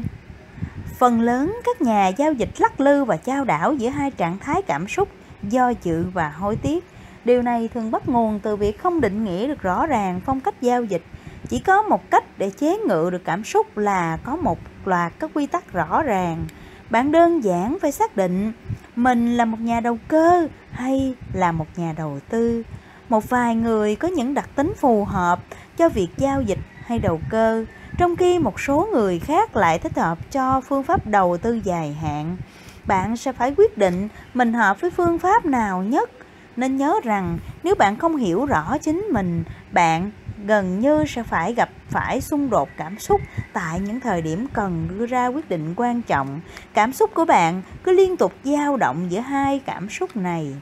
[0.97, 4.61] Phần lớn các nhà giao dịch lắc lư và trao đảo giữa hai trạng thái
[4.61, 5.09] cảm xúc,
[5.43, 6.85] do dự và hối tiếc.
[7.25, 10.61] Điều này thường bắt nguồn từ việc không định nghĩa được rõ ràng phong cách
[10.61, 11.03] giao dịch.
[11.49, 15.31] Chỉ có một cách để chế ngự được cảm xúc là có một loạt các
[15.33, 16.45] quy tắc rõ ràng.
[16.89, 18.51] Bạn đơn giản phải xác định
[18.95, 22.63] mình là một nhà đầu cơ hay là một nhà đầu tư.
[23.09, 25.39] Một vài người có những đặc tính phù hợp
[25.77, 27.65] cho việc giao dịch hay đầu cơ
[27.97, 31.93] trong khi một số người khác lại thích hợp cho phương pháp đầu tư dài
[32.01, 32.37] hạn
[32.85, 36.09] bạn sẽ phải quyết định mình hợp với phương pháp nào nhất
[36.55, 40.11] nên nhớ rằng nếu bạn không hiểu rõ chính mình bạn
[40.45, 43.21] gần như sẽ phải gặp phải xung đột cảm xúc
[43.53, 46.39] tại những thời điểm cần đưa ra quyết định quan trọng.
[46.73, 50.55] Cảm xúc của bạn cứ liên tục dao động giữa hai cảm xúc này.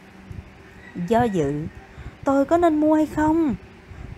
[1.07, 1.53] Do dự,
[2.24, 3.56] tôi có nên mua hay không?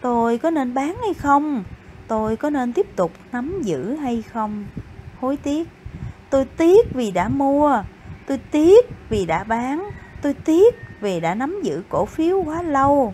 [0.01, 1.63] Tôi có nên bán hay không?
[2.07, 4.65] Tôi có nên tiếp tục nắm giữ hay không?
[5.19, 5.69] Hối tiếc,
[6.29, 7.81] tôi tiếc vì đã mua,
[8.27, 9.89] tôi tiếc vì đã bán,
[10.21, 13.13] tôi tiếc vì đã nắm giữ cổ phiếu quá lâu.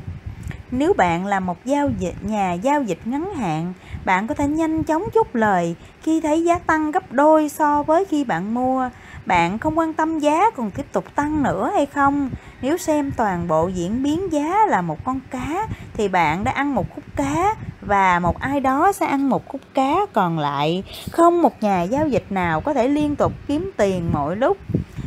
[0.71, 3.73] Nếu bạn là một giao dịch nhà giao dịch ngắn hạn,
[4.05, 8.05] bạn có thể nhanh chóng chốt lời khi thấy giá tăng gấp đôi so với
[8.05, 8.89] khi bạn mua.
[9.25, 12.29] Bạn không quan tâm giá còn tiếp tục tăng nữa hay không.
[12.61, 16.75] Nếu xem toàn bộ diễn biến giá là một con cá thì bạn đã ăn
[16.75, 17.55] một khúc cá
[17.85, 20.83] và một ai đó sẽ ăn một khúc cá còn lại.
[21.11, 24.57] Không một nhà giao dịch nào có thể liên tục kiếm tiền mỗi lúc.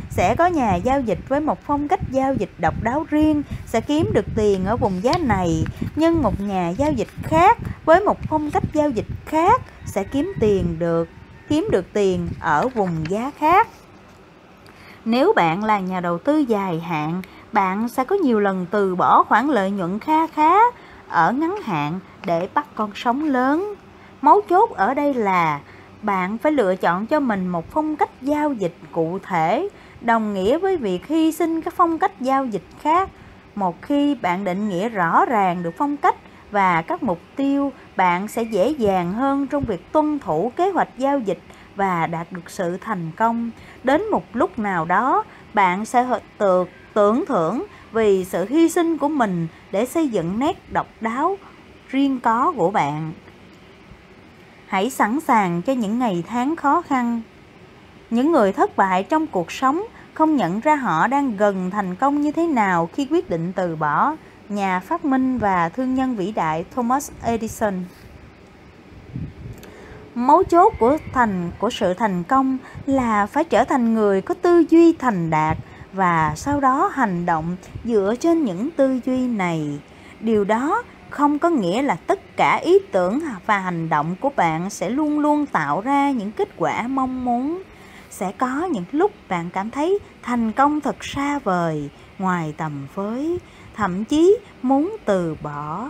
[0.09, 3.81] Sẽ có nhà giao dịch với một phong cách giao dịch độc đáo riêng, sẽ
[3.81, 5.63] kiếm được tiền ở vùng giá này.
[5.95, 10.33] Nhưng một nhà giao dịch khác với một phong cách giao dịch khác sẽ kiếm
[10.39, 11.09] tiền được,
[11.49, 13.67] kiếm được tiền ở vùng giá khác.
[15.05, 17.21] Nếu bạn là nhà đầu tư dài hạn,
[17.51, 20.53] bạn sẽ có nhiều lần từ bỏ khoản lợi nhuận kha khá
[21.09, 23.73] ở ngắn hạn để bắt con sóng lớn.
[24.21, 25.59] Mấu chốt ở đây là
[26.01, 29.69] bạn phải lựa chọn cho mình một phong cách giao dịch cụ thể,
[30.01, 33.09] đồng nghĩa với việc hy sinh các phong cách giao dịch khác.
[33.55, 36.15] Một khi bạn định nghĩa rõ ràng được phong cách
[36.51, 40.97] và các mục tiêu, bạn sẽ dễ dàng hơn trong việc tuân thủ kế hoạch
[40.97, 41.39] giao dịch
[41.75, 43.51] và đạt được sự thành công.
[43.83, 45.23] Đến một lúc nào đó,
[45.53, 50.71] bạn sẽ tự tưởng thưởng vì sự hy sinh của mình để xây dựng nét
[50.71, 51.37] độc đáo
[51.89, 53.13] riêng có của bạn
[54.67, 57.21] hãy sẵn sàng cho những ngày tháng khó khăn
[58.09, 59.83] những người thất bại trong cuộc sống
[60.13, 63.75] không nhận ra họ đang gần thành công như thế nào khi quyết định từ
[63.75, 64.15] bỏ
[64.49, 67.73] nhà phát minh và thương nhân vĩ đại Thomas Edison.
[70.15, 74.63] Mấu chốt của thành, của sự thành công là phải trở thành người có tư
[74.69, 75.57] duy thành đạt
[75.93, 79.79] và sau đó hành động dựa trên những tư duy này.
[80.19, 84.69] Điều đó không có nghĩa là tất cả ý tưởng và hành động của bạn
[84.69, 87.61] sẽ luôn luôn tạo ra những kết quả mong muốn.
[88.09, 91.89] Sẽ có những lúc bạn cảm thấy thành công thật xa vời,
[92.19, 93.39] ngoài tầm với,
[93.75, 95.89] thậm chí muốn từ bỏ.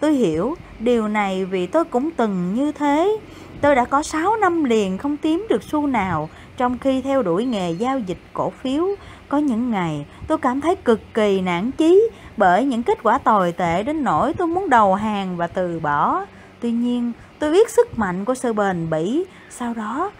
[0.00, 3.18] Tôi hiểu, điều này vì tôi cũng từng như thế.
[3.60, 7.44] Tôi đã có 6 năm liền không kiếm được xu nào trong khi theo đuổi
[7.44, 8.88] nghề giao dịch cổ phiếu
[9.28, 13.52] có những ngày, tôi cảm thấy cực kỳ nản chí bởi những kết quả tồi
[13.52, 16.24] tệ đến nỗi tôi muốn đầu hàng và từ bỏ.
[16.60, 19.24] Tuy nhiên, tôi biết sức mạnh của sự bền bỉ.
[19.50, 20.10] Sau đó,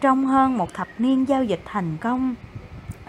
[0.00, 2.34] trong hơn một thập niên giao dịch thành công,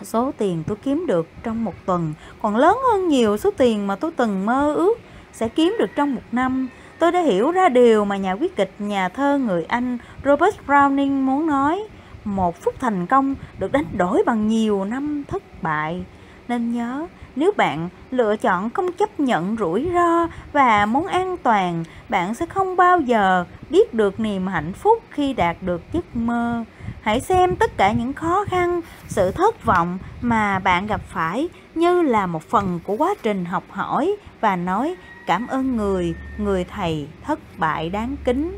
[0.04, 3.96] số tiền tôi kiếm được trong một tuần còn lớn hơn nhiều số tiền mà
[3.96, 5.00] tôi từng mơ ước
[5.34, 6.68] sẽ kiếm được trong một năm.
[7.00, 11.26] Tôi đã hiểu ra điều mà nhà viết kịch nhà thơ người anh robert browning
[11.26, 11.84] muốn nói
[12.28, 16.06] một phút thành công được đánh đổi bằng nhiều năm thất bại.
[16.48, 21.84] Nên nhớ, nếu bạn lựa chọn không chấp nhận rủi ro và muốn an toàn,
[22.10, 26.64] bạn sẽ không bao giờ biết được niềm hạnh phúc khi đạt được giấc mơ.
[27.02, 32.02] Hãy xem tất cả những khó khăn, sự thất vọng mà bạn gặp phải như
[32.02, 34.96] là một phần của quá trình học hỏi và nói,
[35.28, 38.58] cảm ơn người người thầy thất bại đáng kính.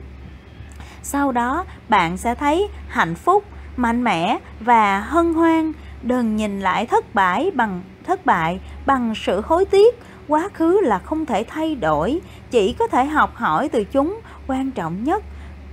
[1.03, 3.43] Sau đó, bạn sẽ thấy hạnh phúc
[3.81, 5.71] mạnh mẽ và hân hoan.
[6.03, 9.99] Đừng nhìn lại thất bại bằng, thất bại bằng sự hối tiếc.
[10.27, 12.21] Quá khứ là không thể thay đổi.
[12.51, 14.19] Chỉ có thể học hỏi từ chúng.
[14.47, 15.23] Quan trọng nhất,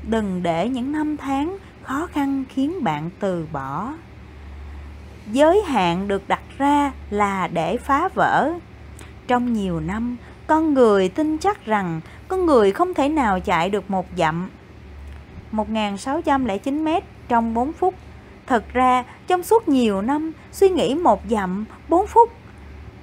[0.02, 3.92] đừng để những năm tháng khó khăn khiến bạn từ bỏ.
[5.32, 8.52] Giới hạn được đặt ra là để phá vỡ.
[9.26, 10.16] Trong nhiều năm,
[10.46, 14.48] con người tin chắc rằng con người không thể nào chạy được một dặm.
[15.52, 16.88] 1609 m
[17.28, 17.94] trong 4 phút
[18.46, 22.30] Thật ra trong suốt nhiều năm suy nghĩ một dặm 4 phút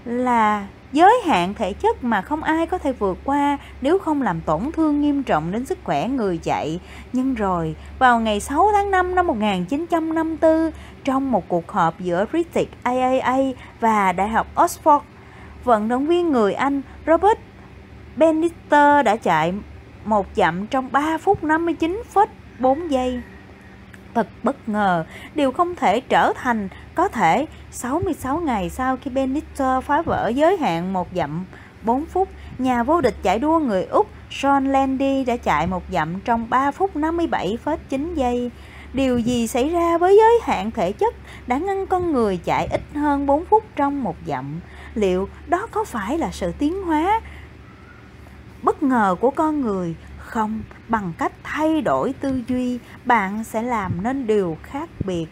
[0.06, 4.42] là giới hạn thể chất mà không ai có thể vượt qua nếu không làm
[4.42, 6.80] tổn thương nghiêm trọng đến sức khỏe người chạy.
[7.14, 10.72] Nhưng rồi, vào ngày 6 tháng 5 năm 1954,
[11.04, 13.38] trong một cuộc họp giữa British IAA
[13.80, 15.00] và Đại học Oxford,
[15.64, 17.40] vận động viên người Anh Robert
[18.16, 19.54] Bannister đã chạy
[20.06, 23.22] một dặm trong 3 phút 59,4 giây
[24.14, 29.82] thật bất ngờ, điều không thể trở thành có thể 66 ngày sau khi Benitez
[29.82, 31.46] phá vỡ giới hạn một dặm
[31.84, 36.20] 4 phút, nhà vô địch chạy đua người Úc Sean Landy đã chạy một dặm
[36.20, 38.52] trong 3 phút 57,9 giây.
[38.94, 41.16] Điều gì xảy ra với giới hạn thể chất
[41.48, 44.60] đã ngăn con người chạy ít hơn 4 phút trong một dặm?
[44.96, 47.22] Liệu đó có phải là sự tiến hóa
[48.64, 49.96] bất ngờ của con người
[50.34, 50.62] không?
[50.88, 55.26] Bằng cách thay đổi tư duy, bạn sẽ làm nên điều khác biệt.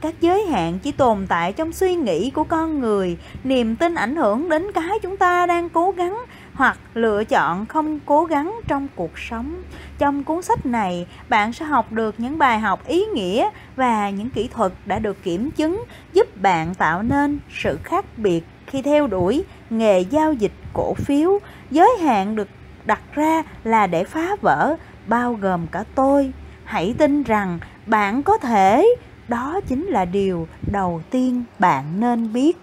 [0.00, 3.16] Các giới hạn chỉ tồn tại trong suy nghĩ của con người.
[3.44, 6.18] Niềm tin ảnh hưởng đến cái chúng ta đang cố gắng
[6.54, 9.62] hoặc lựa chọn không cố gắng trong cuộc sống.
[9.98, 14.30] Trong cuốn sách này, bạn sẽ học được những bài học ý nghĩa và những
[14.30, 19.06] kỹ thuật đã được kiểm chứng, giúp bạn tạo nên sự khác biệt khi theo
[19.06, 21.38] đuổi nghề giao dịch cổ phiếu.
[21.70, 22.48] Giới hạn được
[22.84, 24.76] đặt ra là để phá vỡ,
[25.06, 26.32] bao gồm cả tôi.
[26.64, 28.94] Hãy tin rằng bạn có thể.
[29.28, 32.58] Đó chính là điều đầu tiên bạn nên biết.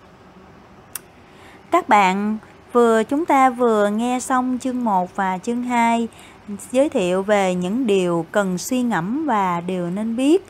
[1.72, 2.38] Các bạn,
[2.72, 6.08] vừa chúng ta vừa nghe xong chương 1 và chương 2
[6.72, 10.46] giới thiệu về những điều cần suy ngẫm và điều nên biết.